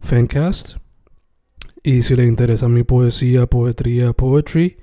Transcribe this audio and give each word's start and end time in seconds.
Fancast. 0.00 0.76
Y 1.82 2.02
si 2.02 2.16
le 2.16 2.24
interesa 2.24 2.68
mi 2.68 2.82
poesía, 2.82 3.46
poetría, 3.46 4.12
poetry, 4.12 4.78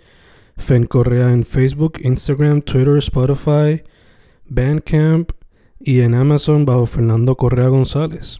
Fen 0.58 0.86
Correa 0.86 1.32
en 1.32 1.44
Facebook, 1.44 2.00
Instagram, 2.02 2.62
Twitter, 2.62 2.98
Spotify, 2.98 3.84
Bandcamp 4.48 5.32
y 5.80 6.02
en 6.02 6.16
Amazon 6.16 6.66
bajo 6.66 6.86
Fernando 6.86 7.36
Correa 7.36 7.68
González. 7.68 8.40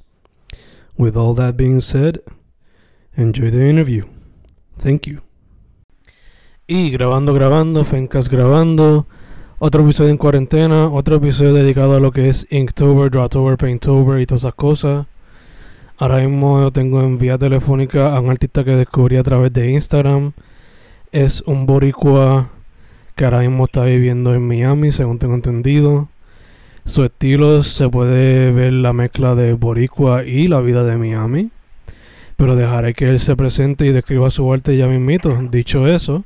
With 0.98 1.16
all 1.18 1.36
that 1.36 1.56
being 1.58 1.82
said, 1.82 2.22
enjoy 3.16 3.52
the 3.52 3.70
interview. 3.70 4.06
Thank 4.78 5.08
you. 5.08 5.22
Y 6.68 6.90
grabando, 6.90 7.34
grabando, 7.34 7.84
Fencast 7.84 8.30
grabando. 8.30 9.06
Otro 9.60 9.84
episodio 9.84 10.10
en 10.10 10.18
cuarentena, 10.18 10.88
otro 10.88 11.18
episodio 11.18 11.54
dedicado 11.54 11.96
a 11.96 12.00
lo 12.00 12.12
que 12.12 12.30
es 12.30 12.48
Inktober, 12.50 13.12
Drawtober, 13.12 13.58
Painttober 13.58 14.20
y 14.20 14.26
todas 14.26 14.44
esas 14.44 14.56
cosas. 14.56 15.08
Ahora 15.98 16.18
mismo 16.18 16.72
tengo 16.74 17.02
en 17.04 17.18
vía 17.18 17.38
telefónica 17.38 18.14
a 18.14 18.20
un 18.20 18.30
artista 18.30 18.66
que 18.66 18.72
descubrí 18.76 19.16
a 19.16 19.24
través 19.24 19.54
de 19.54 19.72
Instagram. 19.72 20.34
Es 21.14 21.42
un 21.44 21.66
boricua 21.66 22.50
que 23.16 23.24
ahora 23.24 23.40
mismo 23.40 23.64
está 23.64 23.86
viviendo 23.86 24.34
en 24.34 24.46
Miami, 24.46 24.92
según 24.92 25.20
tengo 25.20 25.36
entendido. 25.36 26.10
Su 26.84 27.06
estilo 27.06 27.64
se 27.64 27.88
puede 27.88 28.52
ver 28.52 28.74
la 28.74 28.92
mezcla 28.92 29.36
de 29.36 29.54
boricua 29.54 30.26
y 30.26 30.50
la 30.50 30.60
vida 30.60 30.84
de 30.84 30.98
Miami. 30.98 31.50
Pero 32.36 32.58
dejaré 32.58 32.94
que 32.94 33.10
él 33.10 33.22
se 33.22 33.38
presente 33.38 33.86
y 33.86 33.94
describa 33.94 34.30
su 34.30 34.52
arte 34.52 34.76
ya 34.76 34.88
mismito. 34.88 35.34
Dicho 35.50 35.88
eso, 35.88 36.26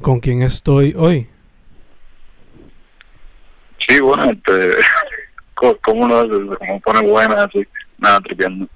¿con 0.00 0.20
quién 0.20 0.42
estoy 0.42 0.94
hoy? 0.96 1.26
Sí, 3.88 3.98
bueno, 3.98 4.30
este, 4.30 4.76
¿cómo 5.54 6.06
haces? 6.16 6.56
¿Cómo 6.56 6.80
pone 6.82 7.00
buena 7.02 7.42
así? 7.42 7.66
Nada, 7.98 8.20
tripeando. 8.20 8.68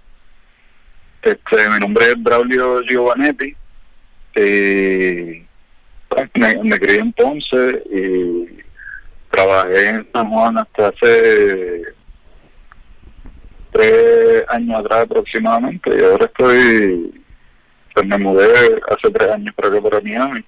Este, 1.22 1.70
mi 1.70 1.78
nombre 1.78 2.06
es 2.06 2.22
Braulio 2.22 2.82
Giovanetti. 2.82 3.54
Eh, 4.34 5.46
me, 6.34 6.64
me 6.64 6.78
crié 6.78 6.98
en 6.98 7.12
Ponce 7.12 7.82
y 7.90 8.58
trabajé 9.30 9.88
en 9.88 10.08
San 10.12 10.30
Juan 10.30 10.58
hasta 10.58 10.88
hace 10.88 11.82
tres 13.70 14.44
años 14.48 14.80
atrás 14.80 15.00
aproximadamente 15.00 15.90
y 15.96 16.04
ahora 16.04 16.26
estoy, 16.26 17.24
pues 17.94 18.06
me 18.06 18.18
mudé 18.18 18.80
hace 18.90 19.10
tres 19.12 19.30
años 19.30 19.54
para 19.54 19.68
acá 19.68 19.80
para 19.80 20.00
Miami 20.00 20.44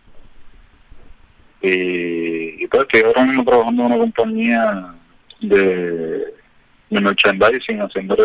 y, 1.63 2.67
pues 2.67 2.83
estoy 2.83 3.03
ahora 3.03 3.25
mismo 3.25 3.45
trabajando 3.45 3.83
en 3.83 3.93
una 3.93 3.99
compañía 3.99 4.95
de 5.41 6.35
merchandising 6.91 7.81
haciendo 7.81 8.17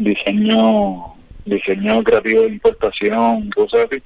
diseño 0.00 1.14
diseño 1.44 2.02
creativo 2.04 2.42
de 2.42 2.48
importación 2.48 3.50
cosas 3.50 3.86
así 3.90 4.02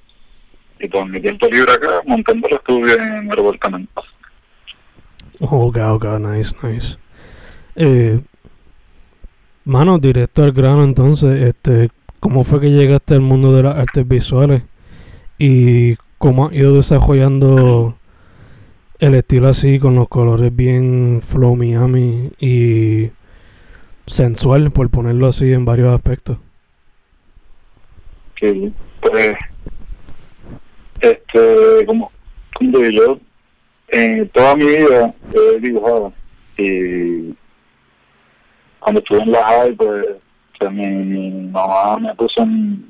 y 0.81 0.89
con 0.89 1.11
mi 1.11 1.21
tiempo 1.21 1.47
libre 1.49 1.73
acá 1.73 2.03
montando 2.07 2.49
el 2.49 2.55
estudio 2.55 2.95
en 2.95 3.31
el 3.31 3.39
apartamento 3.39 4.03
Ok, 5.45 5.77
ok, 5.77 6.05
nice, 6.21 6.55
nice. 6.63 6.99
Eh, 7.75 8.21
mano, 9.65 9.99
directo 9.99 10.45
al 10.45 10.53
grano 10.53 10.85
entonces, 10.85 11.43
este, 11.43 11.91
¿cómo 12.21 12.45
fue 12.45 12.61
que 12.61 12.71
llegaste 12.71 13.15
al 13.15 13.23
mundo 13.23 13.53
de 13.53 13.65
las 13.65 13.77
artes 13.77 14.07
visuales? 14.07 14.63
Y 15.39 15.97
cómo 16.19 16.47
has 16.47 16.53
ido 16.53 16.77
desarrollando 16.77 17.97
el 19.01 19.17
estilo 19.17 19.49
así, 19.49 19.81
con 19.81 19.97
los 19.97 20.07
colores 20.07 20.55
bien 20.55 21.21
flow 21.21 21.57
Miami 21.57 22.31
y 22.39 23.11
sensual, 24.07 24.71
por 24.71 24.91
ponerlo 24.91 25.27
así 25.27 25.53
en 25.53 25.65
varios 25.65 25.95
aspectos. 25.95 26.39
Sí, 28.41 28.73
pues, 29.01 29.37
este, 31.01 31.87
como, 31.87 32.11
yo 32.61 33.19
en 33.89 34.29
toda 34.31 34.57
mi 34.57 34.67
vida 34.67 35.15
he 35.35 35.61
dibujado 35.61 36.13
y 36.57 37.35
cuando 38.79 39.01
estuve 39.01 39.23
en 39.23 39.33
la 39.33 39.45
high 39.45 39.75
pues 39.75 40.07
mi, 40.71 40.87
mi, 40.87 41.31
mamá 41.51 41.99
me 41.99 42.15
puso 42.15 42.43
en, 42.43 42.87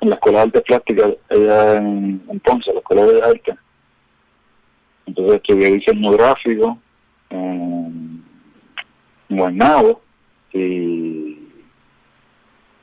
en 0.00 0.08
la 0.10 0.14
escuela 0.16 0.38
de 0.38 0.44
artes 0.44 0.62
plásticas 0.62 1.12
ella 1.30 1.76
en, 1.76 2.22
en, 2.28 2.40
Ponce 2.40 2.72
la 2.72 2.80
escuela 2.80 3.06
de 3.06 3.22
arte 3.22 3.54
entonces 5.06 5.36
estudié 5.36 5.72
diseño 5.72 6.10
gráfico 6.12 6.78
en 7.30 8.22
Guaynabo 9.30 10.02
y 10.56 11.52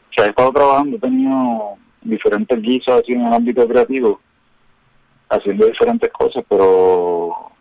o 0.10 0.14
sea, 0.14 0.26
he 0.26 0.30
estado 0.30 0.52
trabajando 0.52 0.98
he 0.98 1.00
tenido 1.00 1.78
diferentes 2.02 2.62
guisos 2.62 3.02
así 3.02 3.14
en 3.14 3.26
el 3.26 3.34
ámbito 3.34 3.68
creativo 3.68 4.20
haciendo 5.30 5.66
diferentes 5.66 6.12
cosas 6.12 6.44
pero 6.48 7.52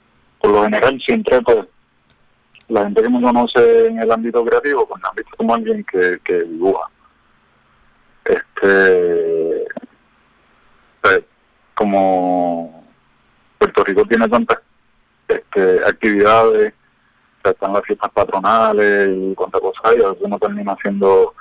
por 0.40 0.50
lo 0.50 0.64
general 0.64 1.00
siempre 1.00 1.40
pues 1.42 1.66
la 2.68 2.84
gente 2.84 3.02
que 3.02 3.08
me 3.08 3.22
conoce 3.22 3.86
en 3.86 3.98
el 3.98 4.10
ámbito 4.10 4.44
creativo 4.44 4.86
pues 4.86 5.02
me 5.02 5.08
han 5.08 5.14
visto 5.16 5.36
como 5.36 5.54
alguien 5.54 5.84
que, 5.84 6.18
que 6.24 6.42
dibuja. 6.44 6.88
Este 8.24 9.64
pues, 11.02 11.20
como 11.74 12.84
Puerto 13.58 13.84
Rico 13.84 14.04
tiene 14.06 14.28
tantas 14.28 14.58
este, 15.28 15.84
actividades 15.84 16.72
están 17.50 17.72
las 17.72 17.82
fiestas 17.82 18.10
patronales 18.12 19.08
y 19.10 19.34
cuantas 19.34 19.60
cosas 19.60 19.82
hay, 19.84 19.96
a 20.02 20.08
veces 20.08 20.22
uno 20.22 20.38
termina 20.38 20.72
haciendo 20.72 21.34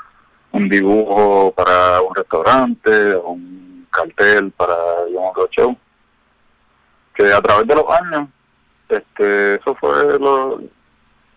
un 0.52 0.70
dibujo 0.70 1.54
para 1.56 2.02
un 2.02 2.14
restaurante 2.16 3.14
o 3.16 3.32
un 3.32 3.88
cartel 3.90 4.52
para 4.52 4.76
un 5.08 5.50
show 5.50 5.76
que 7.14 7.32
a 7.32 7.42
través 7.42 7.68
de 7.68 7.76
los 7.76 7.86
años 7.90 8.30
este 8.90 9.56
eso 9.56 9.76
fue 9.76 10.20
lo, 10.20 10.62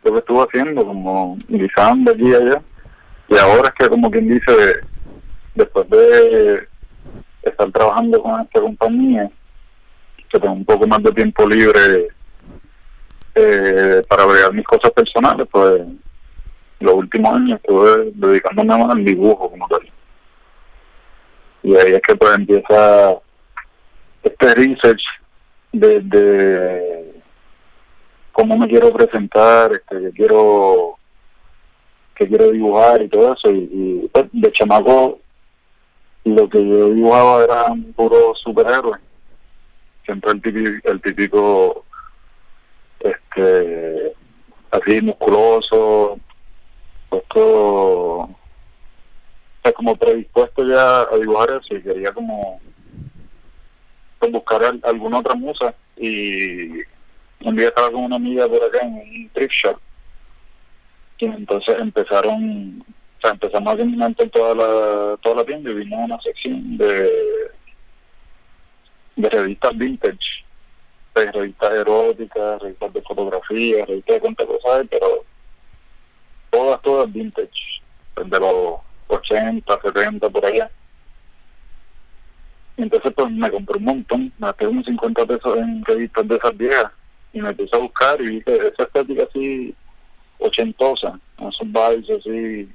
lo 0.03 0.13
que 0.13 0.19
estuve 0.19 0.43
haciendo 0.43 0.85
como 0.85 1.37
guisando 1.49 2.13
aquí 2.13 2.29
y 2.29 2.35
allá. 2.35 2.63
Y 3.29 3.39
ahora 3.39 3.69
es 3.69 3.75
que 3.75 3.89
como 3.89 4.11
quien 4.11 4.29
dice 4.29 4.81
después 5.55 5.89
de 5.89 6.69
estar 7.43 7.71
trabajando 7.72 8.22
con 8.22 8.41
esta 8.41 8.60
compañía 8.60 9.31
que 10.28 10.41
tengo 10.41 10.55
un 10.55 10.65
poco 10.65 10.87
más 10.87 11.03
de 11.03 11.13
tiempo 11.13 11.47
libre 11.47 12.09
eh, 13.34 14.03
para 14.09 14.25
bregar 14.25 14.53
mis 14.53 14.66
cosas 14.66 14.91
personales 14.92 15.47
pues 15.51 15.83
los 16.81 16.95
últimos 16.95 17.34
años 17.34 17.60
estuve 17.60 18.13
dedicándome 18.15 18.77
más 18.77 18.91
al 18.91 19.04
dibujo 19.04 19.51
como 19.51 19.66
tal 19.69 19.81
y 21.63 21.75
ahí 21.77 21.92
es 21.95 22.03
que 22.03 22.15
pues 22.15 22.36
empieza 22.36 23.16
este 24.22 24.54
research 24.54 25.03
de, 25.72 26.01
de 26.01 27.22
cómo 28.33 28.59
me 28.59 28.69
quiero 28.69 28.92
presentar, 28.92 29.72
este, 29.72 30.01
que 30.01 30.10
quiero 30.13 30.98
que 32.15 32.28
quiero 32.28 32.51
dibujar 32.51 33.03
y 33.03 33.09
todo 33.09 33.34
eso. 33.34 33.51
Y, 33.51 34.09
pues, 34.13 34.27
de 34.33 34.53
chamaco 34.53 35.21
lo 36.25 36.48
que 36.48 36.66
yo 36.66 36.91
dibujaba 36.91 37.45
era 37.45 37.65
un 37.72 37.92
puro 37.92 38.34
superhéroe. 38.34 38.98
Siempre 40.04 40.33
el 40.33 40.42
típico, 40.42 40.91
el 40.91 41.01
típico 41.01 41.84
este, 43.04 44.12
así 44.71 45.01
musculoso, 45.01 46.18
puesto 47.09 48.28
como 49.74 49.97
predispuesto 49.97 50.65
ya 50.66 51.03
a 51.03 51.16
dibujar 51.16 51.51
eso 51.51 51.83
quería 51.83 52.12
como 52.12 52.60
pues, 54.18 54.33
buscar 54.33 54.62
alguna 54.83 55.18
otra 55.18 55.34
musa. 55.34 55.74
Y 55.97 56.71
un 57.41 57.56
día 57.56 57.68
estaba 57.68 57.91
con 57.91 58.04
una 58.04 58.16
amiga 58.16 58.48
por 58.48 58.62
acá 58.62 58.80
en 58.83 58.95
un 58.95 59.30
thrift 59.33 59.53
shop 59.53 59.78
y 61.18 61.27
entonces 61.27 61.77
empezaron 61.78 62.84
o 62.86 63.21
sea 63.21 63.30
empezamos 63.30 63.72
a 63.72 63.77
caminar 63.77 64.15
en 64.18 64.30
toda 64.30 64.54
la 64.54 65.16
toda 65.18 65.36
la 65.36 65.45
tienda 65.45 65.71
y 65.71 65.74
vimos 65.74 66.00
una 66.04 66.21
sección 66.21 66.77
de 66.77 67.10
de 69.16 69.28
revistas 69.30 69.77
vintage 69.77 70.44
de 71.15 71.33
revistas 71.33 71.72
eróticas 71.72 72.63
revistas 72.63 72.93
de 72.93 73.03
fotografía 73.03 73.84
revistas 73.87 74.15
de 74.15 74.21
cuántas 74.21 74.47
cosas 74.47 74.87
pero 74.91 75.25
todas 76.51 76.83
todas 76.83 77.13
vintage 77.13 77.83
de 78.16 78.41
los 78.41 78.81
80 79.09 79.81
70 79.83 80.31
por 80.31 80.47
allá. 80.47 80.71
Entonces 82.77 83.13
pues 83.15 83.31
me 83.31 83.51
compré 83.51 83.78
un 83.78 83.84
montón 83.84 84.33
gasté 84.39 84.66
unos 84.66 84.84
50 84.84 85.27
pesos 85.27 85.57
en 85.59 85.84
revistas 85.84 86.28
de 86.28 86.37
esas 86.37 86.57
viejas. 86.57 86.93
Y 87.33 87.41
me 87.41 87.53
puse 87.53 87.75
a 87.77 87.81
buscar 87.81 88.21
y 88.21 88.41
que 88.43 88.55
esa 88.55 88.84
estética 88.84 89.25
así 89.25 89.75
ochentosa, 90.39 91.19
esos 91.39 91.67
vibes 91.67 92.10
así, 92.10 92.69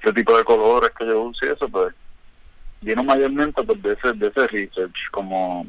ese 0.00 0.12
tipo 0.12 0.36
de 0.36 0.44
colores 0.44 0.90
que 0.96 1.06
yo 1.06 1.22
uso 1.22 1.46
y 1.46 1.48
eso, 1.48 1.68
pues 1.68 1.94
vino 2.80 3.02
mayormente 3.02 3.62
pues, 3.62 3.82
de 3.82 3.92
ese, 3.92 4.12
de 4.12 4.28
ese 4.28 4.46
research, 4.48 5.10
como 5.10 5.66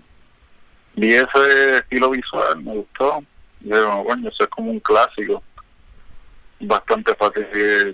vi 0.95 1.13
ese 1.13 1.77
estilo 1.77 2.11
visual, 2.11 2.63
me 2.63 2.73
gustó, 2.73 3.23
y 3.61 3.69
yo, 3.69 4.03
bueno, 4.03 4.29
eso 4.29 4.43
es 4.43 4.49
como 4.49 4.71
un 4.71 4.79
clásico, 4.79 5.41
bastante 6.59 7.13
fácil 7.15 7.45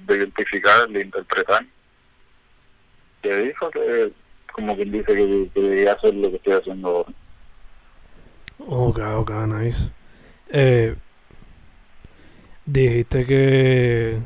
de, 0.06 0.18
identificar, 0.18 0.88
de 0.90 1.02
interpretar. 1.02 1.66
Y 3.24 3.30
dijo 3.30 3.70
que, 3.72 4.12
como 4.54 4.76
quien 4.76 4.92
dice, 4.92 5.14
que, 5.14 5.50
que 5.54 5.62
debía 5.62 5.94
hacer 5.94 6.14
lo 6.16 6.30
que 6.30 6.38
estoy 6.38 6.54
haciendo 6.54 6.90
ahora. 6.90 7.14
Ok, 8.60 9.00
ok, 9.00 9.32
nice. 9.48 9.90
Eh, 10.50 10.96
dijiste 12.66 13.26
que. 13.26 14.20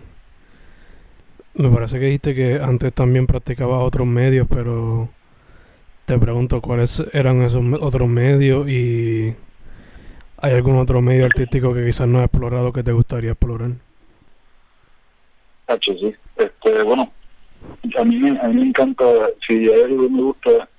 Me 1.56 1.70
parece 1.70 2.00
que 2.00 2.06
dijiste 2.06 2.34
que 2.34 2.56
antes 2.56 2.92
también 2.94 3.28
practicabas 3.28 3.84
otros 3.84 4.08
medios, 4.08 4.48
pero 4.50 5.10
te 6.06 6.18
pregunto 6.18 6.62
cuáles 6.62 7.04
eran 7.14 7.42
esos 7.42 7.64
otros 7.82 8.08
medios 8.08 8.68
y 8.68 9.36
¿hay 10.38 10.54
algún 10.54 10.78
otro 10.78 11.02
medio 11.02 11.26
artístico 11.26 11.74
que 11.74 11.86
quizás 11.86 12.08
no 12.08 12.20
has 12.20 12.26
explorado 12.26 12.74
que 12.74 12.84
te 12.84 12.92
gustaría 12.92 13.32
explorar? 13.32 13.72
H, 15.68 15.98
sí. 15.98 16.14
Este, 16.36 16.84
bueno, 16.84 17.12
a 17.98 18.04
mí, 18.04 18.38
a 18.38 18.48
mí 18.48 18.56
me 18.56 18.68
encanta, 18.68 19.06
si 19.48 19.70
hay 19.70 19.82
algo 19.84 20.04
que 20.04 20.10
me 20.10 20.22
gusta 20.22 20.70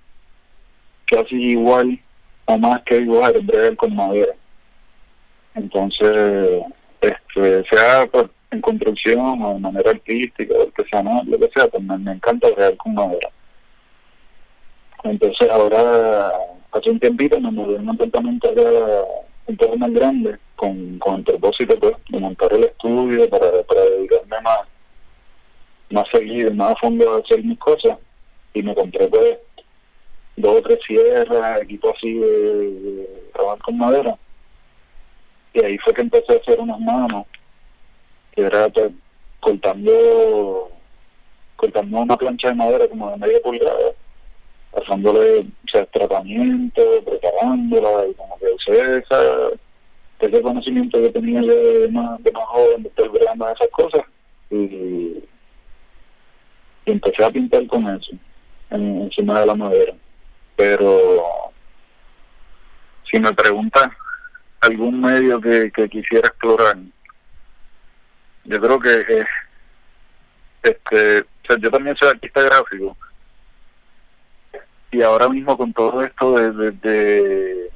casi 1.07 1.37
igual 1.37 1.99
o 2.47 2.59
más 2.59 2.83
que 2.83 3.01
dibujar, 3.01 3.41
bregar 3.43 3.77
con 3.77 3.95
madera. 3.95 4.33
Entonces, 5.55 6.63
este, 7.01 7.65
sea 7.71 8.07
pues, 8.11 8.27
en 8.51 8.61
construcción 8.61 9.43
o 9.43 9.55
de 9.55 9.61
manera 9.61 9.91
artística 9.91 10.55
lo 10.55 10.71
que 10.73 10.85
sea, 10.85 11.69
pues 11.69 11.83
me, 11.83 12.13
encanta 12.13 12.51
bregar 12.51 12.77
con 12.77 12.95
madera. 12.95 13.29
Entonces 15.05 15.51
ahora, 15.51 16.33
hace 16.73 16.91
un 16.91 16.99
tiempito 16.99 17.39
me 17.39 17.51
mudé 17.51 17.77
un 17.77 17.91
apartamento 17.91 18.51
acá 18.51 18.63
un 19.47 19.57
poco 19.57 19.77
más 19.77 19.93
grande, 19.93 20.39
con, 20.57 20.99
con 20.99 21.17
el 21.17 21.25
propósito 21.25 21.79
pues, 21.79 21.95
de 22.09 22.19
montar 22.19 22.53
el 22.55 22.65
estudio 22.65 23.29
para, 23.29 23.63
para 23.65 23.83
dedicarme 23.83 24.41
más, 24.41 24.61
más 25.91 26.05
seguido, 26.11 26.53
más 26.55 26.73
a 26.73 26.77
fondo 26.77 27.15
a 27.15 27.19
hacer 27.19 27.45
mis 27.45 27.59
cosas. 27.59 27.99
Y 28.55 28.63
me 28.63 28.75
compré 28.75 29.07
pues 29.09 29.39
dos 30.37 30.59
o 30.59 30.63
tres 30.63 30.79
sierras, 30.87 31.63
equipo 31.63 31.93
así 31.95 32.15
de, 32.15 33.31
trabajar 33.35 33.59
con 33.59 33.79
madera. 33.79 34.17
Y 35.53 35.65
ahí 35.65 35.79
fue 35.79 35.93
que 35.93 36.01
empecé 36.01 36.33
a 36.33 36.37
hacer 36.37 36.59
unas 36.59 36.81
manos, 36.81 37.27
que 38.33 38.41
era 38.41 38.71
pues, 38.71 38.91
cortando, 39.41 40.71
cortando 41.57 41.99
una 41.99 42.17
plancha 42.17 42.49
de 42.49 42.55
madera 42.55 42.89
como 42.89 43.11
de 43.11 43.19
media 43.19 43.41
pulgada, 43.43 43.93
pasándole 44.75 45.41
o 45.41 45.69
sea, 45.71 45.87
tratamiento, 45.87 46.83
preparándola, 47.05 48.09
y 48.09 48.15
como 48.15 48.39
que 48.39 48.47
usé 48.47 48.99
esa, 48.99 49.51
ese 50.21 50.43
conocimiento 50.43 51.01
que 51.01 51.11
tenía 51.11 51.41
de 51.41 51.89
más, 51.91 52.23
de 52.23 52.33
más 52.33 52.45
joven, 52.47 52.83
de 52.83 52.89
estar 52.89 53.11
creando 53.11 53.49
esas 53.51 53.69
cosas, 53.69 54.03
y, 54.51 55.23
empecé 56.87 57.25
a 57.25 57.31
pintar 57.31 57.67
con 57.67 57.89
eso, 57.89 58.13
encima 58.71 59.41
de 59.41 59.47
la 59.47 59.55
madera. 59.55 59.95
Pero 60.57 61.53
si 63.11 63.19
me 63.19 63.33
preguntas 63.33 63.89
algún 64.61 65.01
medio 65.01 65.41
que, 65.41 65.71
quisiera 65.91 66.29
explorar, 66.29 66.77
yo 68.45 68.61
creo 68.61 68.79
que 68.79 68.91
es, 68.91 69.27
este, 70.63 71.25
yo 71.61 71.71
también 71.71 71.97
soy 71.97 72.11
artista 72.11 72.43
gráfico 72.43 72.97
y 74.95 75.03
ahora 75.03 75.29
mismo 75.29 75.57
con 75.57 75.73
todo 75.73 76.03
esto 76.03 76.35
de, 76.35 76.71
de, 76.71 77.71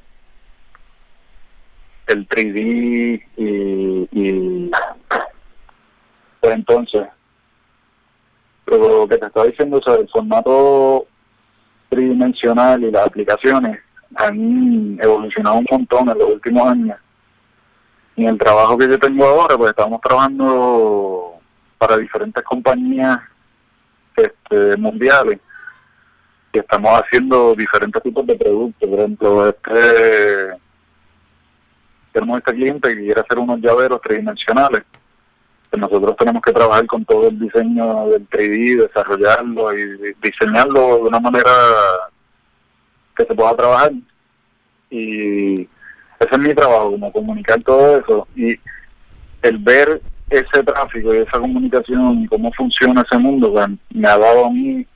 el 2.07 2.29
3D 2.29 3.23
y, 3.37 4.09
y 4.13 4.71
pues 6.41 6.55
entonces 6.55 7.09
lo 8.67 9.09
que 9.09 9.19
te 9.19 9.27
estaba 9.27 9.47
diciendo 9.47 9.81
o 9.85 9.95
el 9.97 10.09
formato 10.09 11.07
tridimensional 11.89 12.85
y 12.85 12.91
las 12.93 13.07
aplicaciones 13.07 13.81
han 14.15 14.97
evolucionado 15.03 15.57
un 15.57 15.67
montón 15.69 16.11
en 16.11 16.19
los 16.19 16.29
últimos 16.35 16.69
años. 16.69 16.99
Y 18.15 18.27
el 18.27 18.39
trabajo 18.39 18.79
que 18.79 18.89
yo 18.89 18.99
tengo 18.99 19.25
ahora, 19.25 19.57
pues 19.57 19.71
estamos 19.71 20.01
trabajando 20.03 21.35
para 21.79 21.97
diferentes 21.97 22.45
compañías 22.45 23.19
este, 24.17 24.77
mundiales 24.77 25.41
y 26.53 26.59
estamos 26.59 26.91
haciendo 27.01 27.55
diferentes 27.55 28.03
tipos 28.03 28.27
de 28.27 28.37
productos. 28.37 28.89
Por 28.89 28.99
ejemplo, 28.99 29.49
este 29.49 30.59
tenemos 32.13 32.39
este 32.39 32.53
cliente 32.55 32.89
que 32.89 33.05
quiere 33.05 33.21
hacer 33.21 33.39
unos 33.39 33.61
llaveros 33.61 34.01
tridimensionales 34.01 34.83
nosotros 35.77 36.17
tenemos 36.17 36.43
que 36.43 36.53
trabajar 36.53 36.87
con 36.87 37.05
todo 37.05 37.29
el 37.29 37.39
diseño 37.39 38.09
del 38.09 38.29
3D, 38.29 38.87
desarrollarlo 38.87 39.77
y 39.77 40.15
diseñarlo 40.23 40.97
de 40.97 41.03
una 41.03 41.21
manera 41.21 41.51
que 43.17 43.25
se 43.25 43.35
pueda 43.35 43.55
trabajar. 43.55 43.93
Y 44.91 45.63
ese 45.63 46.31
es 46.33 46.39
mi 46.39 46.55
trabajo, 46.55 46.93
como 46.93 47.13
comunicar 47.13 47.63
todo 47.63 47.99
eso. 47.99 48.29
Y 48.35 48.59
el 49.43 49.59
ver 49.59 50.01
ese 50.31 50.63
tráfico 50.65 51.15
y 51.15 51.19
esa 51.19 51.39
comunicación 51.39 52.23
y 52.23 52.29
cómo 52.29 52.51
funciona 52.53 53.03
ese 53.03 53.19
mundo, 53.19 53.53
pues, 53.53 53.69
me 53.91 54.09
ha 54.09 54.17
dado 54.17 54.47
a 54.47 54.51
mí 54.51 54.87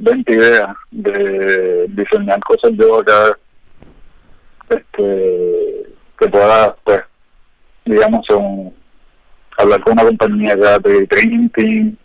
20 0.00 0.32
ideas 0.32 0.76
de 0.90 1.86
diseñar 1.88 2.40
cosas 2.40 2.72
yo 2.74 3.00
acá 3.00 3.38
este, 4.70 5.86
que 6.18 6.28
pueda, 6.28 6.74
pues, 6.84 7.00
digamos, 7.84 8.26
hablar 9.58 9.82
con 9.82 9.92
una 9.92 10.04
compañía 10.04 10.56
de 10.56 11.06
printing 11.06 11.98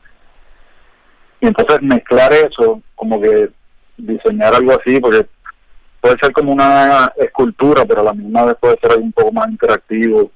y 1.41 1.47
entonces 1.47 1.81
mezclar 1.81 2.33
eso, 2.33 2.81
como 2.95 3.21
que 3.21 3.49
diseñar 3.97 4.55
algo 4.55 4.73
así, 4.79 4.99
porque 4.99 5.25
puede 6.01 6.17
ser 6.19 6.31
como 6.33 6.53
una 6.53 7.11
escultura, 7.17 7.85
pero 7.85 8.01
a 8.01 8.05
la 8.05 8.13
misma 8.13 8.45
vez 8.45 8.57
puede 8.59 8.77
ser 8.79 8.91
algo 8.91 9.03
un 9.03 9.11
poco 9.11 9.31
más 9.31 9.49
interactivo. 9.49 10.31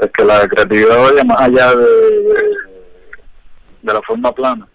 Es 0.00 0.10
que 0.10 0.24
la 0.24 0.46
creatividad 0.48 0.96
vaya 0.98 1.24
más 1.24 1.40
allá 1.40 1.74
de, 1.74 1.86
de, 3.82 3.92
la 3.92 4.02
forma 4.02 4.32
plana. 4.32 4.66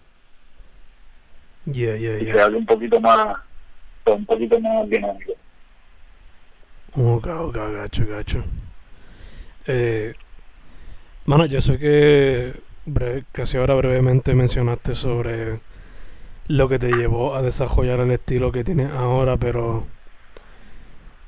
Yeah, 1.72 1.96
yeah, 1.96 2.18
y 2.18 2.26
sea 2.32 2.46
un 2.46 2.64
poquito 2.64 3.00
más, 3.00 3.36
un 4.06 4.24
poquito 4.24 4.58
más 4.60 4.88
dinámico. 4.88 5.32
Ok, 6.94 7.26
ok, 7.26 7.54
gacho, 7.54 8.06
gacho. 8.06 8.44
Eh, 9.66 10.14
Mano, 11.28 11.44
yo 11.44 11.60
sé 11.60 11.78
que 11.78 12.54
casi 13.32 13.58
ahora 13.58 13.74
brevemente 13.74 14.32
mencionaste 14.34 14.94
sobre 14.94 15.60
lo 16.46 16.70
que 16.70 16.78
te 16.78 16.90
llevó 16.90 17.36
a 17.36 17.42
desarrollar 17.42 18.00
el 18.00 18.12
estilo 18.12 18.50
que 18.50 18.64
tienes 18.64 18.90
ahora, 18.92 19.36
pero 19.36 19.84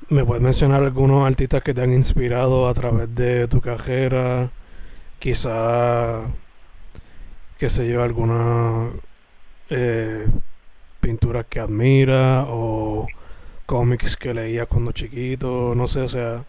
¿me 0.09 0.25
puedes 0.25 0.41
mencionar 0.41 0.81
algunos 0.81 1.27
artistas 1.27 1.61
que 1.63 1.75
te 1.75 1.81
han 1.81 1.93
inspirado 1.93 2.67
a 2.67 2.73
través 2.73 3.13
de 3.13 3.47
tu 3.47 3.61
carrera? 3.61 4.49
Quizá, 5.19 6.21
qué 7.59 7.69
sé 7.69 7.87
yo, 7.87 8.01
alguna 8.03 8.89
eh, 9.71 10.27
pinturas 10.99 11.47
que 11.47 11.59
admira 11.59 12.45
o 12.47 13.07
cómics 13.65 14.15
que 14.15 14.33
leías 14.33 14.67
cuando 14.67 14.91
chiquito, 14.91 15.73
no 15.75 15.87
sé, 15.87 16.01
o 16.01 16.07
sea, 16.07 16.43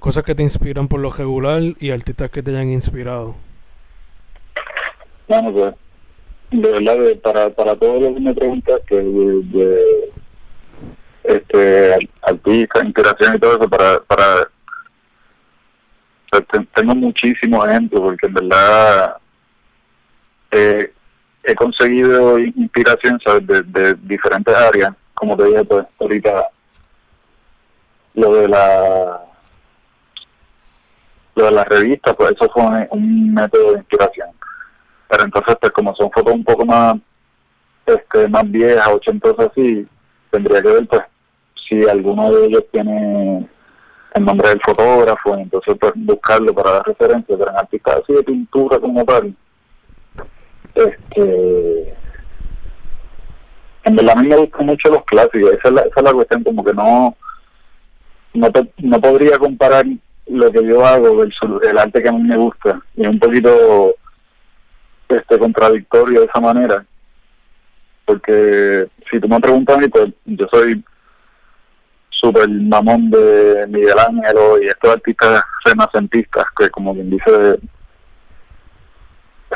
Cosas 0.00 0.24
que 0.24 0.34
te 0.34 0.42
inspiran 0.42 0.88
por 0.88 0.98
lo 0.98 1.10
regular 1.10 1.60
y 1.78 1.90
artistas 1.90 2.30
que 2.30 2.42
te 2.42 2.52
hayan 2.52 2.70
inspirado. 2.70 3.34
Bueno, 5.28 5.52
pues 5.52 5.74
de 6.52 6.72
verdad, 6.72 6.96
para, 7.22 7.50
para 7.50 7.76
todo 7.76 8.00
lo 8.00 8.14
que 8.14 8.20
me 8.20 8.34
preguntas, 8.34 8.80
que 8.86 8.96
de 8.96 10.10
este, 11.24 12.08
artista, 12.22 12.82
inspiración 12.82 13.36
y 13.36 13.38
todo 13.38 13.58
eso, 13.58 13.68
para, 13.68 14.00
para 14.04 14.48
tengo 16.74 16.94
muchísimos 16.94 17.68
ejemplos, 17.68 18.00
porque 18.00 18.26
en 18.26 18.34
verdad 18.34 19.16
eh, 20.52 20.92
he 21.44 21.54
conseguido 21.54 22.38
inspiración 22.38 23.20
¿sabes? 23.24 23.46
De, 23.46 23.94
diferentes 24.02 24.54
áreas, 24.54 24.94
como 25.14 25.36
te 25.36 25.44
dije, 25.44 25.64
pues 25.64 25.86
ahorita 25.98 26.46
lo 28.14 28.34
de 28.34 28.48
la 28.48 29.20
lo 31.36 31.44
de 31.44 31.52
la 31.52 31.64
revista, 31.64 32.12
pues 32.12 32.32
eso 32.32 32.50
fue 32.52 32.88
un 32.90 33.32
método 33.32 33.72
de 33.72 33.78
inspiración. 33.78 34.28
Pero 35.08 35.24
entonces, 35.24 35.56
pues 35.60 35.72
como 35.72 35.94
son 35.94 36.10
fotos 36.10 36.34
un 36.34 36.44
poco 36.44 36.66
más 36.66 36.96
este 37.86 38.28
más 38.28 38.50
viejas, 38.50 38.88
ochentosas 38.88 39.50
así, 39.50 39.86
tendría 40.30 40.62
que 40.62 40.68
ver 40.68 40.86
pues 40.88 41.02
si 41.68 41.88
alguno 41.88 42.32
de 42.32 42.46
ellos 42.46 42.64
tiene 42.72 43.48
el 44.14 44.24
nombre 44.24 44.48
del 44.48 44.60
fotógrafo, 44.60 45.36
entonces 45.36 45.76
pues 45.80 45.92
buscarlo 45.94 46.52
para 46.52 46.72
dar 46.72 46.86
referencia, 46.86 47.36
pero 47.38 47.50
en 47.50 47.56
artistas 47.56 48.00
así 48.02 48.12
de 48.12 48.22
pintura 48.22 48.78
como 48.78 49.04
tal, 49.04 49.34
este 50.74 51.94
en 53.82 53.96
verdad 53.96 54.18
a 54.18 54.22
mí 54.22 54.28
me 54.28 54.36
gustan 54.36 54.66
mucho 54.66 54.88
los 54.90 55.04
clásicos, 55.04 55.52
esa 55.52 55.68
es 55.68 55.74
la, 55.74 55.80
esa 55.82 55.94
es 55.96 56.02
la 56.02 56.12
cuestión, 56.12 56.44
como 56.44 56.64
que 56.64 56.74
no 56.74 57.16
no, 58.34 58.48
no 58.78 59.00
podría 59.00 59.38
comparar 59.38 59.84
lo 60.26 60.52
que 60.52 60.64
yo 60.64 60.84
hago 60.84 61.16
versus 61.16 61.62
el 61.62 61.78
arte 61.78 62.02
que 62.02 62.08
a 62.08 62.12
mí 62.12 62.22
me 62.22 62.36
gusta, 62.36 62.80
y 62.96 63.02
es 63.02 63.08
un 63.08 63.18
poquito 63.18 63.94
este 65.08 65.38
contradictorio 65.38 66.20
de 66.20 66.26
esa 66.26 66.40
manera, 66.40 66.84
porque 68.04 68.86
si 69.10 69.18
tú 69.18 69.28
me 69.28 69.40
preguntas 69.40 69.76
a 69.76 69.80
mí, 69.80 69.88
pues 69.88 70.12
yo 70.24 70.46
soy 70.52 70.84
súper 72.10 72.48
mamón 72.48 73.10
de 73.10 73.66
Miguel 73.68 73.98
Ángel 73.98 74.36
y 74.62 74.66
estos 74.66 74.90
artistas 74.90 75.42
renacentistas 75.64 76.44
que 76.56 76.68
como 76.70 76.92
quien 76.92 77.10
dice 77.10 77.58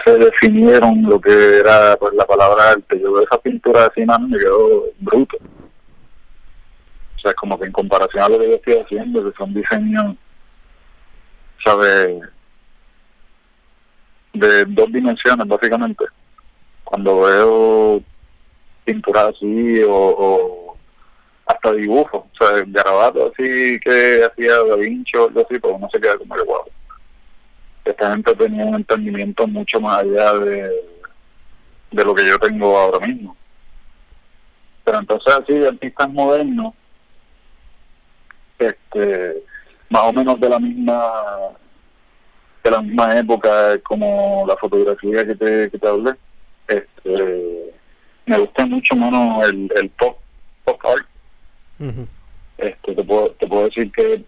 se 0.03 0.19
definieron 0.19 1.03
lo 1.03 1.21
que 1.21 1.59
era 1.59 1.97
pues 1.97 2.15
la 2.15 2.25
palabra 2.25 2.71
arte. 2.71 3.01
Yo 3.01 3.13
veo 3.13 3.25
esa 3.25 3.39
pintura 3.39 3.87
así, 3.87 4.05
man, 4.05 4.29
me 4.29 4.39
quedo 4.39 4.85
bruto. 4.99 5.37
O 7.17 7.21
sea, 7.21 7.33
como 7.35 7.59
que 7.59 7.67
en 7.67 7.73
comparación 7.73 8.23
a 8.25 8.29
lo 8.29 8.39
que 8.39 8.49
yo 8.49 8.55
estoy 8.57 8.75
haciendo, 8.75 9.25
que 9.25 9.37
son 9.37 9.55
diseños, 9.55 10.17
¿sabes? 11.65 12.21
De 14.33 14.65
dos 14.67 14.93
dimensiones, 14.93 15.47
básicamente. 15.47 16.05
Cuando 16.83 17.23
veo 17.23 18.03
pintura 18.85 19.29
así 19.29 19.81
o, 19.89 20.77
hasta 21.47 21.73
dibujos, 21.73 22.25
o 22.25 22.45
sea, 22.45 22.63
garabato 22.67 23.33
así 23.33 23.79
que 23.81 24.23
hacía 24.25 24.53
Da 24.69 24.77
Vinci 24.77 25.17
o 25.17 25.29
algo 25.29 25.41
así, 25.41 25.59
pues 25.59 25.75
uno 25.75 25.89
se 25.91 26.01
queda 26.01 26.19
como 26.19 26.35
el 26.35 26.45
guapo 26.45 26.71
esta 27.85 28.13
gente 28.13 28.35
tenía 28.35 28.65
un 28.65 28.77
entendimiento 28.77 29.47
mucho 29.47 29.81
más 29.81 29.99
allá 29.99 30.33
de, 30.35 30.71
de 31.91 32.05
lo 32.05 32.15
que 32.15 32.27
yo 32.27 32.39
tengo 32.39 32.77
ahora 32.77 33.07
mismo. 33.07 33.37
Pero 34.85 34.99
entonces 34.99 35.35
así 35.35 35.55
de 35.55 35.69
artistas 35.69 36.11
modernos, 36.11 36.75
este, 38.59 39.43
más 39.89 40.03
o 40.03 40.13
menos 40.13 40.41
de 40.41 40.49
la 40.49 40.59
misma 40.59 41.13
de 42.63 42.71
la 42.71 42.81
misma 42.81 43.19
época 43.19 43.79
como 43.83 44.47
la 44.49 44.57
fotografía 44.57 45.27
que 45.27 45.35
te, 45.35 45.71
que 45.71 45.79
te 45.79 45.87
hablé, 45.87 46.15
este, 46.67 47.75
me 48.25 48.39
gusta 48.39 48.65
mucho 48.65 48.97
menos 48.97 49.47
el, 49.51 49.71
el 49.77 49.91
pop, 49.91 50.19
pop 50.65 50.81
art. 50.87 51.07
este, 52.57 52.95
te, 52.95 53.05
puedo, 53.05 53.31
te 53.33 53.47
puedo 53.47 53.65
decir 53.65 53.93
que 53.93 54.25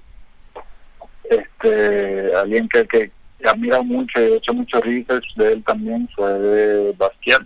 este 1.30 2.34
alguien 2.34 2.68
que, 2.68 2.86
que, 2.86 3.10
he 3.38 3.48
admirado 3.48 3.84
mucho, 3.84 4.18
he 4.18 4.36
hecho 4.36 4.52
mucho 4.54 4.80
research 4.80 5.26
de 5.36 5.52
él 5.52 5.64
también, 5.64 6.08
fue 6.14 6.32
de 6.32 6.92
Basquiat. 6.92 7.42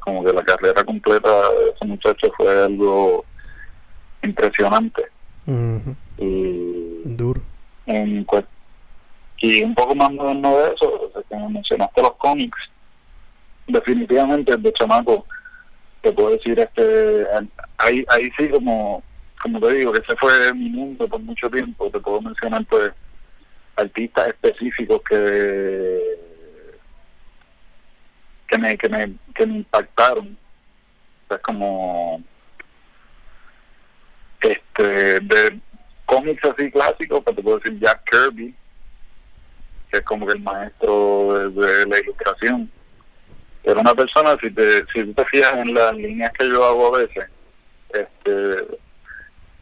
Como 0.00 0.24
que 0.24 0.32
la 0.32 0.42
carrera 0.42 0.82
completa 0.84 1.28
de 1.28 1.70
ese 1.74 1.84
muchacho 1.84 2.32
fue 2.36 2.64
algo 2.64 3.24
impresionante. 4.22 5.02
Y 6.18 7.02
Duro. 7.04 7.40
En, 7.86 8.26
y 9.38 9.62
un 9.64 9.74
poco 9.74 9.94
más 9.94 10.10
moderno 10.12 10.56
de 10.56 10.72
eso, 10.72 11.10
que 11.28 11.36
mencionaste 11.36 12.00
los 12.00 12.14
cómics, 12.16 12.58
definitivamente 13.66 14.56
de 14.56 14.72
chamaco, 14.72 15.26
te 16.00 16.12
puedo 16.12 16.30
decir, 16.30 16.58
este 16.58 17.26
ahí, 17.78 18.04
ahí 18.08 18.30
sí 18.36 18.48
como, 18.48 19.02
como 19.42 19.60
te 19.60 19.72
digo, 19.74 19.92
que 19.92 20.00
ese 20.00 20.16
fue 20.16 20.54
mi 20.54 20.68
mundo 20.70 21.08
por 21.08 21.20
mucho 21.20 21.50
tiempo, 21.50 21.90
te 21.90 21.98
puedo 21.98 22.20
mencionar 22.20 22.64
pues 22.66 22.92
artistas 23.76 24.28
específicos 24.28 25.00
que 25.08 26.18
que 28.48 28.58
me 28.58 28.76
que 28.76 28.88
me, 28.88 29.12
que 29.34 29.46
me 29.46 29.56
impactaron. 29.56 30.36
Es 31.30 31.38
como 31.38 32.22
este 34.40 35.20
de 35.20 35.60
cómics 36.04 36.44
así 36.44 36.70
clásicos 36.70 37.22
pues 37.24 37.36
te 37.36 37.42
puedo 37.42 37.58
decir 37.58 37.78
Jack 37.78 38.02
Kirby 38.10 38.54
que 39.90 39.98
es 39.98 40.04
como 40.04 40.26
que 40.26 40.32
el 40.32 40.42
maestro 40.42 41.50
de, 41.50 41.86
la 41.86 42.00
ilustración. 42.00 42.70
Era 43.62 43.80
una 43.80 43.94
persona 43.94 44.36
si 44.40 44.50
te 44.50 44.84
si 44.92 45.04
tú 45.04 45.14
te 45.14 45.24
fijas 45.26 45.56
en 45.58 45.74
las 45.74 45.94
líneas 45.94 46.32
que 46.32 46.48
yo 46.48 46.64
hago 46.64 46.94
a 46.94 46.98
veces 46.98 47.28
este 47.90 48.78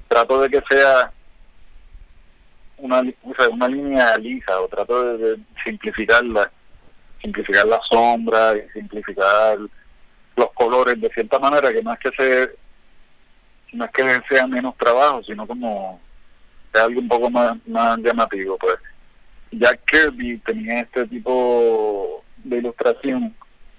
trato 0.08 0.40
de 0.40 0.50
que 0.50 0.62
sea 0.70 1.12
una, 2.80 3.02
una 3.50 3.68
línea 3.68 4.16
lisa 4.16 4.60
o 4.60 4.68
trato 4.68 5.16
de, 5.16 5.38
simplificarla, 5.64 6.50
simplificar 7.20 7.66
la 7.66 7.80
sombra 7.88 8.54
y 8.56 8.68
simplificar 8.70 9.58
los 10.36 10.52
colores 10.54 11.00
de 11.00 11.10
cierta 11.10 11.38
manera 11.38 11.72
que 11.72 11.82
no 11.82 11.92
es 11.92 11.98
que 11.98 12.10
se 12.10 12.50
no 13.72 13.84
es 13.84 13.90
que 13.92 14.22
sea 14.28 14.46
menos 14.46 14.76
trabajo 14.76 15.22
sino 15.22 15.46
como 15.46 16.00
sea 16.72 16.84
algo 16.84 17.00
un 17.00 17.08
poco 17.08 17.30
más, 17.30 17.56
más 17.66 17.98
llamativo 17.98 18.56
pues. 18.58 18.76
Jack 19.52 19.80
Kirby 19.84 20.38
tenía 20.38 20.80
este 20.80 21.06
tipo 21.08 22.24
de 22.44 22.58
ilustración 22.58 23.34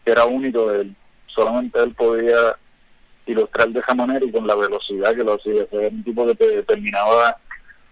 que 0.05 0.11
era 0.11 0.25
único 0.25 0.71
él 0.71 0.95
solamente 1.27 1.81
él 1.81 1.93
podía 1.95 2.57
ilustrar 3.25 3.69
de 3.69 3.79
esa 3.79 3.95
manera 3.95 4.25
y 4.25 4.31
con 4.31 4.45
la 4.45 4.55
velocidad 4.55 5.15
que 5.15 5.23
lo 5.23 5.35
hacía 5.35 5.65
era 5.71 5.87
un 5.87 6.03
tipo 6.03 6.25
que 6.27 6.35
te 6.35 6.63
terminaba 6.63 7.37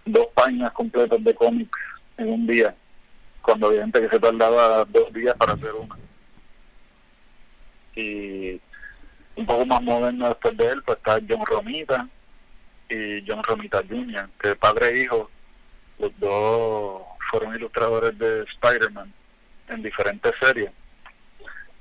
dos 0.04 0.26
páginas 0.34 0.72
completas 0.72 1.22
de 1.22 1.34
cómics 1.34 1.78
en 2.16 2.28
un 2.28 2.46
día, 2.46 2.74
cuando 3.42 3.68
había 3.68 3.86
que 3.90 4.08
se 4.08 4.18
tardaba 4.18 4.84
dos 4.84 5.12
días 5.12 5.34
para 5.36 5.54
hacer 5.54 5.72
una. 5.72 5.96
Y 7.94 8.60
un 9.36 9.46
poco 9.46 9.66
más 9.66 9.82
moderno 9.82 10.28
después 10.28 10.56
de 10.56 10.66
él, 10.66 10.82
pues 10.82 10.98
está 10.98 11.18
John 11.28 11.44
Romita 11.46 12.08
y 12.88 13.24
John 13.26 13.42
Romita 13.42 13.82
Jr., 13.88 14.28
que 14.40 14.56
padre 14.56 14.88
e 14.88 15.02
hijo, 15.02 15.30
los 15.98 16.18
dos 16.18 17.02
fueron 17.30 17.54
ilustradores 17.54 18.18
de 18.18 18.42
Spider-Man 18.42 19.12
en 19.68 19.82
diferentes 19.82 20.32
series. 20.40 20.70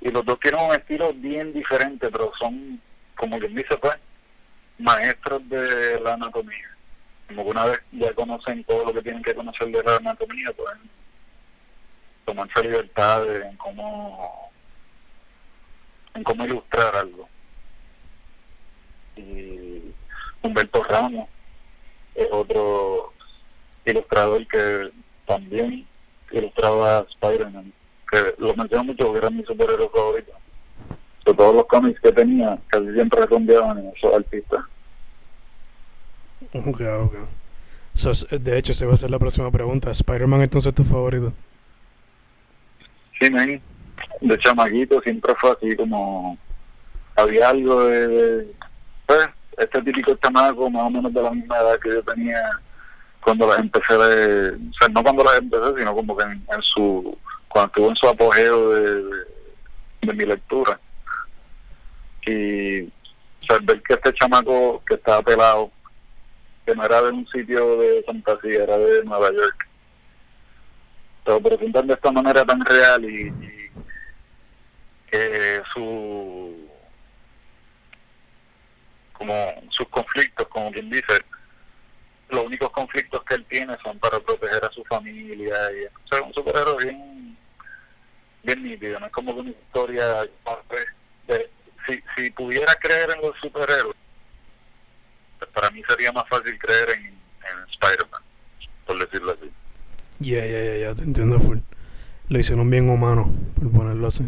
Y 0.02 0.12
los 0.12 0.24
dos 0.26 0.40
tienen 0.40 0.62
un 0.62 0.76
estilo 0.76 1.14
bien 1.14 1.52
diferente, 1.52 2.10
pero 2.10 2.32
son, 2.40 2.80
como 3.16 3.40
quien 3.40 3.56
dice, 3.56 3.76
pues, 3.78 3.96
maestros 4.78 5.48
de 5.50 6.00
la 6.00 6.14
anatomía 6.14 6.69
como 7.30 7.44
que 7.44 7.50
una 7.52 7.66
vez 7.66 7.80
ya 7.92 8.12
conocen 8.14 8.64
todo 8.64 8.86
lo 8.86 8.94
que 8.94 9.04
tienen 9.04 9.22
que 9.22 9.36
conocer 9.36 9.68
de 9.68 9.84
la 9.84 9.98
anatomía, 9.98 10.52
pueden 10.54 10.80
tomarse 12.26 12.64
libertad 12.64 13.36
en 13.36 13.56
cómo, 13.58 14.52
en 16.16 16.24
cómo 16.24 16.46
ilustrar 16.46 16.96
algo. 16.96 17.30
Y 19.16 19.94
Humberto 20.42 20.84
Ramos 20.84 21.30
es 22.16 22.28
otro 22.32 23.14
ilustrador 23.86 24.48
que 24.48 24.90
también 25.28 25.88
ilustraba 26.32 27.06
Spider-Man, 27.12 27.72
que 28.10 28.34
lo 28.40 28.56
menciono 28.56 28.86
mucho 28.86 29.06
porque 29.06 29.20
era 29.20 29.30
mi 29.30 29.44
superhéroe 29.44 29.90
favorito. 29.90 30.34
Todos 31.26 31.54
los 31.54 31.68
cómics 31.68 32.00
que 32.02 32.12
tenía, 32.12 32.58
casi 32.70 32.92
siempre 32.94 33.20
respondían 33.20 33.78
en 33.78 33.94
esos 33.96 34.12
artistas. 34.16 34.66
Ok, 36.54 36.82
ok. 36.82 38.32
de 38.32 38.58
hecho, 38.58 38.74
se 38.74 38.86
va 38.86 38.94
a 38.94 38.96
hacer 38.96 39.12
la 39.12 39.20
próxima 39.20 39.52
pregunta. 39.52 39.92
¿Spider-Man 39.92 40.42
entonces 40.42 40.70
es 40.70 40.76
tu 40.76 40.84
favorito? 40.84 41.34
Sí, 43.20 43.30
man. 43.30 43.62
De 44.22 44.38
chamaquito 44.40 45.02
siempre 45.02 45.34
fue 45.40 45.52
así 45.52 45.76
como... 45.76 46.38
Había 47.16 47.50
algo 47.50 47.84
de... 47.84 48.48
pues, 49.06 49.28
este 49.58 49.82
típico 49.82 50.16
chamaco 50.16 50.70
más 50.70 50.84
o 50.84 50.90
menos 50.90 51.14
de 51.14 51.22
la 51.22 51.32
misma 51.32 51.58
edad 51.58 51.80
que 51.80 51.90
yo 51.90 52.04
tenía 52.04 52.42
cuando 53.22 53.48
las 53.48 53.60
empecé 53.60 53.94
de... 53.98 54.50
O 54.52 54.74
sea, 54.80 54.88
no 54.92 55.04
cuando 55.04 55.24
las 55.24 55.38
empecé, 55.38 55.78
sino 55.78 55.94
como 55.94 56.16
que 56.16 56.24
en, 56.24 56.62
su... 56.62 57.18
Cuando 57.50 57.68
estuvo 57.68 57.90
en 57.90 57.96
su 57.96 58.08
apogeo 58.08 58.70
de, 58.70 59.04
de 60.02 60.14
mi 60.14 60.26
lectura. 60.26 60.80
Y 62.26 62.84
o 62.84 63.46
sea, 63.48 63.58
ver 63.64 63.82
que 63.82 63.94
este 63.94 64.14
chamaco 64.14 64.82
que 64.86 64.96
estaba 64.96 65.22
pelado, 65.22 65.72
que 66.70 66.76
no 66.76 66.86
era 66.86 67.02
de 67.02 67.10
un 67.10 67.28
sitio 67.30 67.78
de 67.78 68.04
fantasía, 68.04 68.64
era 68.64 68.78
de 68.78 69.04
Nueva 69.04 69.32
York, 69.32 69.68
lo 71.26 71.42
presentan 71.42 71.88
de 71.88 71.94
esta 71.96 72.12
manera 72.12 72.46
tan 72.46 72.64
real 72.64 73.04
y, 73.06 73.28
y 73.28 73.72
que 75.10 75.62
su 75.74 76.70
como 79.14 79.34
sus 79.72 79.88
conflictos, 79.90 80.48
como 80.48 80.72
quien 80.72 80.92
dice, 80.92 81.20
los 82.30 82.46
únicos 82.46 82.70
conflictos 82.70 83.24
que 83.24 83.36
él 83.36 83.46
tiene 83.50 83.76
son 83.84 83.98
para 83.98 84.20
proteger 84.20 84.64
a 84.64 84.72
su 84.72 84.84
familia 84.86 85.56
y 85.72 85.86
o 85.86 86.08
sea, 86.08 86.22
un 86.22 86.34
superhéroe 86.34 86.84
bien 86.84 87.38
bien 88.44 88.64
nítido, 88.64 89.00
no 89.00 89.08
es 89.08 89.12
como 89.12 89.32
una 89.32 89.50
historia 89.50 90.22
de, 91.28 91.50
si, 91.88 92.04
si 92.16 92.30
pudiera 92.30 92.76
creer 92.76 93.10
en 93.10 93.22
los 93.22 93.36
superhéroes 93.40 93.96
para 95.48 95.70
mí 95.72 95.82
sería 95.88 96.12
más 96.12 96.28
fácil 96.30 96.58
creer 96.60 96.90
en, 96.92 97.06
en 97.06 97.70
Spider-Man 97.72 98.22
por 98.86 99.00
decirlo 99.00 99.32
así 99.34 99.52
ya, 100.20 100.46
ya, 100.46 100.64
ya, 100.64 100.78
ya, 100.78 100.96
te 100.96 101.04
entiendo 101.04 101.40
full. 101.40 101.60
Lo 102.28 102.40
hicieron 102.40 102.70
bien 102.70 102.90
humano, 102.90 103.34
por 103.56 103.72
ponerlo 103.72 104.08
así. 104.08 104.26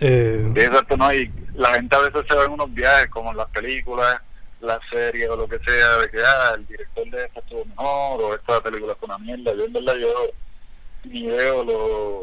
Eh, 0.00 0.52
exacto, 0.54 0.96
¿no? 0.96 1.12
Y 1.12 1.30
la 1.54 1.74
gente 1.74 1.94
a 1.96 2.00
veces 2.00 2.24
se 2.28 2.36
va 2.36 2.44
en 2.44 2.52
unos 2.52 2.72
viajes, 2.72 3.08
como 3.08 3.32
en 3.32 3.36
las 3.36 3.48
películas, 3.50 4.22
las 4.60 4.78
series 4.90 5.28
o 5.28 5.36
lo 5.36 5.48
que 5.48 5.58
sea, 5.58 5.98
de 5.98 6.10
que 6.10 6.18
ah, 6.24 6.52
el 6.56 6.66
director 6.66 7.10
de 7.10 7.24
esta 7.24 7.40
estuvo 7.40 7.64
mejor 7.64 8.22
o 8.22 8.34
esta 8.34 8.60
película 8.62 8.94
fue 8.94 9.06
una 9.06 9.18
mierda. 9.18 9.54
Yo 9.54 9.64
en 9.64 9.72
verdad 9.72 9.94
yo 9.96 10.14
ni 11.04 11.26
veo 11.26 11.64
los, 11.64 12.22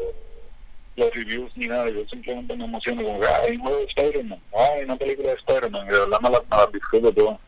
los 0.96 1.14
reviews 1.14 1.50
ni 1.56 1.66
nada, 1.66 1.88
yo 1.88 2.06
simplemente 2.08 2.56
me 2.56 2.64
emociono 2.64 3.02
como 3.02 3.20
hay 3.22 3.56
un 3.56 3.62
juego 3.62 3.78
de 3.78 3.84
Spider-Man, 3.84 4.38
hay 4.52 4.84
una 4.84 4.96
película 4.96 5.28
de 5.28 5.34
Spider-Man, 5.34 5.86
y 5.86 5.90
de 5.92 5.98
verdad 5.98 6.20
me 6.20 6.30
la, 6.30 6.40
me 6.50 6.56
la 6.56 6.66
disfruto 6.72 7.12
todo. 7.12 7.40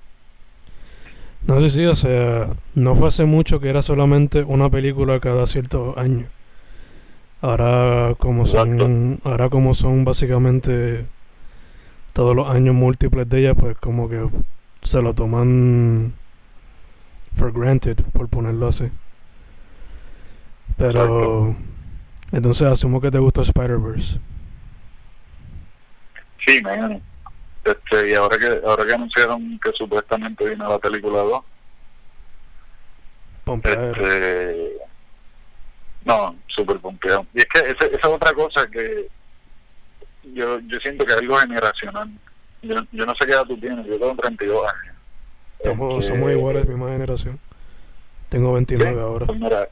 no 1.47 1.61
sé 1.61 1.71
si, 1.71 1.85
o 1.85 1.95
sea, 1.95 2.49
no 2.75 2.95
fue 2.95 3.09
hace 3.09 3.25
mucho 3.25 3.61
que 3.61 3.69
era 3.69 3.83
solamente 3.83 4.43
una 4.43 4.71
película 4.71 5.21
cada 5.21 5.47
ciertos 5.47 5.97
años. 5.99 6.29
Ahora 7.43 8.15
como 8.19 8.47
son, 8.47 9.21
ahora 9.23 9.51
como 9.51 9.75
son 9.75 10.07
básicamente 10.07 11.05
todos 12.15 12.35
los 12.35 12.49
años 12.49 12.75
múltiples 12.75 13.29
de 13.29 13.41
ella, 13.41 13.55
pues 13.55 13.77
como 13.77 14.09
que 14.09 14.27
se 14.83 15.03
lo 15.03 15.13
toman 15.13 16.15
for 17.37 17.53
granted, 17.53 17.99
por 18.13 18.29
ponerlo 18.29 18.69
así. 18.69 18.85
Pero 20.79 21.55
entonces 22.33 22.69
asumo 22.69 23.01
que 23.01 23.11
te 23.11 23.19
gusta 23.19 23.43
Spider-Verse. 23.43 24.19
Sí, 26.47 26.61
man. 26.63 27.03
Este, 27.65 28.11
y 28.11 28.15
ahora 28.15 28.37
que 28.37 28.61
ahora 28.67 28.85
que 28.85 28.95
anunciaron 28.95 29.59
que 29.59 29.73
supuestamente 29.73 30.45
viene 30.45 30.69
la 30.69 30.79
película 30.79 31.21
2, 31.21 31.45
Pompeadero. 33.45 34.07
Este, 34.07 34.73
no, 36.05 36.37
súper 36.49 36.79
pompeado. 36.79 37.27
Y 37.35 37.39
es 37.39 37.47
que 37.47 37.59
esa, 37.61 37.87
esa 37.87 37.97
es 37.97 38.05
otra 38.05 38.33
cosa 38.33 38.67
que 38.67 39.09
yo 40.35 40.61
yo 40.61 40.79
siento 40.81 41.05
que 41.05 41.13
es 41.13 41.19
algo 41.19 41.37
generacional. 41.37 42.11
Yo, 42.63 42.77
yo 42.93 43.07
no 43.07 43.15
sé 43.15 43.27
qué 43.27 43.33
edad 43.33 43.45
tú 43.45 43.59
tienes, 43.59 43.87
yo 43.87 43.99
tengo 43.99 44.17
32 44.17 44.73
años. 44.73 44.97
Somos, 45.63 46.05
Este, 46.05 46.15
somos 46.17 46.33
iguales, 46.33 46.67
misma 46.67 46.91
generación. 46.91 47.39
Tengo 48.31 48.55
29 48.55 48.93
sí, 48.93 49.01
ahora. 49.01 49.27
Pues 49.27 49.39
mira, 49.39 49.69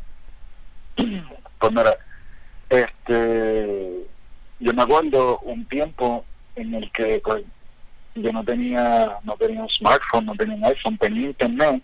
pues 1.58 1.72
mira, 1.72 1.96
este, 2.72 4.06
yo 4.60 4.72
me 4.72 4.82
acuerdo 4.82 5.38
un 5.40 5.64
tiempo 5.66 6.24
en 6.56 6.74
el 6.74 6.90
que 6.92 7.20
pues, 7.22 7.44
yo 8.14 8.32
no 8.32 8.42
tenía 8.44 9.18
no 9.24 9.36
tenía 9.36 9.62
un 9.62 9.68
smartphone, 9.68 10.26
no 10.26 10.34
tenía 10.34 10.54
un 10.54 10.64
iPhone, 10.64 10.96
tenía 10.96 11.28
internet, 11.28 11.82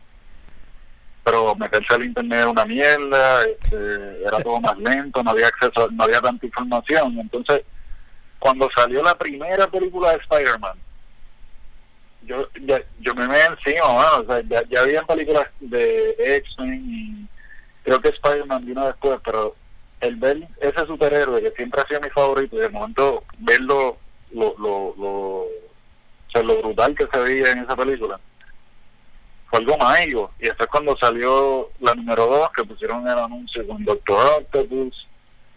pero 1.23 1.55
meterse 1.57 1.95
al 1.95 2.05
internet 2.05 2.39
era 2.41 2.49
una 2.49 2.65
mierda, 2.65 3.45
este, 3.45 4.23
era 4.23 4.43
todo 4.43 4.61
más 4.61 4.79
lento, 4.79 5.23
no 5.23 5.31
había 5.31 5.49
acceso, 5.49 5.91
no 5.91 6.05
había 6.05 6.23
tanta 6.23 6.47
información. 6.47 7.19
Entonces, 7.19 7.63
cuando 8.39 8.69
salió 8.75 9.03
la 9.03 9.17
primera 9.17 9.67
película 9.67 10.13
de 10.13 10.19
Spider-Man, 10.19 10.79
yo, 12.23 12.49
ya, 12.63 12.81
yo 13.01 13.15
me 13.15 13.29
me 13.29 13.41
encima, 13.41 13.87
bueno, 13.87 14.17
o 14.21 14.25
sea, 14.25 14.43
ya, 14.49 14.63
ya 14.69 14.81
había 14.81 15.03
películas 15.03 15.49
de 15.61 16.15
X-Men 16.19 16.83
y 16.87 17.27
creo 17.83 18.01
que 18.01 18.09
Spider-Man 18.09 18.65
vino 18.65 18.87
después, 18.87 19.21
pero 19.25 19.55
el 20.01 20.17
ver 20.17 20.49
ese 20.61 20.87
superhéroe 20.87 21.43
que 21.43 21.51
siempre 21.53 21.81
ha 21.81 21.87
sido 21.87 22.01
mi 22.01 22.11
favorito 22.11 22.57
y 22.57 22.61
de 22.61 22.69
momento 22.69 23.25
verlo 23.39 23.97
lo, 24.33 24.55
lo, 24.59 24.95
lo, 24.97 25.09
o 25.09 26.31
sea, 26.33 26.43
lo 26.43 26.61
brutal 26.63 26.95
que 26.95 27.07
se 27.13 27.19
veía 27.19 27.53
en 27.53 27.61
esa 27.61 27.77
película 27.77 28.21
fue 29.49 29.61
algo 29.61 29.79
mágico. 29.79 30.33
Y 30.39 30.49
es 30.49 30.55
cuando 30.71 30.97
salió 30.99 31.71
la 31.81 31.95
número 31.95 32.27
2 32.27 32.51
que 32.55 32.65
pusieron 32.65 33.07
el 33.09 33.19
anuncio 33.19 33.67
con 33.67 33.85
Doctor 33.85 34.43
Octopus 34.43 35.07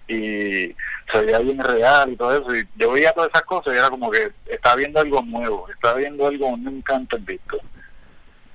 y 0.07 0.75
se 1.11 1.21
veía 1.21 1.39
bien 1.39 1.59
real 1.59 2.11
y 2.11 2.15
todo 2.15 2.33
eso 2.33 2.55
y 2.55 2.67
yo 2.75 2.91
veía 2.91 3.13
todas 3.13 3.29
esas 3.29 3.43
cosas 3.43 3.73
y 3.73 3.77
era 3.77 3.89
como 3.89 4.11
que 4.11 4.31
estaba 4.47 4.75
viendo 4.75 4.99
algo 4.99 5.21
nuevo 5.21 5.69
estaba 5.69 5.95
viendo 5.95 6.27
algo 6.27 6.57
nunca 6.57 6.95
antes 6.95 7.23
visto. 7.25 7.57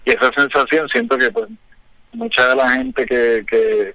Y 0.05 0.11
esa 0.11 0.31
sensación 0.33 0.89
siento 0.89 1.17
que 1.19 1.31
pues 1.31 1.49
mucha 2.13 2.49
de 2.49 2.57
la 2.57 2.71
gente 2.71 3.05
que, 3.07 3.45
que 3.49 3.95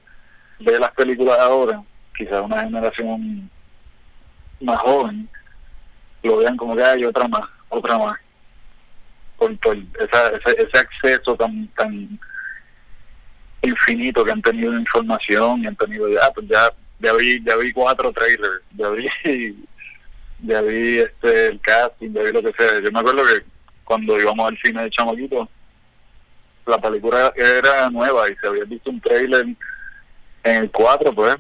ve 0.64 0.80
las 0.80 0.92
películas 0.92 1.38
ahora 1.40 1.84
quizás 2.16 2.42
una 2.42 2.64
generación 2.64 3.50
más 4.60 4.80
joven 4.80 5.28
lo 6.24 6.38
vean 6.38 6.58
como 6.58 6.76
que 6.76 6.84
hay 6.84 7.04
otra 7.04 7.28
más 7.28 7.50
otra 7.70 7.98
más 7.98 8.18
por, 9.38 9.58
por 9.58 9.76
esa, 9.76 10.28
ese, 10.28 10.62
ese 10.62 10.78
acceso 10.78 11.36
tan 11.36 11.68
tan 11.70 12.20
infinito 13.64 14.24
que 14.24 14.32
han 14.32 14.42
tenido 14.42 14.72
de 14.72 14.80
información 14.80 15.64
y 15.64 15.68
han 15.68 15.76
tenido 15.76 16.08
ya 16.10 16.32
pues 16.34 16.48
ya 16.48 16.72
ya 17.00 17.14
vi 17.14 17.44
ya 17.44 17.56
vi 17.58 17.72
cuatro 17.72 18.12
trailers 18.12 18.62
ya 18.76 18.90
vi 18.90 19.08
ya 20.44 20.62
vi 20.62 21.00
este 21.00 21.48
el 21.48 21.60
casting 21.62 22.14
ya 22.14 22.24
vi 22.24 22.32
lo 22.32 22.42
que 22.42 22.54
sea. 22.54 22.80
Yo 22.80 22.92
me 22.92 23.00
acuerdo 23.00 23.24
que 23.26 23.46
cuando 23.84 24.20
íbamos 24.20 24.48
al 24.48 24.58
cine 24.64 24.84
de 24.84 24.90
chamaquito 24.90 25.50
la 26.66 26.78
película 26.78 27.34
era 27.36 27.90
nueva 27.90 28.30
y 28.30 28.36
si 28.36 28.48
habías 28.48 28.70
visto 28.70 28.90
un 28.90 29.02
trailer 29.02 29.46
en 30.44 30.56
el 30.56 30.72
4 30.72 31.14
pues 31.14 31.36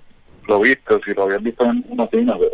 lo 0.48 0.60
viste 0.60 1.00
si 1.06 1.14
lo 1.14 1.24
habías 1.24 1.44
visto 1.44 1.64
en 1.66 1.84
una 1.90 2.08
cine 2.08 2.34
pero 2.40 2.52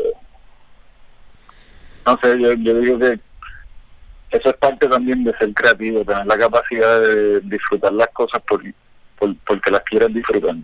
no 2.05 2.19
sé 2.21 2.39
yo, 2.39 2.53
yo 2.53 2.79
digo 2.79 2.99
que 2.99 3.19
eso 4.31 4.49
es 4.49 4.57
parte 4.57 4.87
también 4.87 5.23
de 5.23 5.35
ser 5.37 5.53
creativo 5.53 6.03
tener 6.03 6.25
la 6.25 6.37
capacidad 6.37 7.01
de 7.01 7.41
disfrutar 7.41 7.93
las 7.93 8.09
cosas 8.09 8.41
por, 8.43 8.61
por 9.17 9.35
porque 9.45 9.71
las 9.71 9.81
quieres 9.81 10.13
disfrutar 10.13 10.55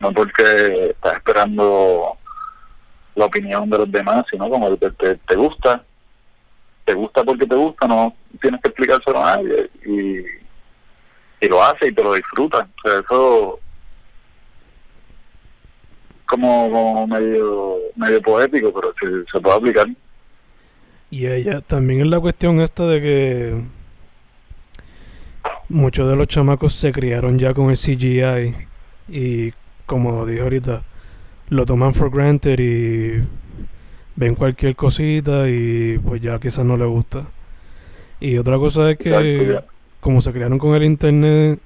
no 0.00 0.12
porque 0.12 0.90
estás 0.90 1.14
esperando 1.14 2.16
la 3.14 3.24
opinión 3.24 3.68
de 3.68 3.78
los 3.78 3.90
demás 3.90 4.24
sino 4.30 4.48
como 4.48 4.76
te, 4.76 4.90
te, 4.92 5.16
te 5.16 5.36
gusta 5.36 5.84
te 6.84 6.94
gusta 6.94 7.24
porque 7.24 7.46
te 7.46 7.54
gusta 7.54 7.86
no 7.86 8.14
tienes 8.40 8.60
que 8.60 8.68
explicárselo 8.68 9.24
a 9.24 9.36
nadie 9.36 9.70
y 9.84 10.38
y 11.40 11.48
lo 11.48 11.62
hace 11.62 11.88
y 11.88 11.92
te 11.92 12.02
lo 12.02 12.14
disfruta. 12.14 12.68
O 12.84 12.88
sea, 12.88 13.00
eso 13.00 13.60
como, 16.28 16.70
como 16.70 17.06
medio 17.06 17.76
medio 17.96 18.22
poético, 18.22 18.72
pero 18.72 18.92
se, 19.00 19.30
se 19.30 19.40
puede 19.40 19.56
aplicar. 19.56 19.86
Y 21.10 21.26
ella 21.26 21.60
también 21.62 22.00
es 22.00 22.06
la 22.06 22.20
cuestión 22.20 22.60
esta 22.60 22.86
de 22.86 23.00
que 23.00 23.62
muchos 25.68 26.08
de 26.08 26.16
los 26.16 26.28
chamacos 26.28 26.74
se 26.74 26.92
criaron 26.92 27.38
ya 27.38 27.54
con 27.54 27.70
el 27.70 27.76
CGI 27.76 28.54
y 29.08 29.52
como 29.86 30.26
dije 30.26 30.42
ahorita, 30.42 30.82
lo 31.48 31.64
toman 31.64 31.94
for 31.94 32.10
granted 32.10 32.58
y 32.58 33.24
ven 34.16 34.34
cualquier 34.34 34.76
cosita 34.76 35.48
y 35.48 35.98
pues 35.98 36.20
ya 36.20 36.38
quizás 36.38 36.64
no 36.64 36.76
les 36.76 36.88
gusta. 36.88 37.26
Y 38.20 38.36
otra 38.36 38.58
cosa 38.58 38.90
es 38.90 38.98
que 38.98 39.60
como 40.00 40.20
se 40.20 40.32
crearon 40.32 40.58
con 40.58 40.74
el 40.74 40.84
internet, 40.84 41.58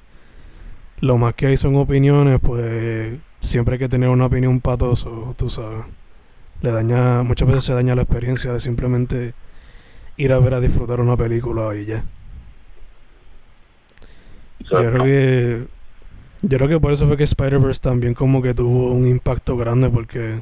lo 1.00 1.18
más 1.18 1.34
que 1.34 1.46
hay 1.46 1.56
son 1.56 1.74
opiniones, 1.76 2.38
pues 2.40 3.18
siempre 3.42 3.74
hay 3.74 3.78
que 3.78 3.88
tener 3.88 4.08
una 4.08 4.26
opinión 4.26 4.60
patoso, 4.60 5.34
tú 5.36 5.50
sabes. 5.50 5.84
Le 6.62 6.70
daña, 6.70 7.22
muchas 7.22 7.48
veces 7.48 7.64
se 7.64 7.74
daña 7.74 7.94
la 7.94 8.02
experiencia 8.02 8.52
de 8.52 8.60
simplemente 8.60 9.34
ir 10.16 10.32
a 10.32 10.38
ver 10.38 10.54
a 10.54 10.60
disfrutar 10.60 11.00
una 11.00 11.16
película 11.16 11.74
y 11.76 11.84
ya. 11.86 12.04
Yo 14.70 14.78
creo 14.78 15.04
que 15.04 15.66
yo 16.42 16.58
creo 16.58 16.68
que 16.68 16.80
por 16.80 16.92
eso 16.92 17.06
fue 17.06 17.16
que 17.16 17.24
Spider-Verse 17.24 17.80
también 17.80 18.14
como 18.14 18.42
que 18.42 18.54
tuvo 18.54 18.92
un 18.92 19.06
impacto 19.06 19.56
grande 19.56 19.88
porque 19.88 20.40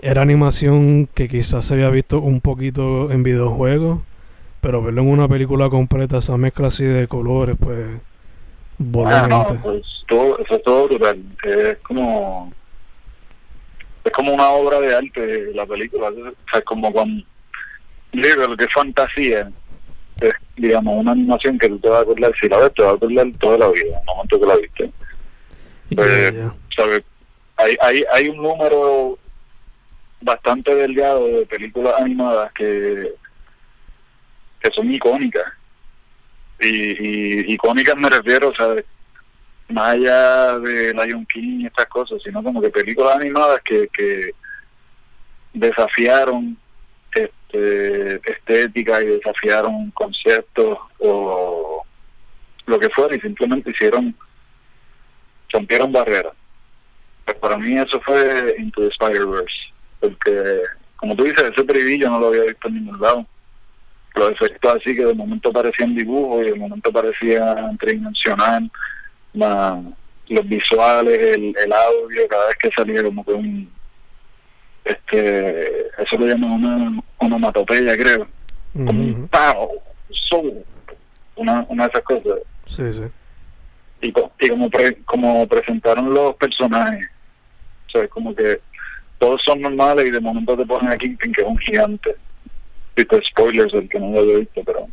era 0.00 0.22
animación 0.22 1.08
que 1.12 1.28
quizás 1.28 1.64
se 1.64 1.74
había 1.74 1.90
visto 1.90 2.20
un 2.20 2.40
poquito 2.40 3.10
en 3.10 3.22
videojuegos, 3.22 4.02
pero 4.60 4.82
verlo 4.82 5.02
en 5.02 5.08
una 5.08 5.28
película 5.28 5.70
completa, 5.70 6.18
esa 6.18 6.36
mezcla 6.36 6.68
así 6.68 6.84
de 6.84 7.08
colores, 7.08 7.56
pues 7.58 7.78
voló 8.78 9.10
Ah, 9.10 9.26
no, 9.28 9.46
pues 9.62 9.82
todo, 10.06 10.38
eso 10.38 10.56
es 10.56 10.62
todo 10.62 10.88
brutal. 10.88 11.22
Es 11.42 11.78
como 11.78 12.52
es 14.06 14.12
como 14.12 14.32
una 14.32 14.48
obra 14.50 14.80
de 14.80 14.94
arte 14.94 15.52
la 15.52 15.66
película, 15.66 16.08
o 16.08 16.14
sea, 16.14 16.60
es 16.60 16.64
como 16.64 16.92
con 16.92 17.24
lo 18.12 18.56
que 18.56 18.64
es 18.64 18.72
fantasía, 18.72 19.50
es, 20.20 20.34
digamos, 20.56 20.94
una 21.00 21.12
animación 21.12 21.58
que 21.58 21.68
tú 21.68 21.78
te 21.80 21.88
vas 21.88 21.98
a 21.98 22.02
acordar, 22.02 22.32
si 22.40 22.48
la 22.48 22.58
ves, 22.58 22.72
te 22.74 22.82
vas 22.82 22.92
a 22.92 22.96
acordar 22.96 23.26
toda 23.40 23.58
la 23.58 23.68
vida, 23.68 23.88
en 23.88 23.94
el 23.94 24.04
momento 24.06 24.40
que 24.40 24.46
la 24.46 24.56
viste. 24.56 24.90
Pues, 25.94 26.34
¿sabes? 26.76 27.02
Hay, 27.56 27.76
hay, 27.80 28.04
hay 28.12 28.28
un 28.28 28.36
número 28.36 29.18
bastante 30.20 30.74
delgado 30.74 31.26
de 31.26 31.46
películas 31.46 31.94
animadas 32.00 32.52
que, 32.52 33.12
que 34.60 34.70
son 34.70 34.92
icónicas. 34.92 35.44
Y, 36.60 37.50
y 37.50 37.54
icónicas 37.54 37.96
me 37.96 38.08
refiero, 38.08 38.52
¿sabes? 38.56 38.84
Más 39.68 39.94
allá 39.94 40.58
de 40.58 40.94
Lion 40.94 41.26
King 41.26 41.60
y 41.60 41.66
estas 41.66 41.86
cosas, 41.86 42.22
sino 42.22 42.42
como 42.42 42.60
que 42.60 42.70
películas 42.70 43.16
animadas 43.16 43.60
que, 43.64 43.88
que 43.92 44.30
desafiaron 45.52 46.56
este, 47.12 48.16
estética 48.30 49.02
y 49.02 49.06
desafiaron 49.06 49.90
conceptos 49.92 50.78
o 50.98 51.82
lo 52.66 52.78
que 52.78 52.90
fuera 52.90 53.16
y 53.16 53.20
simplemente 53.20 53.70
hicieron, 53.70 54.14
rompieron 55.52 55.92
barreras. 55.92 56.34
Pues 57.24 57.36
para 57.38 57.56
mí 57.56 57.78
eso 57.78 58.00
fue 58.00 58.54
Into 58.58 58.82
the 58.82 58.88
Spider-Verse, 58.88 59.72
porque 60.00 60.62
como 60.96 61.16
tú 61.16 61.24
dices, 61.24 61.44
ese 61.52 61.64
privillegio 61.64 62.10
no 62.10 62.20
lo 62.20 62.28
había 62.28 62.44
visto 62.44 62.68
en 62.68 62.74
ningún 62.74 63.00
lado. 63.00 63.26
Los 64.16 64.30
efectos 64.30 64.76
así 64.76 64.96
que 64.96 65.04
de 65.04 65.14
momento 65.14 65.52
parecían 65.52 65.94
dibujos 65.94 66.46
y 66.46 66.50
de 66.50 66.54
momento 66.54 66.90
parecían 66.90 67.76
tridimensional, 67.76 68.70
los 69.34 70.48
visuales, 70.48 71.36
el, 71.36 71.54
el 71.62 71.72
audio, 71.72 72.26
cada 72.28 72.46
vez 72.46 72.56
que 72.56 72.70
salía 72.72 73.02
como 73.02 73.24
que 73.24 73.32
un 73.32 73.76
este 74.84 75.88
eso 75.98 76.16
lo 76.18 76.26
llaman 76.26 76.50
una 76.50 77.02
onomatopeya 77.18 77.96
creo. 77.96 78.26
Como 78.72 78.90
un 78.90 79.28
pao 79.28 79.70
una, 81.34 81.66
una 81.68 81.84
de 81.84 81.90
esas 81.90 82.02
cosas. 82.02 82.38
Sí 82.66 82.92
sí. 82.92 83.02
Y, 84.00 84.08
y 84.08 84.48
como 84.48 84.70
como 85.04 85.46
presentaron 85.46 86.14
los 86.14 86.34
personajes 86.36 87.06
o 87.88 87.90
sea 87.90 88.08
como 88.08 88.34
que 88.34 88.60
todos 89.18 89.42
son 89.44 89.60
normales 89.60 90.06
y 90.06 90.10
de 90.10 90.20
momento 90.20 90.56
te 90.56 90.64
ponen 90.64 90.90
aquí 90.90 91.16
que 91.16 91.30
es 91.30 91.46
un 91.46 91.58
gigante 91.58 92.16
viste 92.96 93.20
spoilers 93.22 93.74
el 93.74 93.88
que 93.88 94.00
no 94.00 94.10
lo 94.10 94.20
haya 94.20 94.38
visto 94.38 94.62
pero 94.64 94.88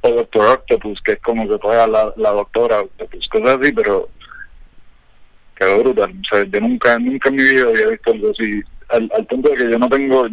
o 0.00 0.10
Doctor 0.10 0.58
Octopus 0.58 1.00
que 1.02 1.12
es 1.12 1.20
como 1.20 1.48
que 1.48 1.58
toda 1.58 1.86
la, 1.86 2.32
doctora 2.32 2.80
Octopus 2.80 3.28
cosas 3.28 3.58
así 3.60 3.72
pero 3.72 4.08
quedó 5.58 5.82
brutal. 5.82 6.10
O 6.10 6.28
sea, 6.36 6.44
yo 6.44 6.60
nunca, 6.60 6.98
nunca 6.98 7.28
en 7.28 7.34
mi 7.34 7.42
vida 7.42 7.64
había 7.68 7.88
visto 7.88 8.12
algo 8.12 8.30
así, 8.30 8.62
al, 8.88 9.26
punto 9.26 9.50
de 9.50 9.56
que 9.56 9.70
yo 9.70 9.78
no 9.78 9.88
tengo, 9.88 10.28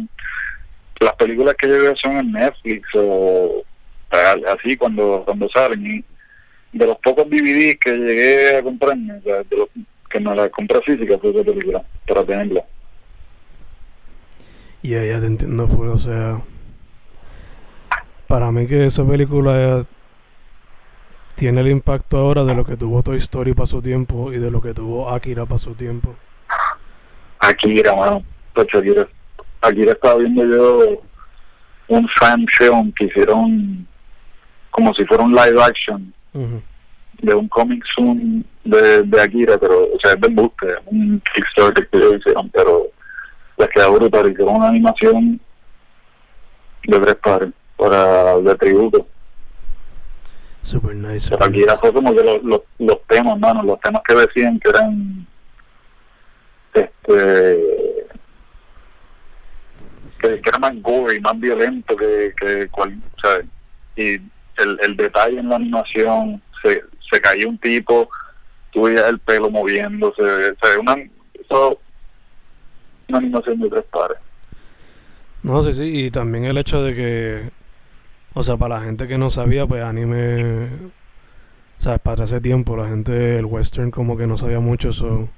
las 1.00 1.14
películas 1.16 1.54
que 1.58 1.68
yo 1.68 1.78
veo 1.78 1.96
son 1.96 2.18
en 2.18 2.32
Netflix 2.32 2.88
o 2.94 3.64
así 4.10 4.76
cuando 4.76 5.22
cuando 5.26 5.48
salen 5.50 5.84
y 5.84 6.04
de 6.72 6.86
los 6.86 6.96
pocos 6.98 7.28
DVDs 7.28 7.76
que 7.78 7.92
llegué 7.92 8.56
a 8.56 8.62
comprarme, 8.62 9.14
o 9.14 9.22
sea, 9.22 9.42
de 9.42 9.56
los, 9.56 9.68
que 10.08 10.20
no 10.20 10.34
la 10.34 10.48
compré 10.48 10.80
física 10.82 11.18
fue 11.18 11.30
esa 11.30 11.44
película, 11.44 11.82
para 12.06 12.24
tenerla. 12.24 12.64
Y 14.82 14.88
yeah, 14.88 15.04
ya 15.04 15.20
te 15.20 15.26
entiendo, 15.26 15.66
fue, 15.68 15.88
o 15.88 15.98
sea, 15.98 16.40
para 18.26 18.52
mí 18.52 18.66
que 18.66 18.86
esa 18.86 19.04
película 19.04 19.84
tiene 21.34 21.60
el 21.60 21.68
impacto 21.68 22.18
ahora 22.18 22.44
de 22.44 22.54
lo 22.54 22.64
que 22.64 22.76
tuvo 22.76 23.02
Toy 23.02 23.18
Story 23.18 23.52
para 23.52 23.66
su 23.66 23.82
tiempo 23.82 24.32
y 24.32 24.38
de 24.38 24.50
lo 24.50 24.60
que 24.60 24.74
tuvo 24.74 25.10
Akira 25.10 25.44
para 25.44 25.58
su 25.58 25.74
tiempo. 25.74 26.14
Akira, 27.40 27.94
mano. 27.94 28.22
Pues 28.54 28.74
Akira, 28.74 29.06
Akira 29.60 29.92
estaba 29.92 30.16
viendo 30.16 30.44
yo 30.44 31.02
un 31.88 32.08
fan 32.08 32.46
film 32.48 32.92
que 32.92 33.04
hicieron 33.04 33.86
como 34.70 34.92
si 34.94 35.04
fuera 35.04 35.24
un 35.24 35.34
live 35.34 35.62
action 35.62 36.12
de 36.32 37.34
un 37.34 37.48
comic 37.48 37.82
zoom 37.94 38.42
de, 38.64 39.02
de 39.02 39.20
Akira, 39.20 39.56
pero, 39.58 39.84
o 39.84 39.98
sea, 40.00 40.12
es 40.12 40.20
de 40.20 40.28
embuste, 40.28 40.66
un 40.86 41.22
Kickstarter 41.34 41.88
que 41.88 41.96
ellos 41.96 42.16
hicieron, 42.16 42.50
pero 42.50 42.86
les 43.56 43.68
quedó 43.70 43.92
brutal. 43.92 44.30
Hicieron 44.30 44.56
una 44.56 44.68
animación 44.68 45.40
de 46.84 47.00
tres 47.00 47.14
pares 47.16 47.50
para 47.76 48.36
de 48.38 48.54
tributo 48.54 49.06
Super 50.62 50.94
nice. 50.94 51.28
Pero 51.30 51.44
aquí 51.44 51.64
fue 51.80 51.92
como 51.92 52.14
que 52.14 52.24
los, 52.24 52.42
los, 52.42 52.62
los 52.78 53.02
temas, 53.06 53.38
mano, 53.38 53.62
los 53.62 53.80
temas 53.80 54.02
que 54.02 54.14
decían 54.14 54.58
que 54.58 54.68
eran 54.68 55.26
este 56.74 57.66
que, 60.18 60.40
que 60.40 60.48
era 60.48 60.58
más 60.58 60.82
gore 60.82 61.16
y 61.16 61.20
más 61.20 61.38
violento 61.38 61.96
que, 61.96 62.32
que 62.36 62.68
cual, 62.68 62.98
¿sabes? 63.22 63.46
y 63.94 64.14
el, 64.14 64.78
el 64.82 64.96
detalle 64.96 65.38
en 65.38 65.48
la 65.48 65.56
animación 65.56 66.42
se, 66.62 66.82
se 67.10 67.20
caía 67.20 67.46
un 67.48 67.58
tipo 67.58 68.08
veías 68.82 69.08
el 69.08 69.18
pelo 69.20 69.50
moviéndose 69.50 70.22
o 70.22 70.80
una 70.80 70.96
eso, 71.34 71.80
una 73.08 73.18
animación 73.18 73.60
de 73.60 73.70
tres 73.70 73.84
pares 73.90 74.18
no 75.42 75.62
sí 75.64 75.72
sí 75.74 75.82
y 75.82 76.10
también 76.10 76.44
el 76.44 76.58
hecho 76.58 76.82
de 76.82 76.94
que 76.94 77.50
o 78.38 78.42
sea, 78.42 78.58
para 78.58 78.74
la 78.76 78.84
gente 78.84 79.08
que 79.08 79.16
no 79.16 79.30
sabía, 79.30 79.66
pues 79.66 79.82
anime. 79.82 80.66
O 81.80 81.82
sea, 81.82 81.96
para 81.96 82.24
ese 82.24 82.38
tiempo, 82.38 82.76
la 82.76 82.86
gente, 82.86 83.38
el 83.38 83.46
western, 83.46 83.90
como 83.90 84.14
que 84.18 84.26
no 84.26 84.36
sabía 84.36 84.60
mucho. 84.60 84.90
eso 84.90 85.30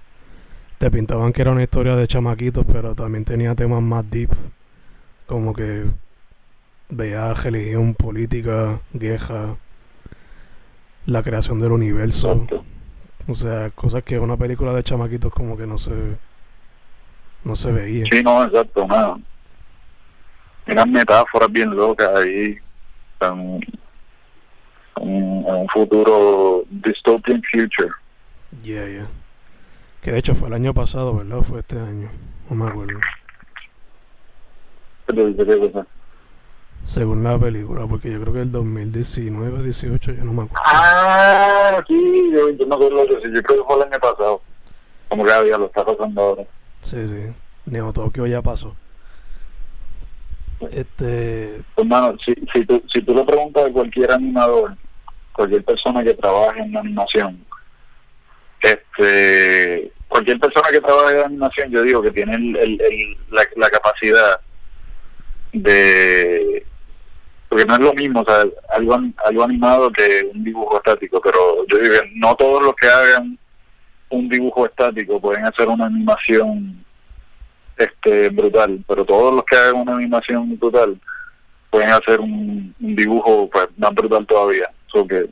te 0.78 0.90
pintaban 0.90 1.32
que 1.32 1.42
era 1.42 1.52
una 1.52 1.62
historia 1.62 1.94
de 1.94 2.08
chamaquitos, 2.08 2.66
pero 2.66 2.96
también 2.96 3.24
tenía 3.24 3.54
temas 3.54 3.82
más 3.82 4.10
deep. 4.10 4.30
Como 5.26 5.54
que 5.54 5.84
veía 6.88 7.32
religión, 7.34 7.94
política, 7.94 8.80
vieja, 8.92 9.56
la 11.06 11.22
creación 11.22 11.60
del 11.60 11.70
universo. 11.70 12.48
O 13.28 13.36
sea, 13.36 13.70
cosas 13.70 14.02
que 14.02 14.18
una 14.18 14.36
película 14.36 14.72
de 14.72 14.82
chamaquitos 14.82 15.32
como 15.32 15.56
que 15.56 15.68
no 15.68 15.78
se 15.78 15.92
no 17.44 17.56
se 17.56 17.72
veía. 17.72 18.04
Sí, 18.10 18.22
no, 18.22 18.44
exacto, 18.44 18.86
nada. 18.86 19.18
Eran 20.66 20.92
metáforas 20.92 21.50
bien 21.50 21.74
locas 21.74 22.10
ahí 22.16 22.58
en, 23.20 23.60
un 24.96 25.68
futuro 25.72 26.64
dystopian 26.70 27.42
future. 27.50 27.90
Yeah, 28.62 28.86
yeah. 28.86 29.08
Que 30.02 30.12
de 30.12 30.18
hecho 30.18 30.34
fue 30.34 30.48
el 30.48 30.54
año 30.54 30.74
pasado, 30.74 31.16
¿verdad? 31.16 31.40
fue 31.42 31.60
este 31.60 31.78
año. 31.78 32.10
No 32.50 32.56
me 32.56 32.70
acuerdo. 32.70 32.98
Según 36.86 37.22
la 37.22 37.38
película, 37.38 37.86
porque 37.86 38.10
yo 38.10 38.20
creo 38.20 38.32
que 38.32 38.40
el 38.42 38.52
2019 38.52 39.62
18, 39.62 40.12
yo 40.12 40.24
no 40.24 40.32
me 40.32 40.42
acuerdo. 40.44 40.64
Ah, 40.66 41.82
sí, 41.86 42.30
yo, 42.32 42.50
yo 42.50 42.66
me 42.66 42.74
acuerdo 42.74 43.04
de 43.06 43.14
eso. 43.14 43.28
Yo 43.28 43.42
creo 43.42 43.58
que 43.58 43.64
fue 43.64 43.76
el 43.76 43.82
año 43.82 44.00
pasado. 44.00 44.42
Como 45.08 45.24
que 45.24 45.30
ya 45.30 45.58
lo 45.58 45.66
está 45.66 45.84
pasando 45.84 46.20
ahora. 46.20 46.44
Sí, 46.90 46.96
sí. 47.06 47.32
Neo 47.66 47.92
Tokio 47.92 48.26
ya 48.26 48.40
pasó. 48.40 48.74
Este... 50.72 51.60
Hermano, 51.76 52.16
si, 52.24 52.34
si, 52.52 52.64
tú, 52.64 52.82
si 52.92 53.02
tú 53.02 53.14
le 53.14 53.24
preguntas 53.24 53.66
a 53.66 53.72
cualquier 53.72 54.10
animador, 54.10 54.74
cualquier 55.32 55.64
persona 55.64 56.02
que 56.02 56.14
trabaje 56.14 56.60
en 56.60 56.76
animación, 56.76 57.44
este 58.60 59.92
cualquier 60.08 60.40
persona 60.40 60.68
que 60.72 60.80
trabaje 60.80 61.20
en 61.20 61.26
animación, 61.26 61.70
yo 61.70 61.82
digo 61.82 62.02
que 62.02 62.10
tiene 62.10 62.34
el, 62.34 62.56
el, 62.56 63.16
la, 63.30 63.42
la, 63.56 63.68
capacidad 63.68 64.40
de 65.52 66.66
porque 67.48 67.64
no 67.66 67.74
es 67.74 67.80
lo 67.80 67.94
mismo, 67.94 68.22
o 68.22 68.24
sea, 68.24 68.44
algo, 68.70 68.98
algo 69.24 69.44
animado 69.44 69.90
que 69.90 70.28
un 70.34 70.42
dibujo 70.42 70.78
estático, 70.78 71.20
pero 71.20 71.66
yo 71.66 71.78
digo 71.78 71.94
que 71.94 72.10
no 72.14 72.34
todos 72.34 72.62
los 72.62 72.74
que 72.74 72.88
hagan 72.88 73.38
un 74.10 74.28
dibujo 74.28 74.66
estático 74.66 75.20
pueden 75.20 75.44
hacer 75.44 75.68
una 75.68 75.86
animación 75.86 76.84
este 77.76 78.28
brutal, 78.30 78.82
pero 78.88 79.04
todos 79.04 79.34
los 79.34 79.44
que 79.44 79.56
hagan 79.56 79.82
una 79.82 79.96
animación 79.96 80.58
brutal 80.58 80.98
pueden 81.70 81.90
hacer 81.90 82.20
un, 82.20 82.74
dibujo 82.78 83.48
pues 83.50 83.68
más 83.76 83.94
brutal 83.94 84.26
todavía. 84.26 84.70
So 84.88 85.06
que 85.06 85.28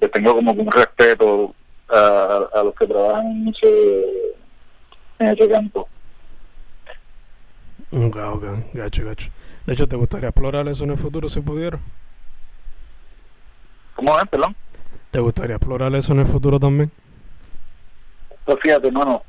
les 0.00 0.10
tengo 0.10 0.34
como 0.34 0.52
un 0.52 0.70
respeto 0.72 1.54
a, 1.88 2.48
a 2.54 2.62
los 2.64 2.74
que 2.74 2.86
trabajan 2.86 3.26
en 3.26 3.48
ese, 3.48 4.04
en 5.18 5.28
ese 5.28 5.48
campo. 5.48 5.88
Ok, 7.92 8.16
ok, 8.16 8.44
gacho, 8.74 9.04
gacho. 9.04 9.30
De 9.66 9.72
hecho, 9.72 9.86
¿te 9.86 9.96
gustaría 9.96 10.28
explorar 10.28 10.66
eso 10.68 10.84
en 10.84 10.90
el 10.90 10.98
futuro 10.98 11.28
si 11.28 11.40
pudiera? 11.40 11.78
¿Cómo 13.94 14.18
es, 14.18 14.28
perdón? 14.28 14.54
¿Te 15.10 15.20
gustaría 15.20 15.56
explorar 15.56 15.94
eso 15.94 16.12
en 16.12 16.20
el 16.20 16.26
futuro 16.26 16.58
también? 16.60 16.90
Pues 18.46 18.58
fíjate, 18.62 18.86
hermano, 18.86 19.22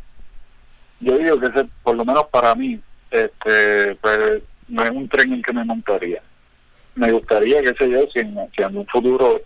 yo 1.02 1.18
digo 1.18 1.40
que 1.40 1.48
ese, 1.48 1.68
por 1.84 1.98
lo 1.98 2.06
menos 2.06 2.24
para 2.32 2.56
mí, 2.56 2.80
este, 3.12 3.96
pues, 3.96 4.42
no 4.70 4.84
es 4.84 4.92
un 4.92 5.10
tren 5.10 5.34
en 5.34 5.42
que 5.42 5.52
me 5.52 5.66
montaría. 5.66 6.22
Me 6.96 7.12
gustaría, 7.12 7.62
qué 7.62 7.74
sé 7.78 7.90
yo, 7.90 8.08
si 8.14 8.20
en, 8.20 8.38
si 8.56 8.62
en 8.62 8.78
un 8.78 8.88
futuro 8.88 9.42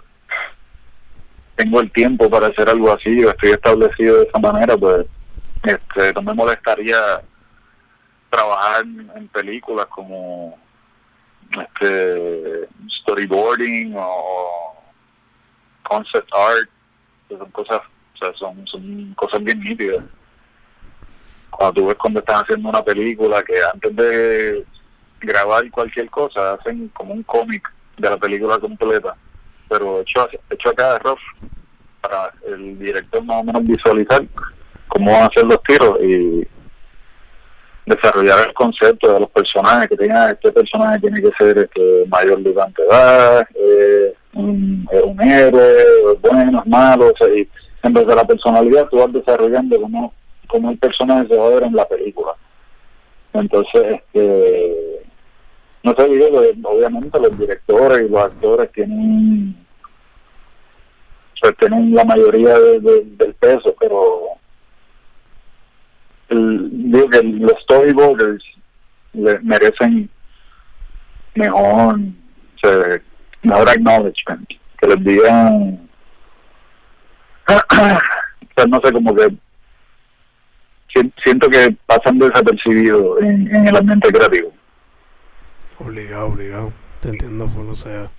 tengo 1.56 1.82
el 1.82 1.92
tiempo 1.92 2.30
para 2.30 2.48
hacer 2.48 2.70
algo 2.70 2.94
así 2.94 3.24
o 3.24 3.32
estoy 3.32 3.52
establecido 3.52 4.18
de 4.18 4.24
esa 4.26 4.40
manera, 4.40 4.78
pues 4.78 5.08
Este, 5.64 6.14
no 6.14 6.22
me 6.24 6.34
molestaría 6.34 7.22
trabajar 8.30 8.84
en 8.84 9.28
películas 9.28 9.86
como 9.88 10.58
este 11.52 12.68
storyboarding 13.02 13.94
o 13.96 14.84
concept 15.84 16.30
art, 16.34 16.70
que 17.30 17.38
son 17.38 17.52
cosas, 17.52 17.82
sea, 18.26 18.34
son, 18.38 18.66
son 18.68 19.14
cosas 19.16 19.44
bien 19.44 19.60
nítidas. 19.60 20.04
Cuando 21.50 21.74
tú 21.74 21.88
ves 21.88 21.98
cuando 21.98 22.20
están 22.20 22.42
haciendo 22.44 22.70
una 22.70 22.84
película 22.84 23.44
que 23.44 23.54
antes 23.74 23.96
de 23.96 24.66
grabar 25.20 25.70
cualquier 25.70 26.10
cosa 26.10 26.54
hacen 26.54 26.88
como 26.90 27.14
un 27.14 27.24
cómic 27.24 27.72
de 27.98 28.10
la 28.10 28.18
película 28.18 28.58
completa, 28.58 29.16
pero 29.70 30.02
hecho, 30.02 30.28
hecho 30.50 30.70
acá 30.70 30.94
de 30.94 31.00
rough 31.00 31.20
para 32.02 32.34
el 32.48 32.80
director 32.80 33.24
más 33.24 33.38
o 33.38 33.44
menos 33.44 33.64
visualizar 33.64 34.24
cómo 34.88 35.12
van 35.12 35.24
a 35.24 35.26
hacer 35.28 35.46
los 35.46 35.62
tiros 35.64 35.98
y 36.02 36.48
desarrollar 37.86 38.48
el 38.48 38.54
concepto 38.54 39.14
de 39.14 39.20
los 39.20 39.30
personajes 39.30 39.90
que 39.90 39.98
tenga 39.98 40.32
este 40.32 40.52
personaje 40.52 41.00
tiene 41.00 41.22
que 41.22 41.32
ser 41.38 41.58
este, 41.58 42.06
mayor 42.08 42.40
de 42.40 42.52
edad 42.52 43.48
eh, 43.56 44.14
un, 44.34 44.88
héroe 45.20 45.84
bueno 46.22 46.64
malo 46.66 47.08
o 47.08 47.18
sea, 47.18 47.28
en 47.84 47.94
vez 47.94 48.08
de 48.08 48.16
la 48.16 48.26
personalidad 48.26 48.88
tú 48.90 48.98
vas 48.98 49.14
desarrollando 49.14 49.80
como 49.82 50.14
como 50.48 50.72
el 50.72 50.78
personaje 50.78 51.28
se 51.28 51.38
va 51.38 51.66
en 51.66 51.76
la 51.76 51.88
película. 51.88 52.34
Entonces 53.34 54.02
este 54.02 55.04
no 55.84 55.96
sé 55.96 56.08
digo 56.10 56.42
obviamente 56.64 57.20
los 57.20 57.38
directores 57.38 58.02
y 58.02 58.10
los 58.10 58.22
actores 58.22 58.72
tienen 58.72 59.56
pues 61.42 61.58
tienen 61.58 61.96
la 61.96 62.04
mayoría 62.04 62.54
del 62.60 63.36
peso 63.40 63.74
pero 63.80 64.38
digo 66.30 67.10
que 67.10 67.24
los 67.24 67.54
storyboarders 67.64 68.44
le 69.14 69.40
merecen 69.40 70.10
mejor, 71.36 71.96
o 71.96 72.60
sea, 72.62 73.02
mejor 73.44 73.70
acknowledgement, 73.70 74.48
que 74.78 74.88
les 74.88 75.04
digan, 75.04 75.81
o 77.48 78.68
no 78.68 78.82
sé, 78.84 78.92
como 78.92 79.16
que 79.16 79.30
siento 81.24 81.50
que 81.50 81.76
pasan 81.86 82.20
desapercibidos 82.20 83.22
en, 83.22 83.56
en 83.56 83.68
el 83.68 83.76
ambiente 83.76 84.12
creativo. 84.12 84.52
Obligado, 85.80 86.28
obligado, 86.28 86.74
te 87.00 87.10
entiendo, 87.10 87.48
pues 87.48 87.66
no 87.66 87.76
sea, 87.76 88.10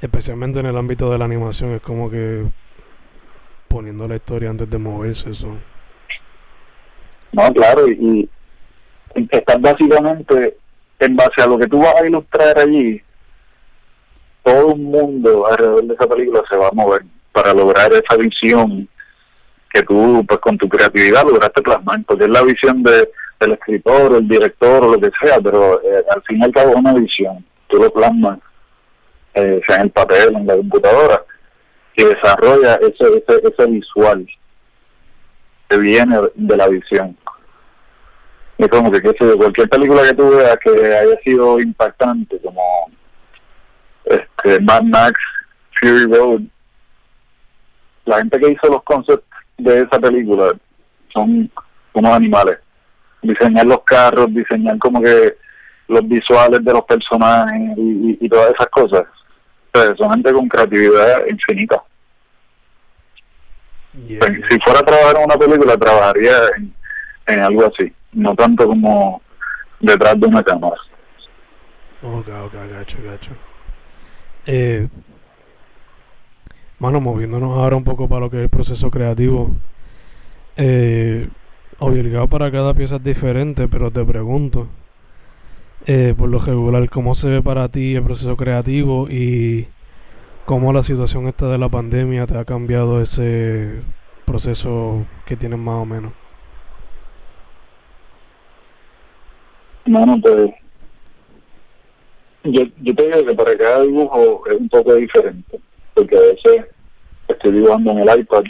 especialmente 0.00 0.60
en 0.60 0.66
el 0.66 0.76
ámbito 0.76 1.10
de 1.10 1.18
la 1.18 1.24
animación, 1.24 1.72
es 1.72 1.82
como 1.82 2.10
que 2.10 2.44
poniendo 3.68 4.06
la 4.06 4.16
historia 4.16 4.50
antes 4.50 4.68
de 4.68 4.78
moverse, 4.78 5.30
eso. 5.30 5.56
No, 7.32 7.52
claro, 7.52 7.88
y, 7.88 8.28
y 9.14 9.28
estás 9.30 9.60
básicamente 9.60 10.58
en 10.98 11.16
base 11.16 11.42
a 11.42 11.46
lo 11.46 11.58
que 11.58 11.66
tú 11.66 11.78
vas 11.78 11.96
a 12.00 12.06
ilustrar 12.06 12.58
allí, 12.58 13.00
todo 14.44 14.74
el 14.74 14.80
mundo 14.80 15.46
alrededor 15.46 15.84
de 15.84 15.94
esa 15.94 16.06
película 16.06 16.42
se 16.48 16.56
va 16.56 16.68
a 16.68 16.72
mover 16.72 17.02
para 17.32 17.52
lograr 17.52 17.92
esa 17.92 18.16
visión 18.16 18.88
que 19.72 19.82
tú, 19.82 20.24
pues 20.28 20.40
con 20.40 20.58
tu 20.58 20.68
creatividad 20.68 21.24
lograste 21.24 21.62
plasmar, 21.62 22.02
porque 22.06 22.24
es 22.24 22.30
la 22.30 22.42
visión 22.42 22.82
de, 22.82 23.10
del 23.40 23.52
escritor, 23.52 24.14
el 24.14 24.28
director 24.28 24.84
o 24.84 24.92
lo 24.92 25.00
que 25.00 25.10
sea, 25.20 25.40
pero 25.40 25.82
eh, 25.82 26.04
al 26.14 26.22
fin 26.22 26.38
y 26.40 26.44
al 26.44 26.52
cabo 26.52 26.70
es 26.70 26.76
una 26.76 26.92
visión, 26.92 27.44
tú 27.68 27.78
lo 27.78 27.90
plasmas, 27.92 28.38
eh, 29.34 29.60
sea 29.66 29.76
en 29.76 29.82
el 29.82 29.90
papel, 29.90 30.36
en 30.36 30.46
la 30.46 30.56
computadora, 30.56 31.24
que 31.94 32.04
desarrolla 32.04 32.74
ese, 32.76 33.24
ese, 33.26 33.40
ese 33.48 33.66
visual 33.66 34.26
que 35.68 35.76
viene 35.78 36.18
de 36.34 36.56
la 36.56 36.68
visión. 36.68 37.16
Es 38.58 38.68
como 38.68 38.92
que, 38.92 39.00
cualquier 39.00 39.68
película 39.68 40.02
que 40.04 40.14
tú 40.14 40.30
veas 40.30 40.56
que 40.62 40.70
haya 40.70 41.16
sido 41.24 41.58
impactante, 41.58 42.38
como 42.40 42.62
este 44.04 44.60
Mad 44.60 44.82
Max, 44.82 45.18
Fury 45.80 46.04
Road, 46.04 46.42
la 48.04 48.18
gente 48.18 48.38
que 48.38 48.52
hizo 48.52 48.68
los 48.68 48.82
concepts 48.82 49.26
de 49.58 49.80
esa 49.80 49.98
película 49.98 50.52
son 51.12 51.50
unos 51.92 52.12
animales. 52.12 52.58
Diseñar 53.22 53.66
los 53.66 53.82
carros, 53.84 54.34
diseñar 54.34 54.78
como 54.78 55.00
que 55.00 55.36
los 55.88 56.08
visuales 56.08 56.64
de 56.64 56.72
los 56.72 56.82
personajes 56.84 57.72
y, 57.76 58.28
todas 58.28 58.54
esas 58.54 58.66
cosas. 58.68 59.04
son 59.96 60.10
gente 60.10 60.32
con 60.32 60.48
creatividad 60.48 61.26
infinita. 61.28 61.82
Si 63.92 64.60
fuera 64.60 64.80
a 64.80 64.84
trabajar 64.84 65.16
en 65.16 65.24
una 65.24 65.36
película, 65.36 65.76
trabajaría 65.76 66.34
en 67.26 67.40
algo 67.40 67.66
así 67.66 67.92
no 68.12 68.34
tanto 68.34 68.66
como 68.66 69.22
detrás 69.80 70.18
de 70.20 70.26
una 70.26 70.42
cámara. 70.42 70.76
Ok, 72.02 72.28
ok, 72.28 72.54
gacho, 72.70 72.98
gacho. 73.04 73.30
Eh, 74.46 74.88
mano, 76.82 77.00
moviéndonos 77.00 77.56
ahora 77.56 77.76
un 77.76 77.84
poco 77.84 78.08
para 78.08 78.22
lo 78.22 78.30
que 78.30 78.38
es 78.38 78.42
el 78.42 78.48
proceso 78.48 78.90
creativo. 78.90 79.52
Eh, 80.56 81.28
obligado 81.78 82.26
para 82.26 82.50
cada 82.50 82.74
pieza 82.74 82.96
es 82.96 83.04
diferente, 83.04 83.68
pero 83.68 83.92
te 83.92 84.04
pregunto, 84.04 84.66
eh, 85.86 86.12
por 86.18 86.28
lo 86.28 86.40
regular, 86.40 86.90
¿cómo 86.90 87.14
se 87.14 87.28
ve 87.28 87.40
para 87.40 87.68
ti 87.68 87.94
el 87.94 88.02
proceso 88.02 88.36
creativo 88.36 89.08
y 89.08 89.68
cómo 90.44 90.72
la 90.72 90.82
situación 90.82 91.28
esta 91.28 91.48
de 91.48 91.58
la 91.58 91.68
pandemia 91.68 92.26
te 92.26 92.36
ha 92.36 92.44
cambiado 92.44 93.00
ese 93.00 93.82
proceso 94.24 95.06
que 95.24 95.36
tienes 95.36 95.60
más 95.60 95.82
o 95.82 95.86
menos? 95.86 96.12
No, 99.86 100.04
no, 100.04 100.20
pues 100.20 100.50
yo, 102.42 102.62
yo 102.82 102.94
te 102.96 103.06
digo 103.06 103.24
que 103.24 103.34
para 103.34 103.56
cada 103.56 103.82
dibujo 103.82 104.42
es 104.48 104.60
un 104.60 104.68
poco 104.68 104.96
diferente, 104.96 105.60
porque 105.94 106.16
a 106.16 106.20
veces 106.20 106.66
estoy 107.28 107.52
dibujando 107.52 107.92
en 107.92 107.98
el 107.98 108.20
iPad 108.20 108.44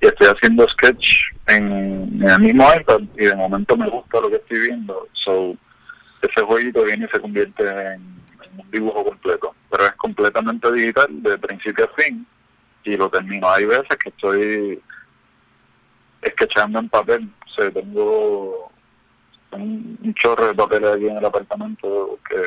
y 0.00 0.06
estoy 0.06 0.26
haciendo 0.26 0.68
sketch 0.68 1.32
en, 1.48 2.22
el 2.22 2.40
mismo 2.40 2.66
iPad 2.74 3.00
y 3.16 3.24
de 3.24 3.36
momento 3.36 3.76
me 3.76 3.88
gusta 3.88 4.20
lo 4.20 4.28
que 4.28 4.36
estoy 4.36 4.60
viendo, 4.60 5.08
so 5.12 5.56
ese 6.22 6.42
jueguito 6.42 6.84
viene 6.84 7.06
y 7.06 7.08
se 7.08 7.20
convierte 7.20 7.68
en, 7.68 8.22
un 8.56 8.70
dibujo 8.70 9.04
completo, 9.04 9.54
pero 9.70 9.86
es 9.86 9.92
completamente 9.92 10.70
digital 10.72 11.06
de 11.22 11.38
principio 11.38 11.86
a 11.86 12.02
fin 12.02 12.26
y 12.84 12.96
lo 12.98 13.08
termino. 13.08 13.48
Hay 13.48 13.64
veces 13.64 13.96
que 14.02 14.10
estoy 14.10 14.82
sketchando 16.26 16.78
en 16.78 16.88
papel, 16.90 17.30
o 17.46 17.54
sea, 17.54 17.70
tengo 17.70 18.70
un, 19.52 20.14
chorro 20.14 20.48
de 20.48 20.54
papeles 20.54 20.90
aquí 20.90 21.08
en 21.08 21.16
el 21.16 21.24
apartamento, 21.24 22.18
que 22.28 22.42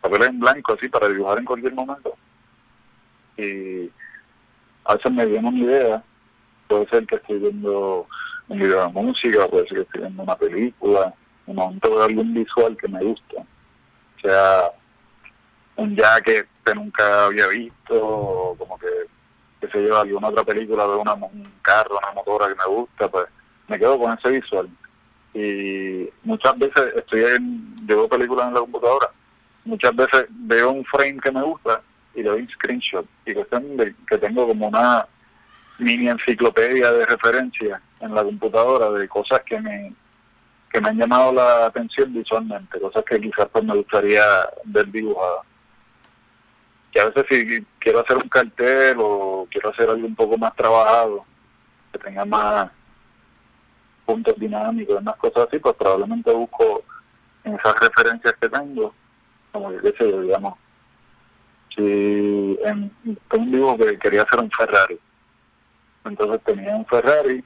papeles 0.00 0.28
en 0.28 0.40
blanco 0.40 0.74
así 0.74 0.88
para 0.88 1.08
dibujar 1.08 1.38
en 1.38 1.44
cualquier 1.44 1.74
momento. 1.74 2.16
Y 3.36 3.90
a 4.84 4.94
veces 4.94 5.12
me 5.12 5.26
viene 5.26 5.48
una 5.48 5.58
idea, 5.58 6.02
puede 6.68 6.88
ser 6.88 7.06
que 7.06 7.16
estoy 7.16 7.38
viendo 7.38 8.06
un 8.48 8.58
video 8.58 8.86
de 8.86 8.92
música, 8.92 9.48
puede 9.48 9.66
ser 9.68 9.78
que 9.78 9.82
estoy 9.82 10.00
viendo 10.02 10.22
una 10.22 10.36
película, 10.36 11.14
un 11.46 11.56
momento 11.56 11.98
de 11.98 12.04
algún 12.04 12.34
visual 12.34 12.76
que 12.76 12.88
me 12.88 13.02
gusta, 13.02 13.44
sea 14.22 14.70
un 15.76 15.96
jacket 15.96 16.46
que 16.64 16.74
nunca 16.74 17.26
había 17.26 17.48
visto, 17.48 18.06
o 18.06 18.56
como 18.56 18.78
que, 18.78 18.88
que 19.60 19.68
se 19.68 19.78
lleva 19.78 20.00
alguna 20.00 20.28
otra 20.28 20.44
película 20.44 20.86
de 20.86 20.96
una, 20.96 21.14
un 21.14 21.52
carro, 21.62 21.98
una 21.98 22.12
motora 22.12 22.48
que 22.48 22.54
me 22.54 22.74
gusta, 22.74 23.08
pues 23.08 23.26
me 23.68 23.78
quedo 23.78 23.98
con 23.98 24.16
ese 24.16 24.30
visual. 24.30 24.68
Y 25.34 26.08
muchas 26.22 26.56
veces 26.58 26.94
estoy 26.96 27.24
en, 27.24 27.74
llevo 27.86 28.08
películas 28.08 28.46
en 28.46 28.54
la 28.54 28.60
computadora, 28.60 29.10
muchas 29.64 29.96
veces 29.96 30.26
veo 30.30 30.70
un 30.70 30.84
frame 30.84 31.18
que 31.20 31.32
me 31.32 31.42
gusta 31.42 31.82
y 32.14 32.22
le 32.22 32.30
doy 32.30 32.48
screenshot 32.48 33.06
y 33.26 33.34
cuestión 33.34 33.76
de 33.76 33.94
que 34.06 34.18
tengo 34.18 34.46
como 34.46 34.68
una 34.68 35.06
mini 35.78 36.08
enciclopedia 36.08 36.92
de 36.92 37.04
referencia 37.06 37.80
en 38.00 38.14
la 38.14 38.22
computadora 38.22 38.90
de 38.90 39.08
cosas 39.08 39.40
que 39.44 39.60
me 39.60 39.92
que 40.74 40.80
me 40.80 40.88
han 40.88 40.98
llamado 40.98 41.32
la 41.32 41.66
atención 41.66 42.12
visualmente, 42.12 42.80
cosas 42.80 43.04
que 43.04 43.20
quizás 43.20 43.46
pues 43.52 43.62
me 43.62 43.76
gustaría 43.76 44.24
ver 44.64 44.90
dibujadas. 44.90 45.46
Que 46.90 47.00
a 47.00 47.04
veces 47.04 47.26
si 47.30 47.64
quiero 47.78 48.00
hacer 48.00 48.16
un 48.16 48.28
cartel 48.28 48.96
o 48.98 49.46
quiero 49.48 49.70
hacer 49.70 49.88
algo 49.88 50.04
un 50.04 50.16
poco 50.16 50.36
más 50.36 50.52
trabajado, 50.56 51.24
que 51.92 51.98
tenga 52.00 52.24
más 52.24 52.72
puntos 54.04 54.34
dinámicos, 54.36 55.00
unas 55.00 55.14
cosas 55.16 55.46
así, 55.46 55.60
pues 55.60 55.76
probablemente 55.76 56.32
busco 56.32 56.82
en 57.44 57.54
esas 57.54 57.78
referencias 57.78 58.34
que 58.40 58.48
tengo, 58.48 58.92
como 59.52 59.70
que 59.70 59.92
sé 59.92 60.04
digamos, 60.22 60.58
si 61.74 62.58
en, 62.64 62.90
un 63.04 63.52
dibujo 63.52 63.78
que 63.78 63.98
quería 63.98 64.22
hacer 64.22 64.40
un 64.40 64.50
Ferrari, 64.50 64.98
entonces 66.04 66.40
tenía 66.44 66.76
un 66.76 66.86
Ferrari, 66.86 67.42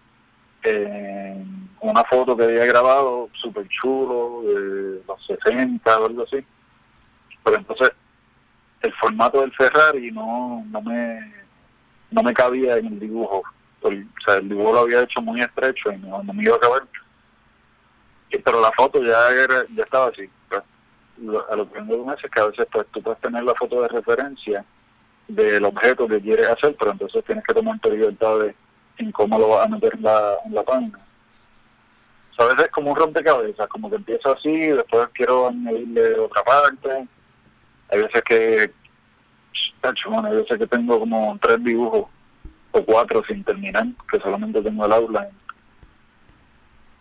en 0.62 1.68
una 1.80 2.04
foto 2.04 2.36
que 2.36 2.44
había 2.44 2.66
grabado 2.66 3.28
súper 3.40 3.68
chulo, 3.68 4.42
de 4.42 5.02
los 5.06 5.26
60 5.26 5.98
o 5.98 6.06
algo 6.06 6.22
así, 6.24 6.44
pero 7.44 7.56
entonces 7.56 7.92
el 8.82 8.92
formato 8.94 9.40
del 9.40 9.52
Ferrari 9.52 10.10
no, 10.10 10.64
no 10.70 10.82
me 10.82 11.38
no 12.10 12.22
me 12.22 12.32
cabía 12.32 12.78
en 12.78 12.86
el 12.86 13.00
dibujo 13.00 13.42
o 13.80 13.90
sea, 14.24 14.34
el 14.36 14.48
dibujo 14.48 14.72
lo 14.72 14.80
había 14.80 15.02
hecho 15.02 15.20
muy 15.20 15.40
estrecho 15.40 15.92
y 15.92 15.98
no, 15.98 16.22
me 16.22 16.42
iba 16.42 16.56
a 16.56 16.60
caber. 16.60 16.82
pero 18.44 18.60
la 18.60 18.72
foto 18.72 19.02
ya 19.02 19.30
era, 19.30 19.64
ya 19.74 19.84
estaba 19.84 20.08
así. 20.08 20.28
A 21.50 21.56
lo 21.56 21.70
que 21.70 21.80
vengo 21.80 22.12
es 22.12 22.30
que 22.30 22.40
a 22.40 22.46
veces 22.46 22.66
pues, 22.70 22.86
tú 22.92 23.02
puedes 23.02 23.20
tener 23.20 23.42
la 23.42 23.54
foto 23.54 23.82
de 23.82 23.88
referencia 23.88 24.64
del 25.26 25.64
objeto 25.64 26.08
que 26.08 26.20
quieres 26.20 26.48
hacer, 26.48 26.74
pero 26.78 26.92
entonces 26.92 27.24
tienes 27.24 27.44
que 27.44 27.54
tomar 27.54 27.78
tu 27.80 27.90
libertad 27.90 28.38
de 28.40 28.54
en 28.98 29.12
cómo 29.12 29.38
lo 29.38 29.48
vas 29.48 29.66
a 29.66 29.68
meter 29.68 29.94
en 29.94 30.02
la, 30.02 30.34
en 30.44 30.54
la 30.54 30.62
página. 30.62 30.98
a 32.38 32.44
veces 32.44 32.64
es 32.64 32.70
como 32.70 32.90
un 32.90 32.96
rompecabezas, 32.96 33.68
como 33.68 33.88
que 33.88 33.96
empiezo 33.96 34.32
así, 34.32 34.56
después 34.56 35.08
quiero 35.12 35.48
añadirle 35.48 36.18
otra 36.18 36.42
parte. 36.42 37.06
Hay 37.90 38.02
veces 38.02 38.22
que, 38.22 38.72
hay 39.82 40.36
veces 40.36 40.58
que 40.58 40.66
tengo 40.66 40.98
como 40.98 41.38
tres 41.40 41.62
dibujos 41.62 42.06
o 42.72 42.84
cuatro 42.84 43.22
sin 43.26 43.44
terminar, 43.44 43.86
que 44.10 44.18
solamente 44.20 44.60
tengo 44.60 44.84
el 44.84 44.92
outline. 44.92 45.28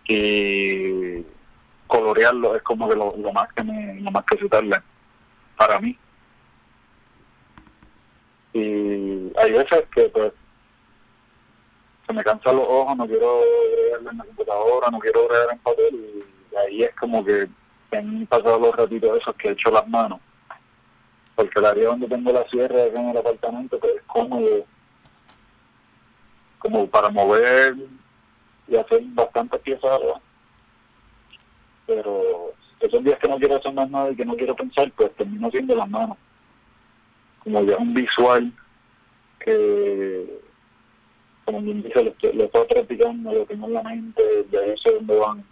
Y 0.07 1.25
colorearlo 1.87 2.55
es 2.55 2.61
como 2.63 2.87
que 2.89 2.95
lo, 2.95 3.13
más 3.33 3.51
que 3.53 3.63
me, 3.63 3.99
lo 4.01 4.11
más 4.11 4.23
que 4.25 4.37
citarle 4.37 4.77
para 5.55 5.79
mí. 5.79 5.97
Y 8.53 9.31
hay 9.37 9.51
veces 9.51 9.85
que 9.93 10.09
pues 10.09 10.33
se 12.05 12.13
me 12.13 12.23
cansan 12.23 12.55
los 12.55 12.65
ojos, 12.67 12.95
no 12.95 13.07
quiero 13.07 13.41
agregarle 13.71 14.09
en 14.11 14.17
la 14.17 14.23
computadora, 14.25 14.87
no 14.91 14.99
quiero 14.99 15.25
agregar 15.25 15.47
en 15.51 15.59
papel 15.59 16.23
y 16.51 16.55
ahí 16.55 16.83
es 16.83 16.95
como 16.95 17.23
que 17.23 17.47
han 17.91 18.25
pasado 18.27 18.59
los 18.59 18.75
ratitos 18.75 19.19
esos 19.19 19.35
que 19.35 19.49
he 19.49 19.51
hecho 19.51 19.71
las 19.71 19.87
manos. 19.87 20.19
Porque 21.35 21.59
el 21.59 21.65
área 21.65 21.89
donde 21.89 22.07
tengo 22.07 22.31
la 22.31 22.47
sierra 22.49 22.85
en 22.85 23.09
el 23.09 23.17
apartamento 23.17 23.79
pues 23.79 23.95
es 23.95 24.01
cómodo 24.03 24.65
como 26.59 26.87
para 26.87 27.09
mover 27.09 27.75
y 28.67 28.75
hacer 28.75 29.01
bastantes 29.13 29.61
piezas 29.61 29.91
pero 31.87 32.53
esos 32.79 33.03
días 33.03 33.17
que 33.19 33.27
no 33.27 33.37
quiero 33.37 33.55
hacer 33.55 33.73
más 33.73 33.89
nada 33.89 34.11
y 34.11 34.15
que 34.15 34.25
no 34.25 34.35
quiero 34.35 34.55
pensar 34.55 34.91
pues 34.95 35.11
termino 35.15 35.47
haciendo 35.47 35.75
las 35.75 35.89
manos 35.89 36.17
como 37.43 37.63
ya 37.63 37.77
un 37.77 37.93
visual 37.93 38.53
que 39.39 40.39
como 41.45 41.61
bien 41.61 41.81
dice 41.81 42.03
lo, 42.03 42.13
lo 42.33 42.43
estoy 42.43 42.67
practicando 42.67 43.31
lo 43.31 43.45
tengo 43.45 43.67
en 43.67 43.73
la 43.73 43.83
mente 43.83 44.21
de 44.51 44.63
ahí 44.63 44.75
sé 44.83 44.91
dónde 44.91 45.15
van 45.17 45.43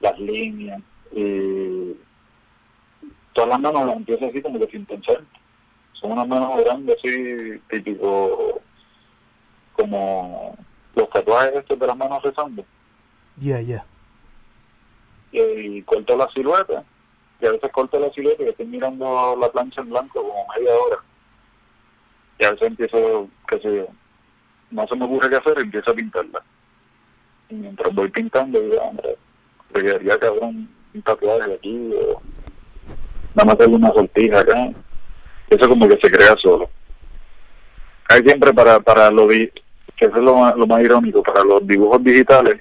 las 0.00 0.18
líneas 0.18 0.82
y 1.12 1.94
todas 3.32 3.50
las 3.50 3.60
manos 3.60 3.86
las 3.86 3.96
empiezo 3.96 4.26
así 4.26 4.42
como 4.42 4.58
que 4.58 4.66
sin 4.66 4.84
pensar 4.84 5.22
son 5.92 6.12
unas 6.12 6.28
manos 6.28 6.62
grandes 6.62 6.96
así 6.98 7.60
típico 7.70 8.60
como 9.76 10.56
los 10.94 11.10
tatuajes 11.10 11.56
estos 11.56 11.78
de 11.78 11.86
las 11.86 11.96
manos 11.96 12.22
rezando. 12.22 12.64
Ya, 13.36 13.60
ya. 13.60 13.84
Y, 15.36 15.82
corto 15.82 16.16
la 16.16 16.28
silueta. 16.30 16.82
Y 17.40 17.46
a 17.46 17.52
veces 17.52 17.70
corto 17.70 18.00
la 18.00 18.10
silueta 18.10 18.42
y 18.42 18.48
estoy 18.48 18.66
mirando 18.66 19.36
la 19.38 19.50
plancha 19.50 19.82
en 19.82 19.90
blanco 19.90 20.22
como 20.22 20.46
media 20.56 20.74
hora. 20.74 20.98
Y 22.38 22.44
a 22.44 22.50
veces 22.52 22.68
empiezo, 22.68 23.28
qué 23.46 23.58
sé 23.60 23.76
yo, 23.76 23.86
no 24.70 24.86
se 24.86 24.96
me 24.96 25.04
ocurre 25.04 25.30
qué 25.30 25.36
hacer, 25.36 25.58
empiezo 25.58 25.90
a 25.90 25.94
pintarla. 25.94 26.42
Y 27.48 27.54
mientras 27.54 27.94
voy 27.94 28.08
pintando, 28.08 28.60
digo, 28.60 28.80
hombre, 28.80 29.16
me 29.74 29.82
quedaría 29.82 30.18
cabrón 30.18 30.68
un 30.94 31.02
tatuaje 31.02 31.54
aquí 31.54 31.90
o 31.94 32.20
nada 33.34 33.54
más 33.54 33.66
una 33.66 33.92
sortija 33.92 34.40
acá. 34.40 34.72
Eso 35.50 35.68
como 35.68 35.88
que 35.88 35.98
se 36.02 36.10
crea 36.10 36.34
solo. 36.42 36.68
Hay 38.08 38.22
siempre 38.22 38.52
para, 38.52 38.80
para 38.80 39.10
lo, 39.10 39.28
que 39.28 39.52
eso 39.98 40.16
es 40.16 40.22
lo 40.22 40.56
lo 40.56 40.66
más 40.66 40.82
irónico, 40.82 41.22
para 41.22 41.44
los 41.44 41.66
dibujos 41.66 42.02
digitales, 42.02 42.60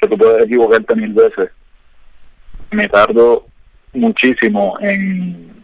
que 0.00 0.08
tú 0.08 0.16
puedes 0.16 0.44
equivocarte 0.44 0.94
mil 0.96 1.12
veces, 1.12 1.50
me 2.70 2.88
tardo 2.88 3.46
muchísimo 3.92 4.76
en 4.80 5.62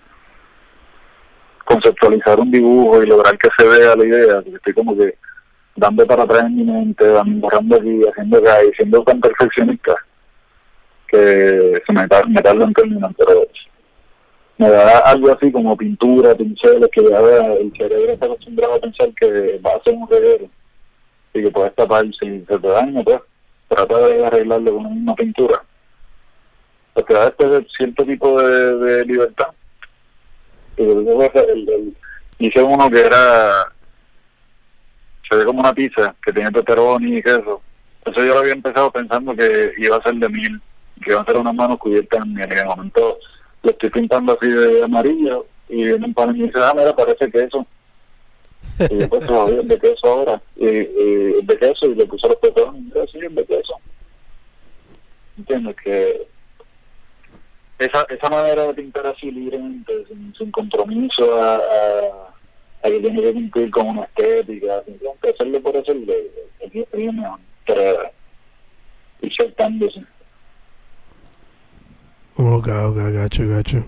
conceptualizar 1.64 2.38
un 2.38 2.50
dibujo 2.50 3.02
y 3.02 3.06
lograr 3.06 3.36
que 3.38 3.48
se 3.56 3.66
vea 3.66 3.96
la 3.96 4.04
idea, 4.04 4.34
porque 4.36 4.56
estoy 4.56 4.72
como 4.74 4.96
que 4.96 5.16
dando 5.74 6.06
para 6.06 6.22
atrás 6.22 6.44
en 6.44 6.56
mi 6.56 6.64
mente, 6.64 7.04
borrando 7.08 7.76
aquí, 7.76 8.02
haciendo 8.08 8.38
acá 8.38 8.64
y 8.64 8.72
siendo 8.74 9.02
tan 9.02 9.20
perfeccionista 9.20 9.94
que 11.08 11.82
se 11.86 11.92
me, 11.92 12.08
tarda, 12.08 12.28
me 12.28 12.42
tarda 12.42 12.64
en 12.64 12.72
terminar, 12.72 13.10
pero 13.16 13.46
me 14.58 14.70
da 14.70 14.98
algo 15.00 15.32
así 15.32 15.52
como 15.52 15.76
pintura, 15.76 16.34
pinceles, 16.34 16.88
que 16.90 17.02
ya 17.02 17.18
el 17.18 17.72
cerebro 17.76 18.12
está 18.12 18.26
acostumbrado 18.26 18.74
a 18.74 18.80
pensar 18.80 19.08
que 19.14 19.60
va 19.64 19.72
a 19.72 19.82
ser 19.82 19.94
un 19.94 20.08
reguero 20.08 20.48
y 21.34 21.42
que 21.42 21.50
puedes 21.50 21.74
tapar 21.74 22.04
si 22.18 22.44
se 22.44 22.58
te 22.58 22.68
daña, 22.68 23.02
pues 23.02 23.20
trata 23.68 23.98
de 23.98 24.26
arreglarlo 24.26 24.74
con 24.74 24.86
una 24.86 25.14
pintura. 25.14 25.62
Porque 26.94 27.14
da 27.14 27.28
este 27.28 27.66
cierto 27.76 28.04
tipo 28.04 28.40
de, 28.40 28.76
de 28.76 29.04
libertad. 29.04 29.48
Y 30.76 30.82
el, 30.82 31.08
el, 31.08 31.96
hice 32.38 32.62
uno 32.62 32.88
que 32.88 33.00
era, 33.00 33.72
se 35.28 35.36
ve 35.36 35.44
como 35.44 35.60
una 35.60 35.72
pizza, 35.72 36.14
que 36.24 36.32
tiene 36.32 36.52
pepperoni 36.52 37.18
y 37.18 37.22
queso. 37.22 37.62
Eso 38.04 38.24
yo 38.24 38.34
lo 38.34 38.40
había 38.40 38.52
empezado 38.52 38.90
pensando 38.90 39.34
que 39.34 39.72
iba 39.78 39.96
a 39.96 40.02
ser 40.02 40.14
de 40.14 40.28
mil, 40.28 40.60
que 41.02 41.10
iba 41.10 41.20
a 41.20 41.24
ser 41.24 41.36
unas 41.36 41.54
manos 41.54 41.78
cubiertas 41.78 42.20
en 42.24 42.34
miel. 42.34 42.48
Y 42.52 42.58
en 42.58 42.66
momento 42.66 43.18
lo 43.62 43.70
estoy 43.70 43.90
pintando 43.90 44.38
así 44.40 44.48
de 44.48 44.84
amarillo 44.84 45.46
y 45.68 45.82
viene 45.84 46.06
un 46.06 46.14
pan 46.14 46.36
y 46.36 46.42
dice, 46.42 46.58
ah, 46.62 46.72
mira, 46.76 46.94
parece 46.94 47.30
queso. 47.30 47.66
Y 48.78 48.98
yo 48.98 49.08
pues 49.08 49.26
todavía 49.26 49.62
de 49.62 49.78
queso 49.78 50.06
ahora, 50.06 50.42
y, 50.56 50.66
y 50.66 51.42
de 51.42 51.58
queso, 51.58 51.86
y 51.86 51.94
le 51.94 52.06
los 52.06 52.36
pezones, 52.36 52.82
y 52.94 52.98
así 52.98 53.18
de 53.18 53.44
queso. 53.46 53.74
Entiendes 55.38 55.76
que 55.82 56.26
esa, 57.78 58.06
esa 58.08 58.30
manera 58.30 58.66
de 58.66 58.74
pintar 58.74 59.06
así 59.06 59.30
libremente, 59.30 59.92
sin, 60.36 60.50
compromiso 60.50 61.42
a, 61.42 61.56
a, 61.56 62.32
que 62.82 63.00
tiene 63.00 63.22
que 63.22 63.32
cumplir 63.32 63.70
con 63.70 63.88
una 63.88 64.04
estética, 64.04 64.82
simplemente 64.84 65.30
hacerlo 65.30 65.60
por 65.60 65.76
hacerlo, 65.76 66.12
es 66.60 67.14
mejor, 67.14 68.12
ir 69.22 69.32
soltándose. 69.34 70.00
Ok, 72.36 72.68
ok, 72.68 72.96
gacho, 73.12 73.48
gacho. 73.48 73.84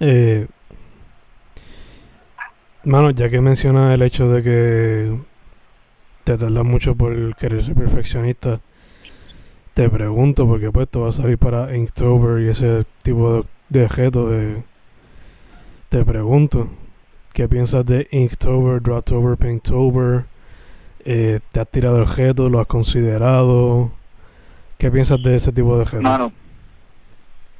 Eh, 0.00 0.46
mano, 2.84 3.10
ya 3.10 3.28
que 3.30 3.40
mencionas 3.40 3.94
el 3.94 4.02
hecho 4.02 4.28
de 4.28 4.42
que 4.42 5.18
te 6.24 6.38
tardas 6.38 6.64
mucho 6.64 6.94
por 6.94 7.36
querer 7.36 7.64
ser 7.64 7.74
perfeccionista, 7.74 8.60
te 9.74 9.88
pregunto, 9.88 10.46
porque 10.46 10.70
pues 10.70 10.84
esto 10.84 11.00
va 11.02 11.08
a 11.08 11.12
salir 11.12 11.38
para 11.38 11.74
Inktober 11.76 12.42
y 12.42 12.48
ese 12.48 12.84
tipo 13.02 13.34
de, 13.34 13.44
de 13.68 13.84
objetos. 13.84 14.32
te 15.88 16.04
pregunto, 16.04 16.68
¿qué 17.32 17.48
piensas 17.48 17.86
de 17.86 18.06
Inktober, 18.10 18.82
Drawtober, 18.82 19.36
Painttober? 19.36 20.24
Eh, 21.04 21.40
¿Te 21.50 21.60
has 21.60 21.68
tirado 21.68 21.96
el 21.96 22.02
objeto? 22.02 22.48
¿Lo 22.48 22.60
has 22.60 22.66
considerado? 22.66 23.90
¿Qué 24.78 24.90
piensas 24.90 25.22
de 25.22 25.36
ese 25.36 25.52
tipo 25.52 25.76
de 25.76 25.82
objetos? 25.82 26.32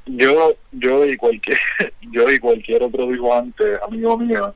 yo 0.05 0.53
yo 0.71 1.05
y 1.05 1.15
cualquier 1.15 1.57
yo 2.11 2.29
y 2.29 2.39
cualquier 2.39 2.83
otro 2.83 3.07
dibujante 3.07 3.63
amigo 3.87 4.17
mío 4.17 4.53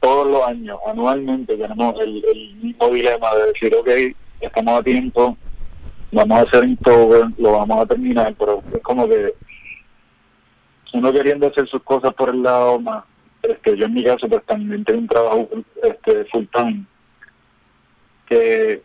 todos 0.00 0.26
los 0.26 0.42
años 0.44 0.78
anualmente 0.86 1.56
tenemos 1.56 1.94
el, 2.00 2.22
mismo 2.62 2.88
dilema 2.88 3.34
de 3.34 3.46
decir 3.46 3.74
ok 3.74 3.88
estamos 4.40 4.80
a 4.80 4.82
tiempo 4.82 5.36
vamos 6.12 6.38
a 6.38 6.42
hacer 6.42 6.68
todo 6.82 7.30
lo 7.38 7.52
vamos 7.52 7.82
a 7.82 7.86
terminar 7.86 8.34
pero 8.38 8.62
es 8.72 8.82
como 8.82 9.08
que 9.08 9.34
uno 10.92 11.12
queriendo 11.12 11.46
hacer 11.46 11.68
sus 11.68 11.82
cosas 11.82 12.12
por 12.14 12.30
el 12.30 12.42
lado 12.42 12.80
más 12.80 13.04
este 13.42 13.76
yo 13.76 13.86
en 13.86 13.94
mi 13.94 14.04
caso 14.04 14.28
pues 14.28 14.44
también 14.46 14.84
tengo 14.84 15.00
un 15.00 15.08
trabajo 15.08 15.48
este 15.82 16.24
full 16.26 16.44
que 18.26 18.82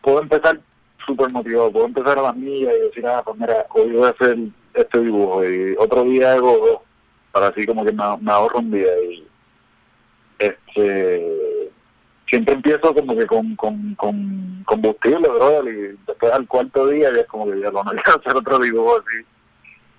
puedo 0.00 0.22
empezar 0.22 0.60
súper 1.06 1.30
motivado. 1.30 1.72
Puedo 1.72 1.86
empezar 1.86 2.18
a 2.18 2.22
las 2.22 2.36
millas 2.36 2.72
y 2.76 2.82
decir, 2.82 3.06
ah, 3.06 3.22
pues 3.24 3.36
mira, 3.38 3.66
hoy 3.70 3.90
voy 3.90 4.06
a 4.06 4.10
hacer 4.10 4.38
este 4.74 5.00
dibujo 5.00 5.44
y 5.44 5.74
otro 5.78 6.04
día 6.04 6.32
hago 6.34 6.82
para 7.32 7.48
así 7.48 7.66
como 7.66 7.84
que 7.84 7.92
me, 7.92 8.02
ahorro 8.02 8.58
un 8.58 8.70
día 8.70 8.88
y 9.10 9.26
este 10.40 11.70
siempre 12.26 12.54
empiezo 12.54 12.94
como 12.94 13.16
que 13.16 13.26
con, 13.26 13.56
con, 13.56 14.62
combustible, 14.64 15.28
bro, 15.28 15.68
y 15.68 15.98
después 16.06 16.32
al 16.32 16.46
cuarto 16.46 16.86
día 16.86 17.12
ya 17.12 17.22
es 17.22 17.26
como 17.26 17.46
que 17.50 17.60
ya 17.60 17.70
lo 17.70 17.82
no 17.82 17.84
voy 17.90 17.98
a 17.98 18.10
hacer 18.10 18.36
otro 18.36 18.58
dibujo 18.58 18.98
así. 18.98 19.26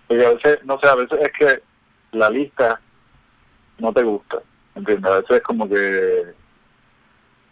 Porque 0.07 0.25
a 0.25 0.29
veces, 0.29 0.65
no 0.65 0.79
sé, 0.79 0.87
a 0.87 0.95
veces 0.95 1.19
es 1.21 1.31
que 1.31 1.63
la 2.17 2.29
lista 2.29 2.79
no 3.79 3.91
te 3.91 4.03
gusta, 4.03 4.37
¿entiendes? 4.75 5.11
A 5.11 5.19
veces 5.19 5.37
es 5.37 5.43
como 5.43 5.67
que, 5.67 6.23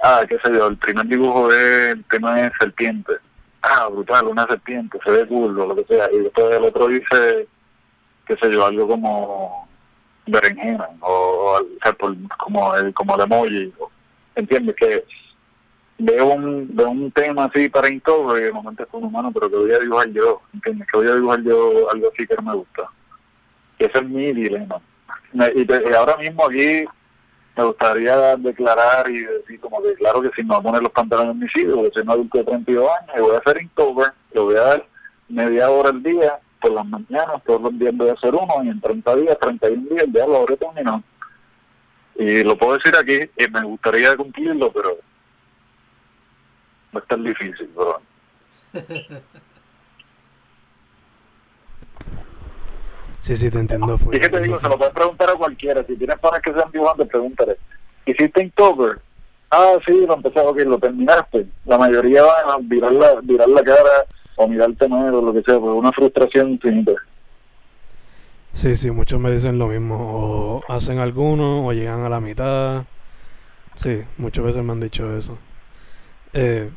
ah, 0.04 0.24
qué 0.28 0.38
sé 0.44 0.54
yo, 0.54 0.68
el 0.68 0.78
primer 0.78 1.08
dibujo 1.08 1.52
es 1.52 1.94
el 1.94 2.04
tema 2.06 2.36
de 2.36 2.52
serpiente 2.60 3.14
ah, 3.62 3.88
brutal, 3.90 4.28
una 4.28 4.48
serpiente, 4.48 5.00
se 5.04 5.12
ve 5.12 5.28
cool 5.28 5.56
lo 5.56 5.76
que 5.76 5.86
sea, 5.86 6.10
y 6.12 6.20
después 6.20 6.56
el 6.56 6.64
otro 6.64 6.88
dice, 6.88 7.48
qué 8.26 8.38
sé 8.38 8.52
yo, 8.52 8.66
algo 8.66 8.88
como 8.88 9.68
berenjena, 10.30 10.89
o, 11.01 11.59
como 12.38 12.75
el 12.75 12.93
como 12.93 13.15
el 13.15 13.21
emoji, 13.21 13.73
entiendes 14.36 14.75
que 14.75 15.03
veo 15.99 16.27
un, 16.27 16.69
veo 16.73 16.89
un 16.89 17.11
tema 17.11 17.45
así 17.45 17.69
para 17.69 17.89
Inktober 17.89 18.41
y 18.41 18.45
de 18.45 18.51
momento 18.51 18.84
es 18.84 18.89
como 18.89 19.07
humano, 19.07 19.32
pero 19.34 19.49
que 19.49 19.57
voy 19.57 19.71
a 19.73 19.80
dibujar 19.80 20.09
yo, 20.09 20.41
¿entiendes? 20.53 20.88
Que 20.91 20.97
voy 20.97 21.07
a 21.07 21.15
dibujar 21.15 21.41
yo 21.43 21.91
algo 21.91 22.09
así 22.11 22.25
que 22.25 22.36
no 22.36 22.41
me 22.41 22.55
gusta. 22.55 22.89
Y 23.77 23.86
ese 23.86 23.97
es 23.97 24.09
mi 24.09 24.34
dilema. 24.34 24.82
y, 25.34 25.93
ahora 25.93 26.17
mismo 26.17 26.45
aquí 26.45 26.86
me 27.57 27.63
gustaría 27.65 28.36
declarar 28.38 29.09
y 29.09 29.23
decir 29.23 29.59
como 29.59 29.82
que 29.84 29.93
claro 29.95 30.21
que 30.21 30.30
si 30.36 30.43
no 30.43 30.61
poner 30.61 30.82
los 30.82 30.91
pantalones 30.93 31.34
en 31.34 31.39
mis 31.39 31.55
hijos, 31.57 31.75
porque 31.75 31.91
soy 31.93 32.03
un 32.03 32.11
adulto 32.11 32.38
de 32.38 32.43
32 32.45 32.89
años 33.01 33.15
y 33.17 33.21
voy 33.21 33.36
a 33.36 33.39
hacer 33.39 33.61
Inktober, 33.61 34.13
le 34.34 34.39
voy 34.39 34.55
a 34.55 34.61
dar 34.61 34.86
media 35.27 35.69
hora 35.69 35.89
al 35.89 36.01
día, 36.01 36.39
por 36.60 36.72
las 36.72 36.86
mañanas, 36.86 37.43
todos 37.45 37.62
los 37.62 37.80
días 37.80 37.95
voy 37.95 38.10
a 38.10 38.14
hacer 38.14 38.34
uno 38.34 38.64
y 38.64 38.70
en 38.70 38.80
30 38.82 39.16
días, 39.16 39.38
31 39.39 39.89
días 39.89 40.05
ya 40.14 40.28
lo 40.28 40.38
habré 40.38 40.57
terminado. 40.57 41.03
Y 42.16 42.43
lo 42.43 42.57
puedo 42.57 42.74
decir 42.74 42.93
aquí 42.95 43.30
y 43.38 43.49
me 43.49 43.64
gustaría 43.64 44.16
cumplirlo, 44.16 44.72
pero 44.72 44.97
no 46.91 46.99
es 46.99 47.07
tan 47.07 47.24
difícil, 47.24 47.70
bro. 47.76 48.01
Sí, 53.20 53.36
sí, 53.36 53.51
te 53.51 53.60
entiendo. 53.60 53.97
Fue, 53.97 54.16
y 54.16 54.20
que 54.20 54.30
te 54.30 54.39
digo, 54.41 54.60
se 54.60 54.68
lo 54.68 54.78
puedes 54.78 54.93
preguntar 54.93 55.30
a 55.30 55.34
cualquiera. 55.34 55.84
Si 55.86 55.95
tienes 55.97 56.18
panas 56.20 56.41
que 56.41 56.53
sean 56.53 56.72
dibujando, 56.72 57.05
pregúntale. 57.05 57.57
¿Hiciste 58.05 58.41
Inktober? 58.41 58.99
Ah, 59.51 59.74
sí, 59.86 59.91
lo 59.91 60.16
empecé, 60.16 60.39
ok, 60.39 60.57
lo 60.62 60.80
terminaste. 60.80 61.47
La 61.66 61.78
mayoría 61.78 62.24
van 62.24 62.49
a 62.49 62.57
virar 62.62 62.91
la, 62.91 63.20
virar 63.22 63.49
la 63.49 63.64
cara 63.64 64.05
o 64.40 64.48
mirarte 64.48 64.88
mal 64.88 65.14
o 65.14 65.22
lo 65.22 65.34
que 65.34 65.42
sea, 65.42 65.60
pues 65.60 65.74
una 65.74 65.92
frustración 65.92 66.52
infinita. 66.52 66.94
Sí, 68.54 68.76
sí, 68.78 68.90
muchos 68.90 69.20
me 69.20 69.32
dicen 69.32 69.60
lo 69.60 69.68
mismo. 69.68 69.98
O 70.00 70.64
hacen 70.74 71.00
alguno 71.00 71.66
o 71.66 71.74
llegan 71.74 72.02
a 72.02 72.10
la 72.10 72.22
mitad. 72.22 72.86
Sí, 73.76 74.02
muchas 74.18 74.46
veces 74.46 74.64
me 74.64 74.72
han 74.72 74.80
dicho 74.80 75.16
eso. 75.16 75.38
Eh, 76.34 76.70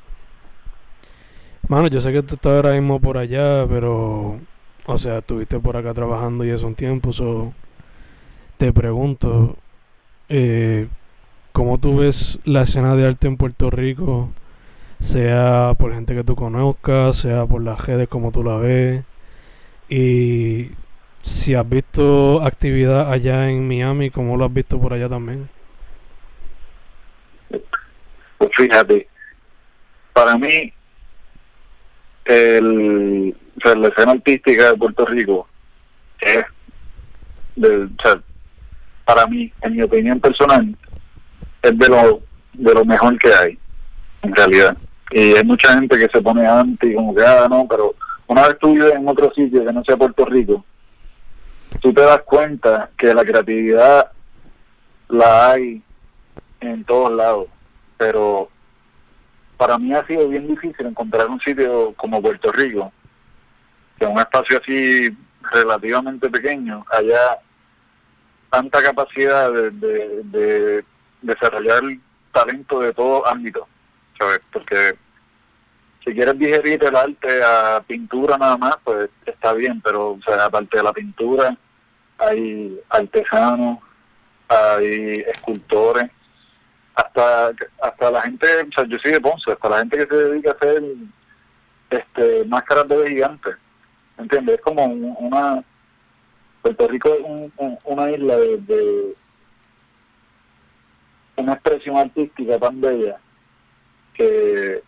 mano, 1.69 1.87
yo 1.87 2.01
sé 2.01 2.13
que 2.13 2.23
tú 2.23 2.35
estás 2.35 2.53
ahora 2.53 2.73
mismo 2.73 3.01
por 3.01 3.17
allá, 3.17 3.65
pero, 3.69 4.39
o 4.87 4.99
sea, 4.99 5.19
estuviste 5.19 5.61
por 5.61 5.77
acá 5.77 5.95
trabajando 5.95 6.45
y 6.45 6.51
eso 6.51 6.67
un 6.67 6.75
tiempo, 6.75 7.13
so, 7.13 7.53
te 8.57 8.73
pregunto, 8.73 9.57
eh, 10.29 10.89
¿cómo 11.53 11.79
tú 11.79 11.99
ves 11.99 12.41
la 12.45 12.63
escena 12.63 12.97
de 12.97 13.07
arte 13.07 13.29
en 13.29 13.37
Puerto 13.37 13.71
Rico? 13.71 14.31
Sea 15.03 15.75
por 15.79 15.93
gente 15.93 16.15
que 16.15 16.23
tú 16.23 16.37
conozcas, 16.37 17.17
sea 17.17 17.45
por 17.45 17.61
las 17.63 17.85
redes 17.85 18.09
como 18.09 18.31
tú 18.31 18.45
la 18.45 18.57
ves. 18.57 19.05
Y 19.89 20.71
si 21.23 21.55
has 21.55 21.69
visto 21.69 22.41
actividad 22.41 23.13
allá 23.13 23.51
en 23.51 23.67
Miami, 23.67 24.11
¿cómo 24.11 24.37
lo 24.37 24.45
has 24.45 24.55
visto 24.55 24.81
por 24.81 24.93
allá 24.93 25.09
también? 25.09 25.49
Pues 28.39 28.51
fíjate, 28.55 29.09
para 30.13 30.39
mí, 30.39 30.73
el, 32.25 33.37
la 33.65 33.89
escena 33.89 34.13
artística 34.13 34.71
de 34.71 34.77
Puerto 34.77 35.05
Rico 35.05 35.49
es, 36.21 36.45
para 39.05 39.27
mí, 39.27 39.53
en 39.63 39.77
mi 39.77 39.83
opinión 39.83 40.21
personal, 40.21 40.77
es 41.61 41.79
de 41.79 41.89
lo, 41.89 42.23
de 42.53 42.75
lo 42.75 42.85
mejor 42.85 43.19
que 43.19 43.35
hay, 43.35 43.59
en 44.23 44.35
realidad. 44.35 44.77
Y 45.13 45.37
hay 45.37 45.45
mucha 45.45 45.75
gente 45.75 45.99
que 45.99 46.09
se 46.09 46.23
pone 46.23 46.47
anti, 46.47 46.95
como 46.95 47.15
que, 47.15 47.23
ah, 47.23 47.47
no, 47.49 47.67
pero 47.69 47.95
una 48.27 48.49
vez 48.49 48.59
tú 48.59 48.73
vives 48.73 48.95
en 48.95 49.07
otro 49.07 49.33
sitio 49.35 49.65
que 49.65 49.73
no 49.73 49.85
sea 49.85 49.97
Puerto 49.97 50.25
Rico, 50.25 50.65
tú 51.81 51.93
te 51.93 52.01
das 52.01 52.23
cuenta 52.23 52.91
que 52.97 53.13
la 53.13 53.25
creatividad 53.25 54.11
la 55.09 55.51
hay 55.51 55.83
en 56.61 56.85
todos 56.85 57.13
lados, 57.13 57.47
pero 57.99 58.49
para 59.57 59.79
mí 59.79 59.93
ha 59.93 60.07
sido 60.07 60.29
bien 60.29 60.49
difícil 60.49 60.87
encontrar 60.87 61.29
un 61.29 61.41
sitio 61.41 61.93
como 61.97 62.23
Puerto 62.23 62.51
Rico, 62.51 62.91
que 63.99 64.07
un 64.07 64.19
espacio 64.19 64.59
así 64.61 65.17
relativamente 65.53 66.31
pequeño 66.31 66.85
haya 66.91 67.39
tanta 68.51 68.83
capacidad 68.83 69.53
de, 69.53 70.85
desarrollar 71.21 71.83
talento 72.33 72.81
de 72.81 72.93
todo 72.93 73.27
ámbito, 73.27 73.69
Porque 74.53 74.95
si 76.05 76.13
quieres 76.13 76.39
digerir 76.39 76.83
el 76.83 76.97
arte 76.97 77.43
a 77.45 77.83
pintura 77.87 78.37
nada 78.37 78.57
más, 78.57 78.77
pues 78.83 79.09
está 79.25 79.53
bien, 79.53 79.81
pero 79.81 80.19
aparte 80.45 80.79
de 80.79 80.83
la 80.83 80.93
pintura 80.93 81.57
hay 82.19 82.81
artesanos, 82.89 83.79
hay 84.49 85.25
escultores, 85.33 86.11
hasta 86.95 87.53
hasta 87.81 88.11
la 88.11 88.23
gente, 88.23 88.47
o 88.47 88.73
sea, 88.75 88.85
yo 88.85 88.99
soy 88.99 89.13
de 89.13 89.21
Ponce, 89.21 89.53
hasta 89.53 89.69
la 89.69 89.79
gente 89.79 89.97
que 89.97 90.07
se 90.07 90.15
dedica 90.15 90.51
a 90.51 90.55
hacer 90.55 90.83
este 91.91 92.45
máscaras 92.47 92.89
de 92.89 93.09
gigantes, 93.09 93.57
¿entiendes? 94.19 94.57
Es 94.57 94.61
como 94.63 94.85
una, 94.85 95.63
Puerto 96.63 96.89
Rico 96.89 97.15
es 97.15 97.77
una 97.85 98.11
isla 98.11 98.37
de, 98.37 99.15
una 101.37 101.55
expresión 101.55 101.97
artística 101.97 102.59
tan 102.59 102.81
bella 102.81 103.19
que 104.15 104.83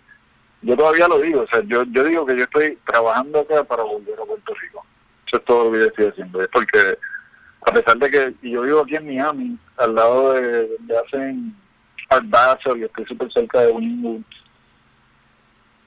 yo 0.62 0.76
todavía 0.76 1.08
lo 1.08 1.18
digo, 1.18 1.42
o 1.42 1.46
sea, 1.46 1.60
yo, 1.64 1.84
yo 1.84 2.04
digo 2.04 2.24
que 2.24 2.36
yo 2.36 2.44
estoy 2.44 2.78
trabajando 2.86 3.40
acá 3.40 3.64
para 3.64 3.82
volver 3.82 4.14
a 4.20 4.24
Puerto 4.24 4.54
Rico. 4.54 4.84
Eso 5.26 5.36
es 5.36 5.44
todo 5.44 5.64
lo 5.64 5.72
que 5.72 5.78
yo 5.78 5.86
estoy 5.86 6.06
haciendo, 6.06 6.42
es 6.42 6.48
porque 6.48 6.98
a 7.66 7.72
pesar 7.72 7.96
de 7.98 8.10
que 8.10 8.34
yo 8.48 8.62
vivo 8.62 8.80
aquí 8.80 8.96
en 8.96 9.06
Miami, 9.06 9.58
al 9.76 9.94
lado 9.94 10.32
de 10.34 10.68
donde 10.68 10.98
hacen 10.98 11.56
Basel 12.24 12.78
y 12.78 12.84
estoy 12.84 13.04
súper 13.06 13.32
cerca 13.32 13.60
de 13.60 13.72
Wynwood. 13.72 14.22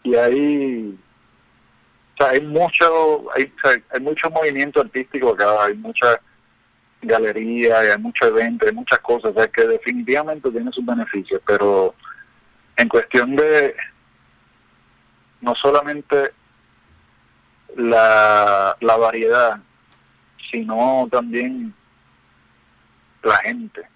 Y 0.04 0.16
ahí, 0.16 0.98
o 2.14 2.18
sea, 2.18 2.32
hay 2.32 2.42
mucho, 2.42 3.26
hay, 3.36 3.52
hay 3.90 4.00
mucho 4.02 4.30
movimiento 4.30 4.82
artístico 4.82 5.30
acá, 5.30 5.66
hay 5.66 5.76
mucha 5.76 6.20
galería, 7.02 7.80
hay 7.80 7.98
mucho 8.00 8.26
evento, 8.26 8.66
hay 8.66 8.74
muchas 8.74 9.00
cosas, 9.00 9.32
o 9.32 9.40
sea, 9.40 9.48
que 9.48 9.68
definitivamente 9.68 10.50
tiene 10.50 10.72
sus 10.72 10.86
beneficios, 10.86 11.42
pero 11.46 11.94
en 12.78 12.90
cuestión 12.90 13.36
de 13.36 13.76
no 15.42 15.54
solamente 15.56 16.32
la, 17.76 18.76
la 18.80 18.98
variedad, 18.98 19.60
sino 20.52 21.08
también 21.12 21.74
la 23.24 23.38
gente 23.38 23.88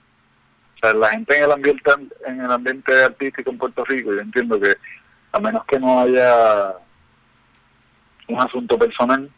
la 0.81 1.09
gente 1.09 1.37
en 1.37 1.43
el 1.43 1.51
ambiente 1.51 1.91
en 2.25 2.41
el 2.41 2.51
ambiente 2.51 3.03
artístico 3.03 3.51
en 3.51 3.57
Puerto 3.57 3.85
Rico, 3.85 4.13
yo 4.13 4.19
entiendo 4.19 4.59
que 4.59 4.75
a 5.31 5.39
menos 5.39 5.63
que 5.65 5.79
no 5.79 6.01
haya 6.01 6.73
un 8.27 8.39
asunto 8.39 8.77
personal, 8.77 9.29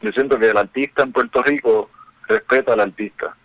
yo 0.00 0.12
siento 0.12 0.38
que 0.38 0.50
el 0.50 0.56
artista 0.56 1.02
en 1.02 1.12
Puerto 1.12 1.42
Rico 1.42 1.90
respeta 2.26 2.72
al 2.72 2.80
artista. 2.80 3.36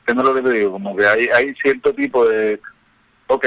¿Entiendes 0.00 0.26
lo 0.26 0.34
que 0.34 0.42
te 0.42 0.56
digo? 0.56 0.72
Como 0.72 0.96
que 0.96 1.06
hay, 1.06 1.26
hay 1.28 1.54
cierto 1.56 1.92
tipo 1.92 2.26
de, 2.26 2.60
ok, 3.28 3.46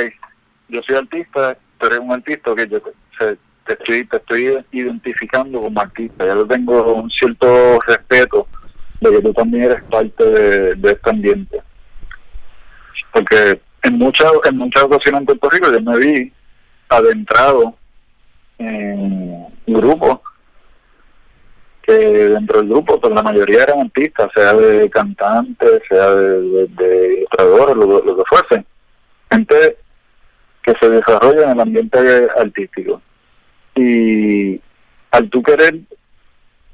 yo 0.70 0.82
soy 0.84 0.96
artista, 0.96 1.58
tú 1.78 1.88
eres 1.88 2.00
un 2.00 2.12
artista, 2.12 2.56
que 2.56 2.68
yo 2.68 2.82
te, 2.82 3.38
estoy, 3.68 4.06
te 4.06 4.18
estoy 4.18 4.66
identificando 4.72 5.62
como 5.62 5.82
artista, 5.82 6.26
ya 6.26 6.36
lo 6.36 6.46
tengo 6.46 6.94
un 6.94 7.10
cierto 7.10 7.80
respeto 7.88 8.48
de 9.02 9.12
que 9.12 9.22
tú 9.22 9.34
también 9.34 9.64
eres 9.66 9.84
parte 9.84 10.24
de 10.76 10.92
este 10.92 11.10
ambiente. 11.10 11.62
Porque 13.12 13.62
en 13.84 13.98
muchas 13.98 14.32
en 14.46 14.58
muchas 14.58 14.84
ocasiones 14.84 15.22
en 15.22 15.26
Puerto 15.26 15.50
Rico 15.50 15.72
yo 15.72 15.82
me 15.82 15.98
vi 15.98 16.34
adentrado 16.90 17.76
en 18.58 19.48
grupos 19.68 20.20
que 21.82 21.94
dentro 21.94 22.60
del 22.60 22.70
grupo 22.70 23.00
pues 23.00 23.14
la 23.14 23.24
mayoría 23.24 23.64
eran 23.64 23.82
artistas 23.82 24.30
sea 24.36 24.54
de 24.54 24.90
cantantes 24.90 25.82
sea 25.88 26.14
de, 26.14 26.68
de, 26.68 27.26
lo, 27.76 28.18
que 28.18 28.24
fuese 28.28 28.66
gente 29.32 29.78
que 30.62 30.74
se 30.80 30.90
desarrolla 30.90 31.44
en 31.44 31.52
el 31.52 31.60
ambiente 31.60 32.28
artístico 32.38 33.02
y 33.76 34.62
al 35.12 35.30
tú 35.30 35.42
querer 35.42 35.80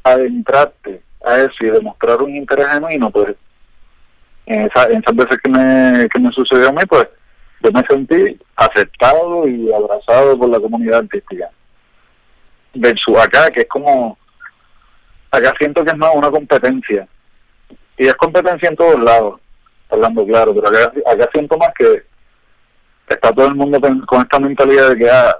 adentrarte 0.03 1.01
a 1.23 1.37
eso 1.37 1.55
y 1.61 1.65
demostrar 1.65 2.21
un 2.21 2.35
interés 2.35 2.67
genuino 2.67 3.09
pues 3.09 3.35
en, 4.45 4.65
esa, 4.65 4.83
esas 4.85 5.15
veces 5.15 5.39
que 5.43 5.49
me, 5.49 6.07
que 6.09 6.19
me 6.19 6.31
sucedió 6.31 6.69
a 6.69 6.71
mí, 6.71 6.81
pues 6.87 7.07
yo 7.61 7.71
me 7.71 7.83
sentí 7.87 8.39
aceptado 8.55 9.47
y 9.47 9.71
abrazado 9.73 10.37
por 10.37 10.49
la 10.49 10.59
comunidad 10.59 10.99
artística. 10.99 11.49
Versus 12.73 13.17
acá, 13.17 13.49
que 13.49 13.61
es 13.61 13.67
como, 13.67 14.17
acá 15.31 15.53
siento 15.57 15.83
que 15.83 15.91
es 15.91 15.97
más 15.97 16.11
una 16.13 16.29
competencia. 16.29 17.07
Y 17.97 18.07
es 18.07 18.15
competencia 18.15 18.69
en 18.69 18.75
todos 18.75 18.99
lados, 19.01 19.39
hablando 19.89 20.25
claro, 20.25 20.53
pero 20.53 20.67
acá, 20.67 20.91
acá 21.11 21.29
siento 21.31 21.57
más 21.57 21.69
que 21.73 22.03
está 23.07 23.31
todo 23.31 23.47
el 23.47 23.55
mundo 23.55 23.79
con 24.05 24.21
esta 24.21 24.39
mentalidad 24.39 24.89
de 24.89 24.97
que 24.97 25.09
ah, 25.09 25.37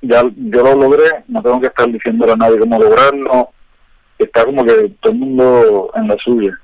ya 0.00 0.22
yo 0.22 0.62
lo 0.62 0.74
logré, 0.74 1.24
no 1.28 1.42
tengo 1.42 1.60
que 1.60 1.68
estar 1.68 1.90
diciéndole 1.90 2.32
a 2.32 2.36
nadie 2.36 2.58
cómo 2.58 2.78
lograrlo, 2.78 3.50
está 4.18 4.44
como 4.44 4.64
que 4.64 4.92
todo 5.00 5.12
el 5.12 5.18
mundo 5.18 5.90
en 5.94 6.08
la 6.08 6.16
suya. 6.18 6.58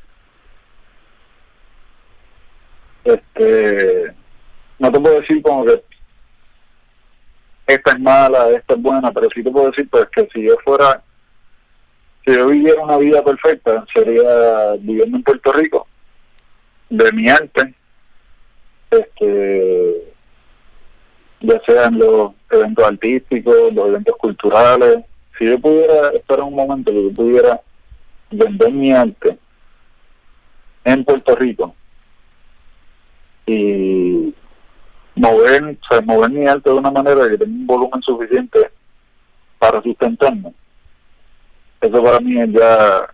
este 3.08 4.14
no 4.78 4.92
te 4.92 5.00
puedo 5.00 5.20
decir 5.20 5.42
como 5.42 5.64
que 5.64 5.82
esta 7.66 7.92
es 7.92 8.00
mala, 8.00 8.50
esta 8.50 8.74
es 8.74 8.82
buena, 8.82 9.12
pero 9.12 9.28
sí 9.34 9.42
te 9.42 9.50
puedo 9.50 9.66
decir 9.66 9.88
pues 9.90 10.08
que 10.10 10.26
si 10.32 10.42
yo 10.42 10.56
fuera, 10.64 11.02
si 12.24 12.32
yo 12.32 12.46
viviera 12.46 12.82
una 12.82 12.96
vida 12.96 13.22
perfecta, 13.22 13.84
sería 13.92 14.72
viviendo 14.78 15.18
en 15.18 15.22
Puerto 15.22 15.52
Rico, 15.52 15.86
de 16.88 17.12
mi 17.12 17.28
arte, 17.28 17.74
este 18.90 20.14
ya 21.40 21.60
sean 21.66 21.98
los 21.98 22.32
eventos 22.50 22.84
artísticos, 22.84 23.72
los 23.72 23.88
eventos 23.88 24.16
culturales, 24.16 25.04
si 25.38 25.46
yo 25.46 25.58
pudiera 25.58 26.10
en 26.10 26.42
un 26.42 26.54
momento 26.54 26.90
que 26.90 27.04
yo 27.04 27.12
pudiera 27.12 27.60
vender 28.30 28.72
mi 28.72 28.92
arte 28.92 29.38
en 30.84 31.04
Puerto 31.04 31.36
Rico 31.36 31.74
y 33.46 34.34
mover, 35.14 35.64
o 35.64 35.86
sea, 35.88 36.28
mi 36.28 36.46
arte 36.46 36.70
de 36.70 36.76
una 36.76 36.90
manera 36.90 37.28
que 37.28 37.38
tenga 37.38 37.52
un 37.52 37.66
volumen 37.66 38.02
suficiente 38.02 38.70
para 39.58 39.82
sustentarme. 39.82 40.52
Eso 41.80 42.02
para 42.02 42.20
mí 42.20 42.40
es 42.40 42.50
ya 42.52 43.08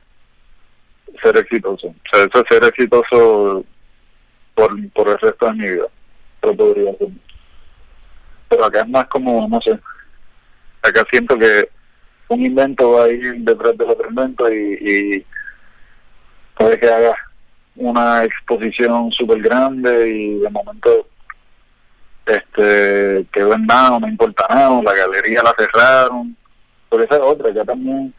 ser 1.23 1.37
exitoso. 1.37 1.95
Eso 2.13 2.41
es 2.41 2.49
ser 2.49 2.65
exitoso 2.65 3.65
por, 4.55 4.91
por 4.91 5.09
el 5.09 5.19
resto 5.19 5.47
de 5.47 5.53
mi 5.53 5.71
vida. 5.71 5.87
Pero 6.41 6.57
podría 6.57 6.97
ser. 6.97 7.09
Pero 8.49 8.65
acá 8.65 8.81
es 8.81 8.89
más 8.89 9.07
como, 9.09 9.49
no 9.49 9.61
sé, 9.61 9.79
acá 10.83 11.05
siento 11.11 11.39
que 11.39 11.69
un 12.29 12.45
invento 12.45 12.93
va 12.93 13.05
a 13.05 13.09
ir 13.09 13.37
detrás 13.39 13.77
del 13.77 13.91
otro 13.91 14.09
invento 14.09 14.53
y, 14.53 14.79
y 14.81 15.27
puede 16.57 16.79
que 16.79 16.89
haga 16.89 17.15
una 17.77 18.25
exposición 18.25 19.11
súper 19.13 19.43
grande 19.43 20.09
y 20.09 20.39
de 20.39 20.51
momento 20.51 21.09
este 22.27 23.27
quedó 23.33 23.55
en 23.55 23.67
nada, 23.67 23.99
no 23.99 24.09
importa 24.09 24.47
nada, 24.49 24.83
la 24.83 24.95
galería 24.95 25.43
la 25.43 25.55
cerraron, 25.59 26.37
por 26.89 27.03
esa 27.03 27.17
es 27.17 27.21
otra, 27.21 27.51
ya 27.51 27.65
también 27.65 28.15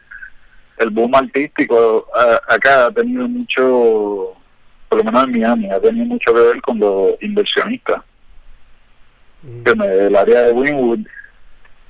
el 0.78 0.90
boom 0.90 1.14
artístico 1.14 2.06
acá 2.48 2.86
ha 2.86 2.90
tenido 2.90 3.26
mucho, 3.26 4.36
por 4.88 4.98
lo 4.98 5.04
menos 5.04 5.24
en 5.24 5.32
Miami, 5.32 5.70
ha 5.70 5.80
tenido 5.80 6.06
mucho 6.06 6.32
que 6.32 6.40
ver 6.40 6.62
con 6.62 6.78
los 6.78 7.12
inversionistas. 7.20 8.02
Mm. 9.42 9.82
El 9.82 10.16
área 10.16 10.42
de 10.42 10.52
Winwood, 10.52 11.00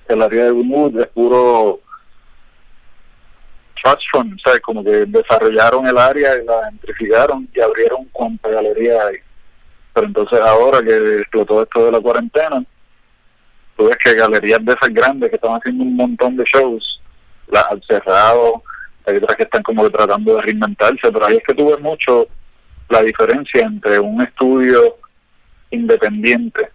el 0.08 0.22
área 0.22 0.44
de 0.44 0.52
Winwood 0.52 1.00
es 1.00 1.06
puro 1.08 1.80
trust 3.82 4.02
¿sabes? 4.44 4.60
Como 4.60 4.82
que 4.82 5.04
desarrollaron 5.06 5.86
el 5.86 5.98
área 5.98 6.36
y 6.36 6.44
la 6.44 6.68
gentrificaron 6.70 7.48
y 7.54 7.60
abrieron 7.60 8.04
cuanta 8.12 8.48
galería 8.48 9.06
hay. 9.06 9.16
Pero 9.92 10.06
entonces 10.06 10.40
ahora 10.40 10.82
que 10.82 11.20
explotó 11.20 11.62
esto 11.62 11.86
de 11.86 11.92
la 11.92 12.00
cuarentena, 12.00 12.64
tú 13.76 13.86
ves 13.86 13.96
que 13.96 14.14
galerías 14.14 14.64
de 14.64 14.72
esas 14.72 14.92
grandes 14.92 15.30
que 15.30 15.36
están 15.36 15.56
haciendo 15.56 15.84
un 15.84 15.96
montón 15.96 16.36
de 16.36 16.44
shows, 16.44 17.00
las 17.48 17.70
han 17.70 17.82
cerrado, 17.82 18.62
hay 19.06 19.16
otras 19.16 19.36
que 19.36 19.44
están 19.44 19.62
como 19.62 19.88
tratando 19.90 20.36
de 20.36 20.42
reinventarse, 20.42 21.12
pero 21.12 21.26
ahí 21.26 21.36
es 21.36 21.44
que 21.46 21.54
tuve 21.54 21.76
mucho 21.78 22.26
la 22.88 23.02
diferencia 23.02 23.62
entre 23.62 23.98
un 23.98 24.22
estudio 24.22 24.96
independiente, 25.70 26.68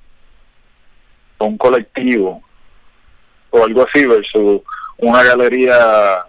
o 1.37 1.45
un 1.45 1.57
colectivo, 1.57 2.41
o 3.49 3.63
algo 3.63 3.87
así, 3.87 4.05
versus 4.05 4.61
una 4.97 5.23
galería 5.23 6.25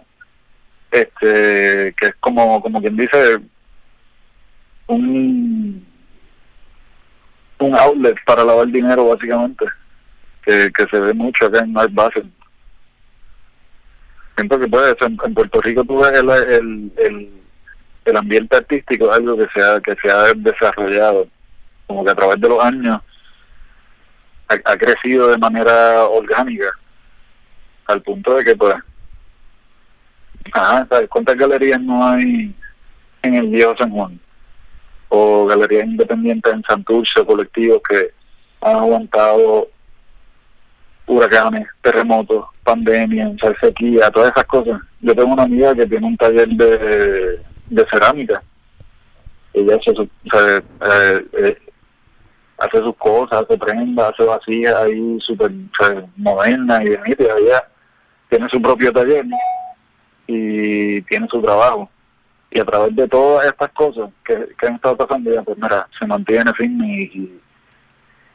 este 0.91 1.93
que 1.97 2.05
es 2.07 2.15
como 2.19 2.61
como 2.61 2.79
quien 2.79 2.95
dice 2.95 3.39
un 4.87 5.85
un 7.59 7.75
outlet 7.75 8.17
para 8.25 8.43
lavar 8.43 8.67
dinero 8.67 9.07
básicamente 9.07 9.65
que, 10.43 10.71
que 10.71 10.85
se 10.85 10.99
ve 10.99 11.13
mucho 11.13 11.45
acá 11.45 11.59
en 11.59 11.77
Art 11.77 11.93
Basel 11.93 12.31
siento 14.35 14.59
que 14.59 14.67
puede 14.67 14.95
en, 15.01 15.17
en 15.23 15.33
Puerto 15.33 15.61
Rico 15.61 15.83
tú 15.83 15.99
ves 15.99 16.11
el, 16.11 16.29
el, 16.29 16.91
el, 16.97 17.42
ambiente 18.15 18.55
artístico 18.55 19.09
es 19.09 19.17
algo 19.17 19.37
que 19.37 19.47
se 19.53 19.63
ha 19.63 19.79
que 19.79 19.95
se 19.95 20.11
ha 20.11 20.33
desarrollado 20.35 21.27
como 21.87 22.03
que 22.03 22.11
a 22.11 22.15
través 22.15 22.39
de 22.39 22.49
los 22.49 22.63
años 22.63 23.01
ha 24.47 24.77
crecido 24.77 25.29
de 25.29 25.37
manera 25.37 26.03
orgánica 26.05 26.67
al 27.87 28.01
punto 28.01 28.35
de 28.35 28.43
que 28.43 28.55
pues 28.55 28.75
Ajá, 30.51 30.85
¿sabes 30.89 31.09
cuántas 31.09 31.37
galerías 31.37 31.81
no 31.81 32.05
hay 32.05 32.53
en 33.21 33.33
el 33.35 33.47
viejo 33.47 33.75
San 33.77 33.91
Juan? 33.91 34.19
O 35.09 35.45
galerías 35.45 35.85
independientes 35.85 36.53
en 36.53 36.63
Santurce, 36.63 37.25
colectivos 37.25 37.81
que 37.87 38.11
han 38.61 38.75
aguantado 38.75 39.69
huracanes, 41.05 41.67
terremotos, 41.81 42.45
pandemia, 42.63 43.31
sequía, 43.61 44.09
todas 44.11 44.31
esas 44.31 44.45
cosas. 44.45 44.81
Yo 45.01 45.15
tengo 45.15 45.33
una 45.33 45.43
amiga 45.43 45.75
que 45.75 45.85
tiene 45.85 46.07
un 46.07 46.17
taller 46.17 46.47
de, 46.49 47.41
de 47.69 47.85
cerámica. 47.89 48.43
Ella 49.53 49.75
hace, 49.75 49.93
su, 49.93 50.03
eh, 50.03 51.25
eh, 51.33 51.57
hace 52.57 52.77
sus 52.79 52.95
cosas, 52.97 53.43
hace 53.43 53.57
prendas, 53.57 54.11
hace 54.13 54.23
vacías 54.23 54.75
ahí 54.75 55.17
súper 55.21 55.51
moderna 56.17 56.83
y 56.83 56.95
bonita. 56.95 57.23
Ella 57.37 57.67
tiene 58.29 58.49
su 58.49 58.61
propio 58.61 58.91
taller 58.91 59.25
y 60.27 61.01
tiene 61.03 61.27
su 61.27 61.41
trabajo. 61.41 61.89
Y 62.49 62.59
a 62.59 62.65
través 62.65 62.95
de 62.95 63.07
todas 63.07 63.47
estas 63.47 63.71
cosas 63.71 64.09
que, 64.23 64.47
que 64.59 64.67
han 64.67 64.75
estado 64.75 64.97
pasando, 64.97 65.33
ya 65.33 65.41
pues 65.41 65.57
mira, 65.57 65.87
se 65.97 66.05
mantiene 66.05 66.53
firme 66.53 67.09
y, 67.13 67.41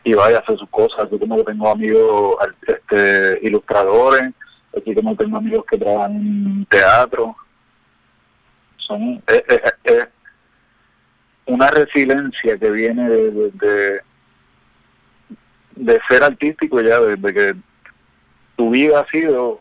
y, 0.04 0.14
vaya 0.14 0.38
a 0.38 0.40
hacer 0.40 0.58
sus 0.58 0.68
cosas. 0.70 1.06
Así 1.06 1.18
como 1.18 1.42
tengo 1.44 1.68
amigos 1.70 2.36
este, 2.66 3.38
ilustradores, 3.42 4.32
así 4.76 4.94
como 4.94 5.14
tengo 5.14 5.36
amigos 5.36 5.64
que 5.70 5.78
trabajan 5.78 6.16
en 6.16 6.66
teatro. 6.66 7.36
Son, 8.88 9.22
es, 9.26 10.08
una 11.46 11.70
resiliencia 11.70 12.58
que 12.58 12.70
viene 12.70 13.08
de, 13.08 13.50
de, 13.52 14.00
de, 15.76 16.00
ser 16.08 16.24
artístico 16.24 16.80
ya, 16.80 16.98
desde 17.00 17.34
que 17.34 17.54
tu 18.56 18.70
vida 18.70 19.00
ha 19.00 19.06
sido 19.06 19.60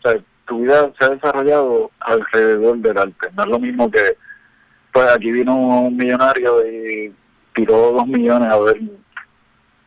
o 0.00 0.08
sea, 0.08 0.20
tu 0.46 0.62
vida 0.62 0.90
se 0.98 1.04
ha 1.04 1.10
desarrollado 1.10 1.90
alrededor 2.00 2.78
del 2.78 2.98
arte. 2.98 3.28
No 3.36 3.42
es 3.42 3.48
lo 3.48 3.58
mismo 3.58 3.90
que, 3.90 4.16
pues 4.92 5.08
aquí 5.10 5.30
vino 5.30 5.54
un 5.54 5.96
millonario 5.96 6.66
y 6.66 7.14
tiró 7.54 7.92
dos 7.92 8.06
millones 8.06 8.50
a 8.50 8.58
ver 8.58 8.80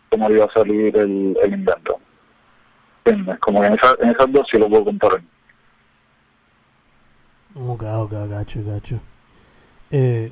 cómo 0.10 0.30
iba 0.30 0.46
a 0.46 0.54
salir 0.54 0.96
el, 0.96 1.36
el 1.42 1.54
invento. 1.54 2.00
Como 3.40 3.64
en, 3.64 3.74
esa, 3.74 3.96
en 4.00 4.12
esas 4.12 4.32
dos 4.32 4.48
sí 4.50 4.58
lo 4.58 4.70
puedo 4.70 4.86
comparar. 4.86 5.22
Ok, 7.56 7.84
ok, 7.84 8.12
gacho, 8.30 8.64
gacho. 8.66 9.00
Eh, 9.92 10.32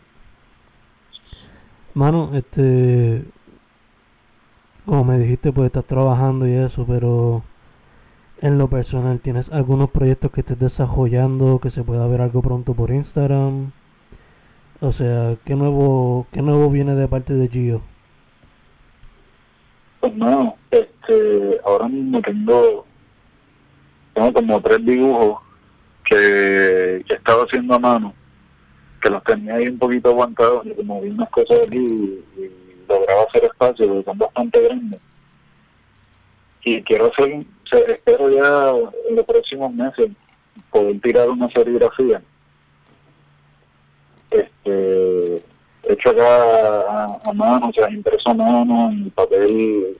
mano, 1.93 2.31
este, 2.33 3.25
como 4.85 5.03
me 5.03 5.19
dijiste, 5.19 5.51
pues 5.53 5.67
estás 5.67 5.85
trabajando 5.85 6.47
y 6.47 6.53
eso, 6.53 6.83
pero 6.87 7.43
en 8.39 8.57
lo 8.57 8.69
personal, 8.69 9.19
¿tienes 9.19 9.51
algunos 9.51 9.91
proyectos 9.91 10.31
que 10.31 10.41
estés 10.41 10.57
desarrollando 10.57 11.59
que 11.59 11.69
se 11.69 11.83
pueda 11.83 12.07
ver 12.07 12.21
algo 12.21 12.41
pronto 12.41 12.73
por 12.73 12.89
Instagram? 12.89 13.71
O 14.79 14.91
sea, 14.91 15.35
¿qué 15.45 15.55
nuevo, 15.55 16.25
qué 16.31 16.41
nuevo 16.41 16.71
viene 16.71 16.95
de 16.95 17.07
parte 17.07 17.35
de 17.35 17.47
Gio? 17.49 17.83
Pues 19.99 20.15
no, 20.15 20.55
este, 20.71 21.61
ahora 21.63 21.87
mismo 21.87 22.19
tengo, 22.23 22.87
tengo 24.15 24.33
como 24.33 24.59
tres 24.59 24.83
dibujos 24.83 25.50
que, 26.11 27.05
estado 27.13 27.45
haciendo 27.45 27.75
a 27.75 27.79
mano, 27.79 28.13
que 29.01 29.09
los 29.09 29.23
tenía 29.23 29.55
ahí 29.55 29.67
un 29.67 29.79
poquito 29.79 30.09
aguantados 30.09 30.65
y 30.65 30.71
como 30.71 31.01
vi 31.01 31.09
unas 31.09 31.29
cosas 31.29 31.59
aquí 31.65 31.77
y, 31.77 32.51
lograba 32.89 33.23
hacer 33.23 33.45
espacio, 33.45 33.87
porque 33.87 34.03
son 34.03 34.17
bastante 34.17 34.61
grandes. 34.61 34.99
Y 36.63 36.81
quiero 36.83 37.05
hacer 37.05 37.45
espero 37.87 38.29
ya 38.29 38.73
en 39.09 39.15
los 39.15 39.25
próximos 39.25 39.73
meses 39.73 40.09
poder 40.69 40.99
tirar 40.99 41.29
una 41.29 41.49
serigrafía. 41.51 42.21
Este, 44.29 45.41
hecho 45.83 46.09
acá 46.09 47.05
a, 47.23 47.33
mano, 47.33 47.69
o 47.69 47.73
sea, 47.73 47.89
impreso 47.89 48.29
a 48.29 48.33
mano, 48.33 48.91
en 48.91 49.09
papel. 49.11 49.95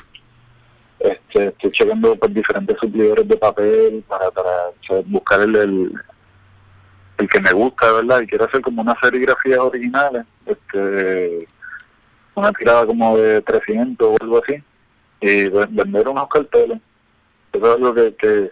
Este, 1.04 1.48
estoy 1.48 1.72
checando 1.72 2.16
por 2.16 2.32
diferentes 2.32 2.78
suplidores 2.80 3.28
de 3.28 3.38
papel 3.38 4.04
para, 4.08 4.30
para 4.30 4.72
buscar 5.06 5.42
el, 5.42 5.56
el, 7.18 7.30
que 7.30 7.42
me 7.42 7.52
gusta, 7.54 7.92
¿verdad? 7.92 8.22
Y 8.22 8.28
quiero 8.28 8.46
hacer 8.46 8.62
como 8.62 8.84
una 8.84 8.96
serigrafía 9.02 9.64
originales, 9.64 10.26
este, 10.46 11.48
una 12.36 12.52
tirada 12.52 12.86
como 12.86 13.18
de 13.18 13.42
300 13.42 14.08
o 14.08 14.18
algo 14.22 14.42
así, 14.44 14.64
y 15.22 15.50
vender 15.50 16.08
unos 16.08 16.28
carteles 16.28 16.80
es 17.54 17.64
algo 17.64 17.94
que, 17.94 18.16
que 18.16 18.52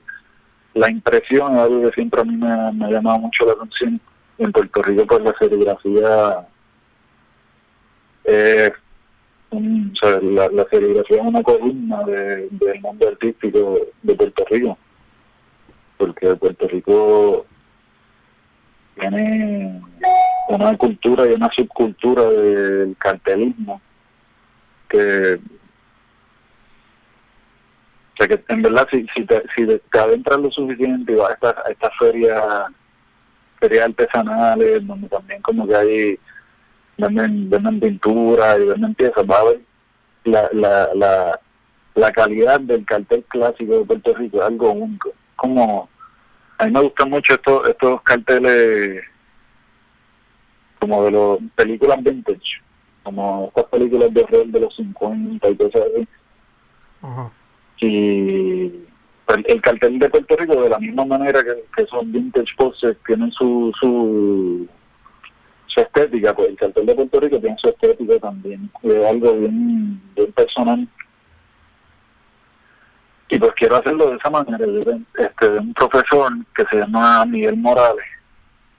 la 0.73 0.89
impresión 0.89 1.55
es 1.55 1.61
algo 1.61 1.81
que 1.83 1.93
siempre 1.93 2.21
a 2.21 2.23
mí 2.23 2.35
me, 2.35 2.51
ha 2.51 2.89
llamado 2.89 3.19
mucho 3.19 3.45
la 3.45 3.53
atención. 3.53 3.99
En 4.37 4.51
Puerto 4.51 4.81
Rico, 4.81 5.05
pues 5.05 5.21
la 5.21 5.35
serigrafía 5.37 6.47
es 8.23 8.71
la, 9.51 10.47
la 10.49 10.67
es 10.71 11.17
una 11.21 11.43
columna 11.43 12.03
de, 12.03 12.47
del 12.51 12.81
mundo 12.81 13.07
artístico 13.07 13.79
de 14.03 14.15
Puerto 14.15 14.45
Rico, 14.49 14.77
porque 15.97 16.35
Puerto 16.35 16.67
Rico 16.67 17.45
tiene 18.99 19.81
una 20.49 20.77
cultura 20.77 21.25
y 21.25 21.33
una 21.33 21.49
subcultura 21.55 22.23
del 22.23 22.95
cartelismo 22.97 23.81
que 24.89 25.39
o 28.13 28.17
sea 28.17 28.27
que 28.27 28.43
en 28.49 28.61
verdad 28.61 28.87
si, 28.91 29.07
si, 29.15 29.23
te, 29.25 29.43
si 29.55 29.65
te 29.65 29.99
adentras 29.99 30.39
lo 30.39 30.51
suficiente 30.51 31.13
y 31.13 31.15
vas 31.15 31.29
a 31.29 31.33
estas 31.33 31.55
esta 31.69 31.89
feria 31.91 32.67
ferias 33.59 33.85
artesanales 33.85 34.85
donde 34.85 35.07
también 35.07 35.41
como 35.41 35.67
que 35.67 35.75
hay 35.75 36.19
venden, 36.99 37.49
venden 37.49 37.79
pintura 37.79 38.57
y 38.57 38.65
venden 38.65 38.95
piezas 38.95 39.23
va 39.29 39.39
a 39.39 39.43
ver 39.45 39.59
la, 40.25 40.49
la, 40.53 40.89
la, 40.93 41.39
la 41.95 42.11
calidad 42.11 42.59
del 42.59 42.85
cartel 42.85 43.23
clásico 43.27 43.79
de 43.79 43.85
Puerto 43.85 44.13
Rico 44.15 44.37
es 44.37 44.43
algo 44.43 44.71
único 44.71 45.11
como 45.35 45.89
a 46.57 46.65
mí 46.65 46.71
me 46.71 46.81
gustan 46.81 47.09
mucho 47.09 47.33
estos 47.33 47.69
estos 47.69 48.01
carteles 48.01 49.03
como 50.79 51.03
de 51.05 51.11
las 51.11 51.51
películas 51.55 52.01
vintage, 52.03 52.61
como 53.03 53.47
estas 53.49 53.65
películas 53.65 54.13
de 54.13 54.21
horror 54.21 54.47
de 54.47 54.59
los 54.59 54.75
50 54.75 55.49
y 55.49 55.55
cosas 55.55 55.81
así. 55.93 56.07
Ajá. 57.01 57.31
Y 57.81 58.65
el, 59.27 59.45
el 59.45 59.61
cartel 59.61 59.99
de 59.99 60.09
Puerto 60.09 60.35
Rico, 60.37 60.61
de 60.61 60.69
la 60.69 60.79
misma 60.79 61.05
manera 61.05 61.43
que, 61.43 61.63
que 61.75 61.85
son 61.87 62.11
vintage 62.11 62.55
posters, 62.57 62.97
tienen 63.05 63.31
su, 63.31 63.71
su, 63.79 64.67
su 65.69 65.81
estética, 65.81 66.33
pues 66.35 66.49
el 66.49 66.57
cartel 66.57 66.85
de 66.85 66.95
Puerto 66.95 67.19
Rico 67.19 67.39
tiene 67.39 67.57
su 67.59 67.69
estética 67.69 68.19
también, 68.19 68.69
es 68.83 69.05
algo 69.05 69.33
bien, 69.33 70.01
bien 70.15 70.31
personal. 70.33 70.87
Y 73.29 73.37
pues 73.37 73.51
quiero 73.53 73.75
hacerlo 73.75 74.09
de 74.09 74.17
esa 74.17 74.29
manera, 74.29 74.65
este, 75.15 75.49
de 75.49 75.59
un 75.59 75.73
profesor 75.73 76.31
que 76.55 76.65
se 76.65 76.77
llama 76.77 77.25
Miguel 77.25 77.57
Morales, 77.57 78.05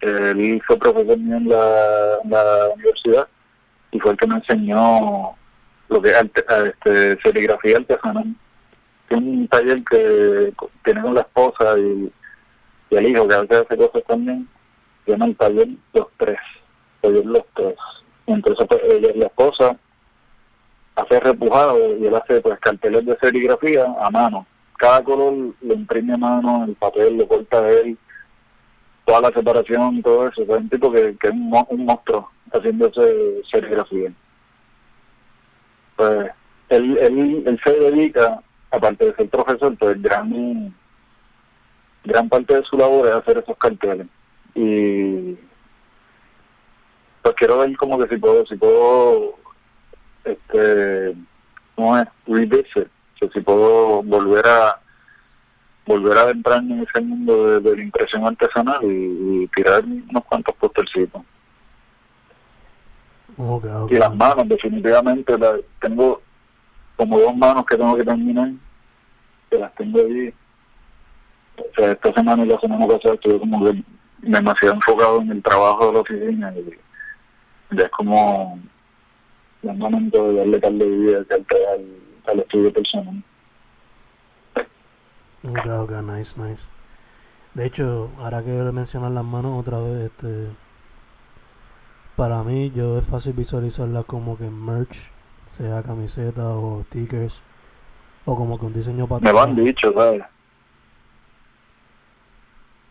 él 0.00 0.62
fue 0.66 0.78
profesor 0.78 1.18
mío 1.18 1.36
en 1.36 1.48
la, 1.48 2.68
universidad 2.74 3.28
y 3.90 4.00
fue 4.00 4.12
el 4.12 4.16
que 4.16 4.26
me 4.26 4.36
enseñó 4.36 5.36
lo 5.88 6.02
que 6.02 6.10
es 6.10 6.16
arte- 6.16 6.44
este, 6.68 7.20
serigrafía 7.22 7.76
artesanal. 7.76 8.34
Tiene 9.08 9.26
un 9.26 9.48
taller 9.48 9.82
que 9.84 10.52
tiene 10.84 11.12
la 11.12 11.20
esposa 11.20 11.78
y, 11.78 12.12
el 12.90 13.06
hijo 13.06 13.28
que 13.28 13.34
a 13.34 13.42
veces 13.42 13.66
hace 13.66 13.76
cosas 13.76 14.02
también. 14.06 14.48
Llama 15.06 15.26
el 15.26 15.36
taller 15.36 15.68
Los 15.92 16.08
Tres. 16.16 16.38
Taller 17.00 17.26
Los 17.26 17.44
Tres. 17.54 17.76
Entonces 18.26 18.66
pues, 18.68 18.80
ella, 18.84 19.10
la 19.14 19.26
esposa 19.26 19.76
hace 20.96 21.20
repujado 21.20 21.96
y 21.96 22.06
él 22.06 22.14
hace 22.14 22.40
pues 22.40 22.58
carteles 22.60 23.04
de 23.06 23.16
serigrafía 23.18 23.86
a 24.00 24.10
mano. 24.10 24.46
Cada 24.76 25.02
color 25.02 25.54
lo 25.60 25.74
imprime 25.74 26.14
a 26.14 26.16
mano, 26.16 26.64
el 26.64 26.74
papel 26.74 27.16
lo 27.16 27.28
corta 27.28 27.68
él, 27.68 27.98
toda 29.04 29.20
la 29.22 29.28
separación 29.28 29.96
y 29.96 30.02
todo 30.02 30.28
eso. 30.28 30.42
Es 30.42 30.48
un 30.48 30.68
tipo 30.68 30.90
que, 30.92 31.16
que 31.16 31.28
es 31.28 31.32
un, 31.32 31.52
un 31.68 31.84
monstruo 31.84 32.30
haciéndose 32.52 33.42
serigrafía. 33.50 34.12
Pues 35.96 36.30
él, 36.70 36.96
él, 36.98 37.42
él 37.46 37.60
se 37.62 37.72
dedica, 37.72 38.42
aparte 38.70 39.06
de 39.06 39.14
ser 39.14 39.28
profesor, 39.28 39.76
pues 39.76 40.00
gran, 40.00 40.74
gran 42.04 42.28
parte 42.28 42.54
de 42.54 42.64
su 42.64 42.76
labor 42.76 43.06
es 43.08 43.14
hacer 43.14 43.38
esos 43.38 43.56
carteles. 43.56 44.06
Y 44.54 45.36
pues 47.30 47.36
quiero 47.36 47.58
ver 47.58 47.76
como 47.76 47.98
que 47.98 48.08
si 48.08 48.16
puedo, 48.20 48.44
si 48.46 48.56
puedo, 48.56 49.34
este, 50.24 51.14
¿cómo 51.74 51.98
es? 51.98 52.08
Revisit, 52.26 52.88
o 53.14 53.18
sea, 53.18 53.28
si 53.32 53.40
puedo 53.40 54.02
volver 54.02 54.46
a 54.46 54.80
volver 55.86 56.18
a 56.18 56.30
entrar 56.30 56.58
en 56.58 56.80
ese 56.82 57.00
mundo 57.00 57.60
de, 57.60 57.60
de 57.60 57.76
la 57.76 57.82
impresión 57.82 58.24
artesanal 58.26 58.78
y, 58.84 59.42
y 59.44 59.48
tirar 59.48 59.84
unos 59.84 60.24
cuantos 60.24 60.54
postercitos. 60.56 61.22
Y 63.90 63.94
las 63.94 64.14
manos, 64.14 64.48
definitivamente, 64.48 65.36
la- 65.38 65.58
tengo 65.80 66.20
como 66.96 67.18
dos 67.18 67.36
manos 67.36 67.64
que 67.66 67.76
tengo 67.76 67.96
que 67.96 68.04
terminar, 68.04 68.50
que 69.50 69.58
las 69.58 69.74
tengo 69.74 70.00
ahí. 70.00 70.32
O 71.56 71.74
sea, 71.74 71.92
esta 71.92 72.12
semana 72.12 72.44
y 72.44 72.48
la 72.48 72.60
semana 72.60 72.86
pasada 72.86 73.14
estuve 73.14 73.38
como 73.38 73.64
que 73.64 73.82
demasiado 74.18 74.74
enfocado 74.74 75.20
en 75.22 75.30
el 75.30 75.42
trabajo 75.42 75.86
de 75.86 75.92
la 75.94 75.98
oficina 76.00 76.54
y 76.56 76.89
ya 77.72 77.84
es 77.84 77.90
como 77.90 78.58
el 79.62 79.76
momento 79.76 80.28
de 80.28 80.34
darle 80.38 80.60
tal 80.60 80.78
de 80.78 80.86
vida 80.86 81.18
al, 81.18 81.26
al, 81.74 81.86
al 82.26 82.40
estudio 82.40 82.72
personal. 82.72 83.22
Ok, 85.42 85.66
ok, 85.66 85.90
nice, 86.02 86.38
nice. 86.40 86.66
De 87.54 87.66
hecho, 87.66 88.10
ahora 88.18 88.42
que 88.44 88.50
mencionar 88.72 89.10
las 89.12 89.24
manos 89.24 89.58
otra 89.60 89.78
vez, 89.80 90.06
este. 90.10 90.48
Para 92.16 92.42
mí, 92.42 92.70
yo 92.74 92.98
es 92.98 93.06
fácil 93.06 93.32
visualizarla 93.32 94.02
como 94.02 94.36
que 94.36 94.50
merch, 94.50 95.10
sea 95.46 95.82
camiseta 95.82 96.46
o 96.50 96.82
stickers, 96.84 97.40
o 98.26 98.36
como 98.36 98.58
que 98.58 98.66
un 98.66 98.72
diseño 98.74 99.06
para 99.06 99.22
Me 99.22 99.32
lo 99.32 99.40
han 99.40 99.56
dicho, 99.56 99.92
¿sabes? 99.94 100.22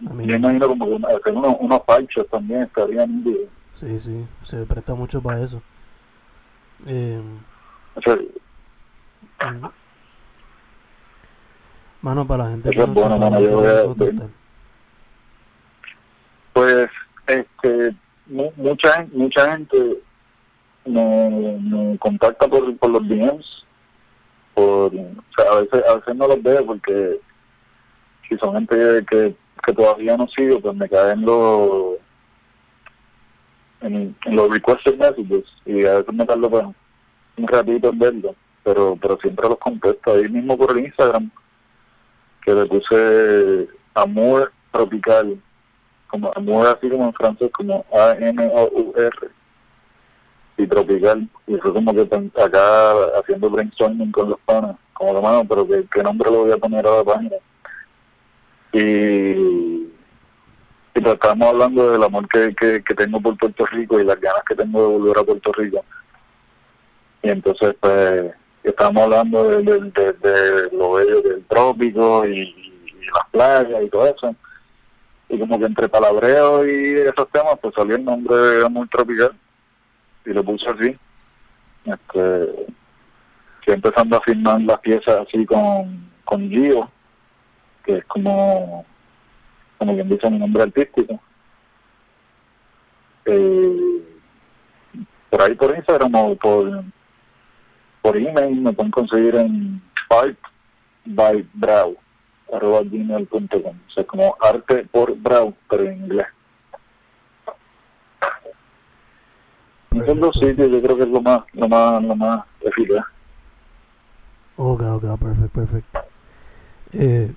A 0.09 0.13
mí- 0.13 0.25
Yo 0.25 0.35
imagino 0.35 0.67
como 0.67 0.85
que 0.87 0.95
que 1.21 1.29
unos, 1.31 1.55
unos 1.59 1.81
también 2.29 2.63
estarían 2.63 3.23
bien. 3.23 3.47
Sí, 3.73 3.99
sí, 3.99 4.27
se 4.41 4.65
presta 4.65 4.93
mucho 4.95 5.21
para 5.21 5.41
eso. 5.41 5.61
Eh. 6.85 7.21
Mano, 12.01 12.25
para 12.25 12.45
la 12.45 12.49
gente 12.51 12.69
que 12.69 12.77
no 12.79 12.93
bueno. 12.93 13.17
Pues, 16.53 16.89
este, 17.27 17.95
mu- 18.27 18.51
mucha, 18.55 19.05
mucha 19.13 19.51
gente 19.51 19.97
me, 20.85 21.57
me 21.61 21.97
contacta 21.99 22.47
por, 22.47 22.75
por 22.77 22.89
los 22.89 23.07
DMs, 23.07 23.65
por, 24.53 24.93
o 24.93 25.13
sea, 25.37 25.51
a 25.51 25.61
veces, 25.61 25.83
a 25.89 25.95
veces 25.95 26.15
no 26.15 26.27
los 26.27 26.41
veo 26.41 26.65
porque 26.65 27.19
si 28.27 28.37
son 28.37 28.55
gente 28.55 29.05
que, 29.09 29.35
que 29.63 29.73
todavía 29.73 30.17
no 30.17 30.27
sigo, 30.29 30.59
pues 30.61 30.75
me 30.75 30.87
caen 30.89 31.21
los 31.21 31.95
en, 33.81 34.15
los 34.25 34.49
requested 34.49 34.97
messages 34.97 35.45
y 35.65 35.85
a 35.85 35.97
veces 35.97 36.13
me 36.13 36.25
tardo 36.25 36.49
pues, 36.49 36.65
un 37.37 37.47
ratito 37.47 37.89
en 37.89 37.99
verlo, 37.99 38.35
pero, 38.63 38.97
pero 39.01 39.17
siempre 39.19 39.47
los 39.47 39.57
contesto. 39.59 40.13
Ahí 40.13 40.29
mismo 40.29 40.57
por 40.57 40.77
el 40.77 40.85
Instagram, 40.85 41.29
que 42.43 42.53
le 42.53 42.65
puse 42.65 43.67
amor 43.95 44.51
tropical 44.71 45.37
como 46.07 46.31
amor 46.35 46.67
así 46.67 46.89
como 46.89 47.05
en 47.05 47.13
francés 47.13 47.51
como 47.51 47.85
A 47.93 48.15
M 48.19 48.49
O 48.53 48.69
U 48.73 48.93
R 48.97 49.29
y 50.57 50.67
tropical 50.67 51.27
y 51.47 51.55
fue 51.57 51.73
como 51.73 51.93
que 51.93 52.01
acá 52.41 52.91
haciendo 53.19 53.49
brainstorming 53.49 54.11
con 54.11 54.31
los 54.31 54.39
panas 54.41 54.75
como 54.93 55.13
de 55.13 55.21
mano 55.21 55.45
pero 55.47 55.67
¿qué, 55.67 55.85
qué 55.91 56.03
nombre 56.03 56.29
le 56.31 56.37
voy 56.37 56.51
a 56.51 56.57
poner 56.57 56.85
a 56.85 56.97
la 56.97 57.03
página. 57.03 57.35
Y 58.73 59.78
y 60.99 61.01
pues 61.01 61.13
estábamos 61.13 61.47
hablando 61.47 61.91
del 61.91 62.03
amor 62.03 62.27
que, 62.27 62.53
que, 62.53 62.93
tengo 62.93 63.21
por 63.21 63.37
Puerto 63.37 63.65
Rico 63.67 64.01
y 64.01 64.03
las 64.03 64.19
ganas 64.19 64.43
que 64.45 64.53
tengo 64.53 64.81
de 64.81 64.97
volver 64.97 65.17
a 65.17 65.23
Puerto 65.23 65.51
Rico. 65.53 65.85
Y 67.23 67.29
entonces 67.29 67.73
pues 67.79 68.33
estábamos 68.63 69.03
hablando 69.03 69.45
de, 69.45 69.63
de, 69.63 70.13
de- 70.13 70.69
lo 70.73 70.93
bello 70.93 71.21
del 71.21 71.45
trópico 71.45 72.27
y, 72.27 72.41
y 72.41 73.05
las 73.13 73.29
playas 73.31 73.81
y 73.81 73.89
todo 73.89 74.07
eso. 74.07 74.35
Y 75.29 75.39
como 75.39 75.57
que 75.57 75.65
entre 75.67 75.87
palabreo 75.87 76.67
y 76.67 76.95
esos 76.95 77.29
temas 77.29 77.57
pues 77.61 77.73
salió 77.75 77.95
el 77.95 78.03
nombre 78.03 78.35
de 78.35 78.65
Amor 78.65 78.89
Tropical 78.89 79.31
y 80.25 80.29
lo 80.31 80.43
puse 80.43 80.69
así. 80.69 80.97
Este 81.85 82.43
estoy 83.59 83.73
empezando 83.75 84.17
a 84.17 84.21
firmar 84.21 84.59
las 84.63 84.79
piezas 84.79 85.25
así 85.25 85.45
con 85.45 86.09
con 86.25 86.49
Gio 86.49 86.91
que 87.85 87.99
es 87.99 88.05
como 88.05 88.85
como 89.79 89.95
quien 89.95 90.09
dice 90.09 90.29
mi 90.29 90.37
nombre 90.37 90.63
artístico. 90.63 91.19
Eh, 93.25 94.03
por 95.29 95.41
ahí 95.41 95.55
por 95.55 95.75
Instagram 95.75 96.13
o 96.15 96.35
por 96.35 96.83
por 98.01 98.17
email 98.17 98.61
me 98.61 98.73
pueden 98.73 98.91
conseguir 98.91 99.35
en 99.35 99.81
Art 100.09 100.37
by 101.05 101.47
Brow 101.53 101.95
arroba 102.53 102.81
gmail.com 102.83 103.75
o 103.87 103.91
sea 103.93 104.03
como 104.05 104.35
arte 104.41 104.85
por 104.91 105.15
Brow 105.17 105.53
pero 105.69 105.83
en 105.83 106.03
inglés. 106.03 106.27
Esos 109.91 110.19
dos 110.19 110.35
sitios 110.35 110.71
yo 110.71 110.81
creo 110.81 110.97
que 110.97 111.03
es 111.03 111.09
lo 111.09 111.21
más 111.21 111.41
lo 111.53 111.67
más 111.67 112.03
lo 112.03 112.15
más 112.15 112.45
eficaz. 112.61 113.05
Ok, 114.55 114.81
ok, 114.81 115.19
perfecto, 115.19 115.59
perfecto. 115.59 115.99
Eh, 116.91 117.33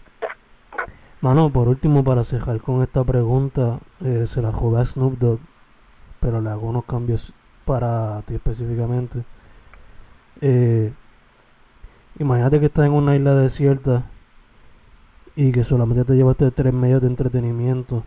mano, 1.22 1.50
por 1.50 1.68
último, 1.68 2.04
para 2.04 2.24
cerrar 2.24 2.60
con 2.60 2.82
esta 2.82 3.02
pregunta, 3.04 3.78
eh, 4.00 4.26
se 4.26 4.42
la 4.42 4.52
jugué 4.52 4.80
a 4.80 4.84
Snoop 4.84 5.18
Dogg, 5.18 5.40
pero 6.20 6.40
le 6.40 6.50
hago 6.50 6.68
unos 6.68 6.84
cambios 6.84 7.32
para 7.64 8.20
ti 8.22 8.34
específicamente. 8.34 9.24
Eh, 10.40 10.92
imagínate 12.18 12.60
que 12.60 12.66
estás 12.66 12.86
en 12.86 12.92
una 12.92 13.14
isla 13.16 13.34
desierta 13.34 14.10
y 15.36 15.52
que 15.52 15.64
solamente 15.64 16.04
te 16.04 16.16
llevaste 16.16 16.50
tres 16.50 16.74
medios 16.74 17.00
de 17.00 17.06
entretenimiento. 17.06 18.02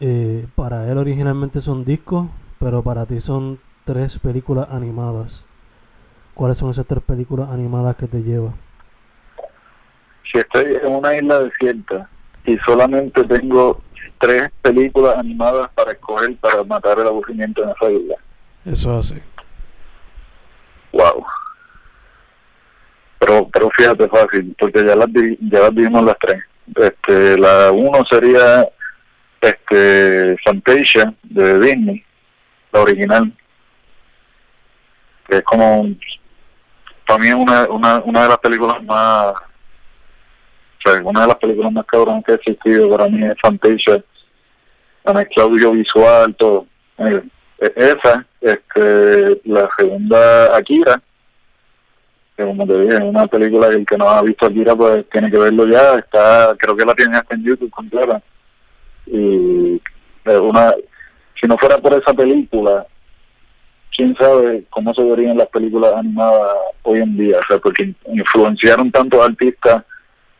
Eh, 0.00 0.48
para 0.54 0.90
él 0.90 0.96
originalmente 0.96 1.60
son 1.60 1.84
discos, 1.84 2.28
pero 2.58 2.82
para 2.82 3.04
ti 3.04 3.20
son 3.20 3.60
tres 3.84 4.18
películas 4.18 4.68
animadas. 4.70 5.44
¿Cuáles 6.34 6.56
son 6.56 6.70
esas 6.70 6.86
tres 6.86 7.02
películas 7.02 7.50
animadas 7.50 7.96
que 7.96 8.08
te 8.08 8.22
lleva? 8.22 8.54
Si 10.30 10.38
estoy 10.38 10.76
en 10.82 10.92
una 10.92 11.16
isla 11.16 11.40
desierta 11.40 12.08
y 12.44 12.56
solamente 12.58 13.24
tengo 13.24 13.82
tres 14.18 14.50
películas 14.62 15.16
animadas 15.16 15.70
para 15.70 15.92
escoger 15.92 16.36
para 16.36 16.62
matar 16.64 16.98
el 16.98 17.06
aburrimiento 17.06 17.62
en 17.62 17.70
esa 17.70 17.90
isla. 17.90 18.14
Eso 18.64 18.98
hace. 18.98 19.22
Wow. 20.92 21.24
Pero, 23.18 23.48
pero 23.52 23.70
fíjate 23.70 24.08
fácil, 24.08 24.54
porque 24.58 24.84
ya 24.84 24.96
las, 24.96 25.08
ya 25.12 25.60
las 25.60 25.74
vimos 25.74 26.02
las 26.04 26.18
tres. 26.18 26.42
Este, 26.74 27.36
la 27.38 27.70
uno 27.72 28.04
sería 28.08 28.68
este 29.40 30.36
Fantasia 30.44 31.12
de 31.22 31.58
Disney, 31.58 32.04
la 32.72 32.80
original, 32.80 33.32
que 35.28 35.36
es 35.38 35.42
como 35.42 35.88
para 37.06 37.18
mí 37.18 37.28
es 37.28 37.34
una, 37.34 37.64
una, 37.68 37.98
una 38.00 38.22
de 38.22 38.28
las 38.28 38.38
películas 38.38 38.82
más 38.84 39.34
una 41.04 41.22
de 41.22 41.26
las 41.26 41.36
películas 41.36 41.72
más 41.72 41.86
cabronas 41.86 42.24
que 42.24 42.32
ha 42.32 42.34
existido 42.36 42.90
para 42.90 43.08
mí 43.08 43.24
es 43.24 43.36
Fantasia. 43.40 44.02
La 45.04 45.12
mezcla 45.14 45.44
audiovisual 45.44 46.34
todo. 46.36 46.66
Eh, 46.98 47.22
e, 47.58 47.72
esa 47.76 48.26
este 48.40 49.40
la 49.44 49.68
segunda 49.76 50.56
Akira 50.56 51.00
que 52.36 52.44
como 52.44 52.66
te 52.66 52.78
dije 52.80 52.94
es 52.94 53.00
una 53.02 53.26
película 53.26 53.68
que 53.68 53.76
el 53.76 53.86
que 53.86 53.98
no 53.98 54.08
ha 54.08 54.22
visto 54.22 54.46
Akira 54.46 54.74
pues 54.74 55.08
tiene 55.10 55.30
que 55.30 55.38
verlo 55.38 55.66
ya. 55.66 55.96
Está 55.98 56.54
creo 56.58 56.76
que 56.76 56.84
la 56.84 56.94
tiene 56.94 57.16
hasta 57.16 57.34
en 57.34 57.44
YouTube 57.44 57.70
completa. 57.70 58.22
Y 59.06 59.80
una 60.24 60.74
si 61.40 61.46
no 61.46 61.56
fuera 61.58 61.78
por 61.78 61.92
esa 61.94 62.12
película 62.14 62.86
quién 63.96 64.14
sabe 64.16 64.64
cómo 64.70 64.94
se 64.94 65.02
verían 65.02 65.36
las 65.36 65.48
películas 65.48 65.92
animadas 65.94 66.56
hoy 66.82 67.00
en 67.00 67.16
día 67.16 67.38
o 67.38 67.46
sea 67.48 67.58
porque 67.58 67.92
influenciaron 68.06 68.90
tantos 68.90 69.26
artistas 69.26 69.84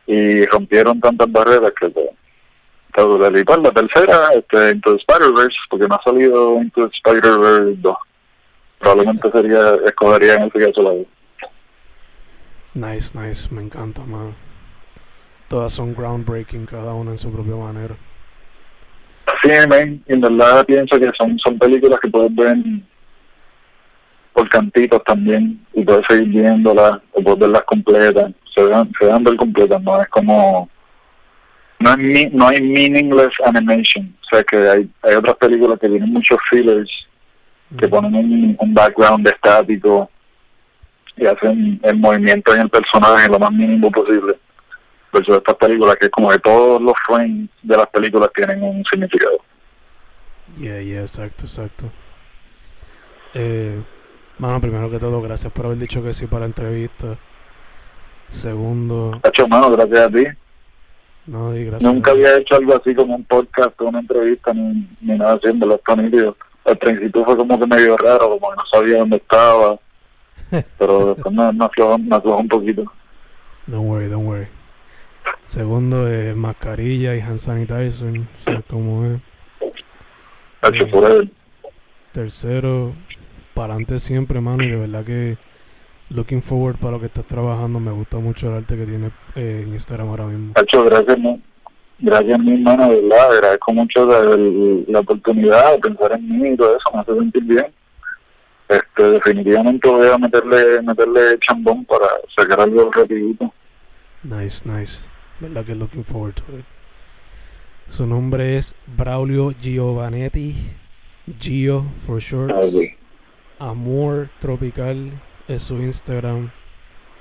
y 0.07 0.45
rompieron 0.45 0.99
tantas 0.99 1.31
barreras 1.31 1.71
que 1.79 1.87
y 1.87 3.43
pues, 3.45 3.59
la 3.59 3.71
tercera 3.71 4.33
este, 4.35 4.71
Into 4.71 4.91
the 4.91 4.97
Spider-Verse 4.97 5.57
porque 5.69 5.87
no 5.87 5.95
ha 5.95 6.03
salido 6.03 6.61
Into 6.61 6.87
the 6.87 6.95
Spider-Verse 6.97 7.75
2 7.77 7.97
probablemente 8.81 9.31
sería 9.31 9.75
escogería 9.85 10.35
en 10.35 10.43
ese 10.43 10.59
caso 10.59 10.81
la 10.81 10.93
Nice, 12.73 13.17
nice, 13.17 13.53
me 13.53 13.61
encanta, 13.63 14.01
man. 14.03 14.33
Todas 15.49 15.73
son 15.73 15.93
groundbreaking, 15.93 16.65
cada 16.65 16.93
una 16.93 17.11
en 17.11 17.17
su 17.17 17.29
propia 17.29 17.55
manera. 17.55 17.97
Sí, 19.41 19.49
man, 19.67 20.01
en 20.07 20.21
verdad 20.21 20.65
pienso 20.65 20.97
que 20.97 21.11
son, 21.17 21.37
son 21.39 21.59
películas 21.59 21.99
que 21.99 22.07
puedes 22.07 22.33
ver 22.33 22.57
por 24.31 24.47
cantitos 24.47 25.03
también 25.03 25.59
y 25.73 25.83
puedes 25.83 26.05
seguir 26.07 26.29
viéndolas 26.29 26.99
o 27.11 27.21
puedes 27.21 27.39
verlas 27.39 27.63
completas. 27.63 28.31
Se 28.53 28.67
dan, 28.67 28.91
se 28.99 29.05
dan 29.05 29.23
ver 29.23 29.35
completas, 29.35 29.81
no 29.81 30.01
es 30.01 30.07
como. 30.09 30.69
No, 31.79 31.91
hay, 31.91 32.29
no 32.31 32.47
hay 32.47 32.61
meaningless 32.61 33.33
animation. 33.45 34.15
O 34.21 34.35
sea 34.35 34.43
que 34.43 34.57
hay, 34.57 34.89
hay 35.01 35.15
otras 35.15 35.35
películas 35.35 35.79
que 35.79 35.89
tienen 35.89 36.11
muchos 36.11 36.37
fillers 36.49 36.89
que 37.77 37.87
ponen 37.87 38.13
un, 38.13 38.55
un 38.59 38.73
background 38.73 39.27
estático 39.27 40.09
y 41.15 41.25
hacen 41.25 41.79
el 41.83 41.97
movimiento 41.97 42.53
en 42.53 42.61
el 42.61 42.69
personaje 42.69 43.29
lo 43.29 43.39
más 43.39 43.51
mínimo 43.51 43.91
posible 43.91 44.35
versus 45.13 45.37
estas 45.37 45.55
películas 45.55 45.95
que 45.97 46.05
es 46.05 46.11
como 46.11 46.29
que 46.29 46.39
todos 46.39 46.81
los 46.81 46.93
frames 47.05 47.49
de 47.61 47.77
las 47.77 47.87
películas 47.87 48.29
tienen 48.33 48.63
un 48.63 48.83
significado. 48.85 49.37
Yeah, 50.57 50.81
yeah, 50.81 51.01
exacto, 51.01 51.45
exacto. 51.45 51.91
Eh, 53.33 53.81
mano, 54.37 54.59
primero 54.59 54.89
que 54.89 54.99
todo, 54.99 55.21
gracias 55.21 55.51
por 55.53 55.65
haber 55.65 55.77
dicho 55.77 56.03
que 56.03 56.13
sí 56.13 56.27
para 56.27 56.41
la 56.41 56.45
entrevista. 56.47 57.17
Segundo... 58.31 59.19
Hecho, 59.23 59.47
mano, 59.47 59.69
gracias 59.71 59.99
a 59.99 60.09
ti. 60.09 60.23
No, 61.27 61.55
y 61.55 61.65
gracias 61.65 61.93
Nunca 61.93 62.11
había 62.11 62.37
hecho 62.37 62.55
algo 62.55 62.75
así 62.75 62.95
como 62.95 63.15
un 63.15 63.23
podcast 63.25 63.79
o 63.79 63.85
una 63.85 63.99
entrevista 63.99 64.53
ni, 64.53 64.87
ni 65.01 65.17
nada 65.17 65.35
haciendo 65.35 65.67
los 65.67 65.79
nítido. 65.97 66.35
Al 66.65 66.77
principio 66.77 67.23
fue 67.25 67.37
como 67.37 67.59
que 67.59 67.67
medio 67.67 67.95
raro, 67.97 68.29
como 68.29 68.49
que 68.49 68.55
no 68.55 68.63
sabía 68.71 68.97
dónde 68.99 69.17
estaba. 69.17 69.79
pero 70.77 71.13
después 71.13 71.33
me, 71.33 71.51
me, 71.53 71.65
aflojó, 71.65 71.97
me 71.97 72.15
aflojó 72.15 72.39
un 72.39 72.47
poquito. 72.47 72.91
Don't 73.67 73.87
worry, 73.87 74.09
don't 74.09 74.27
worry. 74.27 74.47
Segundo 75.45 76.07
es 76.07 76.35
mascarilla 76.35 77.15
y 77.15 77.19
hand 77.19 77.37
sanitizer, 77.37 78.21
o 78.47 78.61
como 78.69 79.05
es. 79.05 79.21
Hecho 80.63 80.87
por 80.89 81.11
él. 81.11 81.31
Tercero, 82.11 82.93
para 83.53 83.75
antes 83.75 84.03
siempre, 84.03 84.41
mano, 84.41 84.63
y 84.63 84.69
de 84.69 84.75
verdad 84.75 85.05
que 85.05 85.37
looking 86.13 86.41
forward 86.41 86.77
para 86.77 86.93
lo 86.93 86.99
que 86.99 87.07
estás 87.07 87.25
trabajando. 87.25 87.79
Me 87.79 87.91
gusta 87.91 88.17
mucho 88.17 88.47
el 88.47 88.55
arte 88.55 88.77
que 88.77 88.85
tienes 88.85 89.11
eh, 89.35 89.63
en 89.65 89.73
Instagram 89.73 90.09
ahora 90.09 90.25
mismo. 90.25 90.53
Gracias, 90.55 90.83
gracias 91.99 92.39
mi 92.39 92.53
hermano, 92.53 92.89
de 92.89 93.01
verdad. 93.01 93.31
Agradezco 93.31 93.73
mucho 93.73 94.05
la, 94.05 94.35
la, 94.87 94.99
oportunidad 94.99 95.73
de 95.73 95.79
pensar 95.79 96.11
en 96.13 96.41
mí 96.41 96.49
y 96.49 96.57
todo 96.57 96.75
eso, 96.75 96.91
me 96.93 96.99
hace 97.01 97.15
sentir 97.15 97.43
bien. 97.43 97.67
Este, 98.67 99.03
definitivamente 99.03 99.87
voy 99.87 100.07
a 100.07 100.17
meterle, 100.17 100.81
meterle 100.81 101.37
chambón 101.39 101.85
para 101.85 102.07
sacar 102.35 102.61
algo 102.61 102.89
rapidito. 102.91 103.53
Nice, 104.23 104.61
nice. 104.65 104.99
¿Verdad 105.39 105.65
que 105.65 105.75
looking 105.75 106.03
forward 106.03 106.35
to 106.35 106.43
it? 106.57 106.65
Su 107.89 108.05
nombre 108.05 108.57
es 108.57 108.73
Braulio 108.87 109.51
Giovanetti. 109.51 110.55
Gio 111.39 111.85
for 112.05 112.19
short. 112.19 112.51
Amor 113.59 114.29
Tropical 114.39 115.11
es 115.51 115.63
su 115.63 115.75
Instagram. 115.75 116.51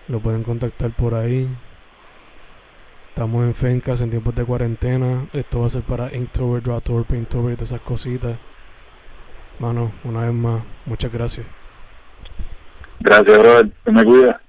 Lo 0.08 0.20
pueden 0.20 0.42
contactar 0.42 0.90
por 0.90 1.14
ahí. 1.14 1.48
Estamos 3.08 3.44
en 3.44 3.54
Fencas 3.54 4.00
en 4.00 4.10
tiempos 4.10 4.34
de 4.34 4.44
cuarentena. 4.44 5.26
Esto 5.32 5.60
va 5.60 5.66
a 5.66 5.70
ser 5.70 5.82
para 5.82 6.14
Inktober, 6.14 6.62
Drawtober, 6.62 7.04
Painttober 7.04 7.56
y 7.58 7.62
esas 7.62 7.80
cositas. 7.80 8.36
Mano, 9.58 9.92
una 10.04 10.24
vez 10.24 10.32
más, 10.32 10.62
muchas 10.86 11.12
gracias. 11.12 11.46
Gracias, 13.00 13.38
brother. 13.38 13.70
Me 13.86 14.04
cuida. 14.04 14.40